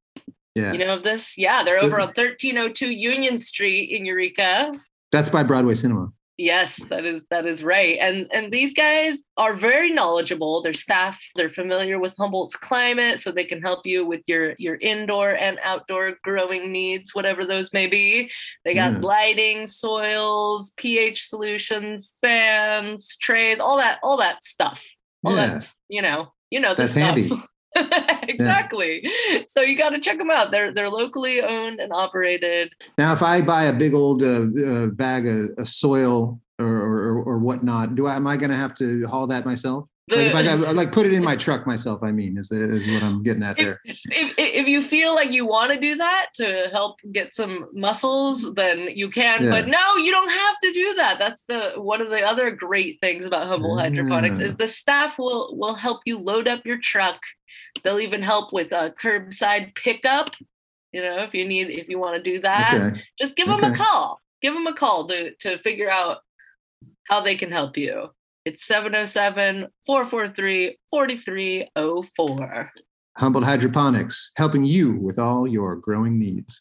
Yeah, 0.55 0.73
You 0.73 0.79
know 0.79 0.95
of 0.95 1.05
this? 1.05 1.37
Yeah, 1.37 1.65
they're 1.65 1.79
over 1.79 1.99
on 2.01 2.09
1302 2.09 2.91
Union 2.91 3.39
Street 3.39 3.91
in 3.91 4.07
Eureka. 4.07 4.73
that's 5.11 5.29
by 5.29 5.43
Broadway 5.43 5.75
Cinema. 5.75 6.13
Yes, 6.37 6.83
that 6.91 7.05
is 7.05 7.23
that 7.31 7.47
is 7.47 7.63
right. 7.63 7.97
And 8.01 8.27
and 8.33 8.53
these 8.53 8.75
guys 8.75 9.23
are 9.37 9.55
very 9.55 9.93
knowledgeable. 9.93 10.63
Their 10.63 10.75
staff, 10.75 11.23
they're 11.37 11.49
familiar 11.49 12.01
with 12.01 12.13
Humboldt's 12.19 12.57
climate, 12.57 13.21
so 13.21 13.31
they 13.31 13.45
can 13.45 13.63
help 13.63 13.87
you 13.87 14.05
with 14.05 14.23
your 14.27 14.55
your 14.59 14.75
indoor 14.77 15.31
and 15.31 15.61
outdoor 15.63 16.17
growing 16.25 16.73
needs, 16.73 17.15
whatever 17.15 17.45
those 17.45 17.73
may 17.73 17.87
be. 17.87 18.31
They 18.65 18.75
got 18.75 18.95
Yeah. 18.95 18.99
lighting, 18.99 19.69
soils, 19.69 20.73
pH 20.77 21.29
solutions, 21.29 22.17
fans, 22.21 23.17
trays, 23.17 23.61
all 23.61 23.77
that, 23.77 24.01
all 24.03 24.17
that 24.17 24.43
stuff. 24.43 24.85
All 25.25 25.37
Yeah. 25.37 25.47
that, 25.59 25.73
you 25.89 26.03
know, 26.03 26.33
you 26.51 26.59
know 26.59 26.71
the 26.75 26.83
That's 26.83 26.93
stuff. 26.93 27.03
handy. 27.17 27.31
exactly. 28.29 29.09
So 29.49 29.61
you 29.61 29.77
got 29.77 29.91
to 29.91 30.01
check 30.01 30.19
them 30.19 30.31
out. 30.31 30.51
They're 30.51 30.73
they're 30.73 30.91
locally 30.91 31.43
owned 31.43 31.81
and 31.81 31.93
operated. 31.93 32.73
Now, 32.99 33.13
if 33.13 33.23
I 33.23 33.41
buy 33.41 33.65
a 33.65 33.73
big 33.73 33.95
old 33.95 34.23
uh, 34.23 34.47
uh, 34.65 34.87
bag 34.87 35.27
of, 35.27 35.51
of 35.59 35.69
soil 35.69 36.41
or, 36.59 36.67
or 36.67 37.23
or 37.23 37.39
whatnot, 37.39 37.95
do 37.95 38.07
I 38.07 38.17
am 38.17 38.27
I 38.27 38.37
going 38.37 38.51
to 38.51 38.57
have 38.57 38.75
to 38.77 39.07
haul 39.07 39.27
that 39.29 39.45
myself? 39.45 39.89
Like, 40.11 40.27
if 40.27 40.35
I 40.35 40.43
got, 40.43 40.77
like 40.77 40.93
put 40.93 41.07
it 41.07 41.13
in 41.15 41.25
my 41.25 41.35
truck 41.45 41.67
myself. 41.67 42.03
I 42.03 42.13
mean, 42.13 42.37
is 42.37 42.53
is 42.53 42.93
what 42.93 43.03
I'm 43.03 43.23
getting 43.23 43.43
at 43.43 43.57
there. 43.57 43.81
if, 43.85 44.35
if 44.37 44.69
you 44.69 44.83
feel 44.83 45.15
like 45.15 45.31
you 45.31 45.47
want 45.47 45.73
to 45.73 45.81
do 45.81 45.97
that 45.97 46.27
to 46.35 46.69
help 46.71 47.01
get 47.13 47.35
some 47.35 47.69
muscles 47.73 48.53
then 48.55 48.89
you 48.95 49.09
can 49.09 49.45
Yeah. 49.45 49.51
but 49.51 49.67
no 49.69 49.97
you 49.97 50.11
don't 50.11 50.31
have 50.31 50.57
to 50.63 50.73
do 50.73 50.95
that 50.95 51.19
that's 51.19 51.45
the 51.49 51.73
one 51.77 52.03
of 52.03 52.11
the 52.11 52.23
other 52.23 52.51
great 52.51 53.01
things 53.01 53.25
about 53.25 53.47
Humboldt 53.47 53.81
Hydroponics 53.81 54.41
Mm. 54.41 54.43
is 54.45 54.55
the 54.57 54.69
staff 54.69 55.19
will 55.19 55.57
will 55.57 55.75
help 55.75 56.01
you 56.05 56.19
load 56.19 56.49
up 56.49 56.67
your 56.67 56.79
truck 56.79 57.21
they'll 57.83 58.01
even 58.01 58.21
help 58.23 58.53
with 58.53 58.73
a 58.73 58.95
curbside 59.03 59.75
pickup 59.75 60.31
you 60.93 61.01
know 61.01 61.19
if 61.21 61.33
you 61.35 61.47
need 61.49 61.71
if 61.71 61.89
you 61.89 61.99
want 61.99 62.17
to 62.17 62.23
do 62.23 62.41
that 62.41 62.75
Okay. 62.75 63.03
just 63.19 63.37
give 63.37 63.47
them 63.49 63.65
a 63.65 63.75
call 63.75 64.21
give 64.43 64.53
them 64.53 64.67
a 64.67 64.75
call 64.75 65.07
to 65.07 65.35
to 65.37 65.57
figure 65.61 65.91
out 65.91 66.19
how 67.09 67.21
they 67.23 67.37
can 67.37 67.51
help 67.51 67.77
you. 67.79 68.11
It's 68.45 68.67
707 68.67 69.69
443 69.87 70.77
4304. 70.91 72.71
Humboldt 73.17 73.45
Hydroponics, 73.45 74.33
helping 74.37 74.65
you 74.65 74.93
with 75.01 75.19
all 75.19 75.47
your 75.47 75.77
growing 75.77 76.19
needs. 76.19 76.61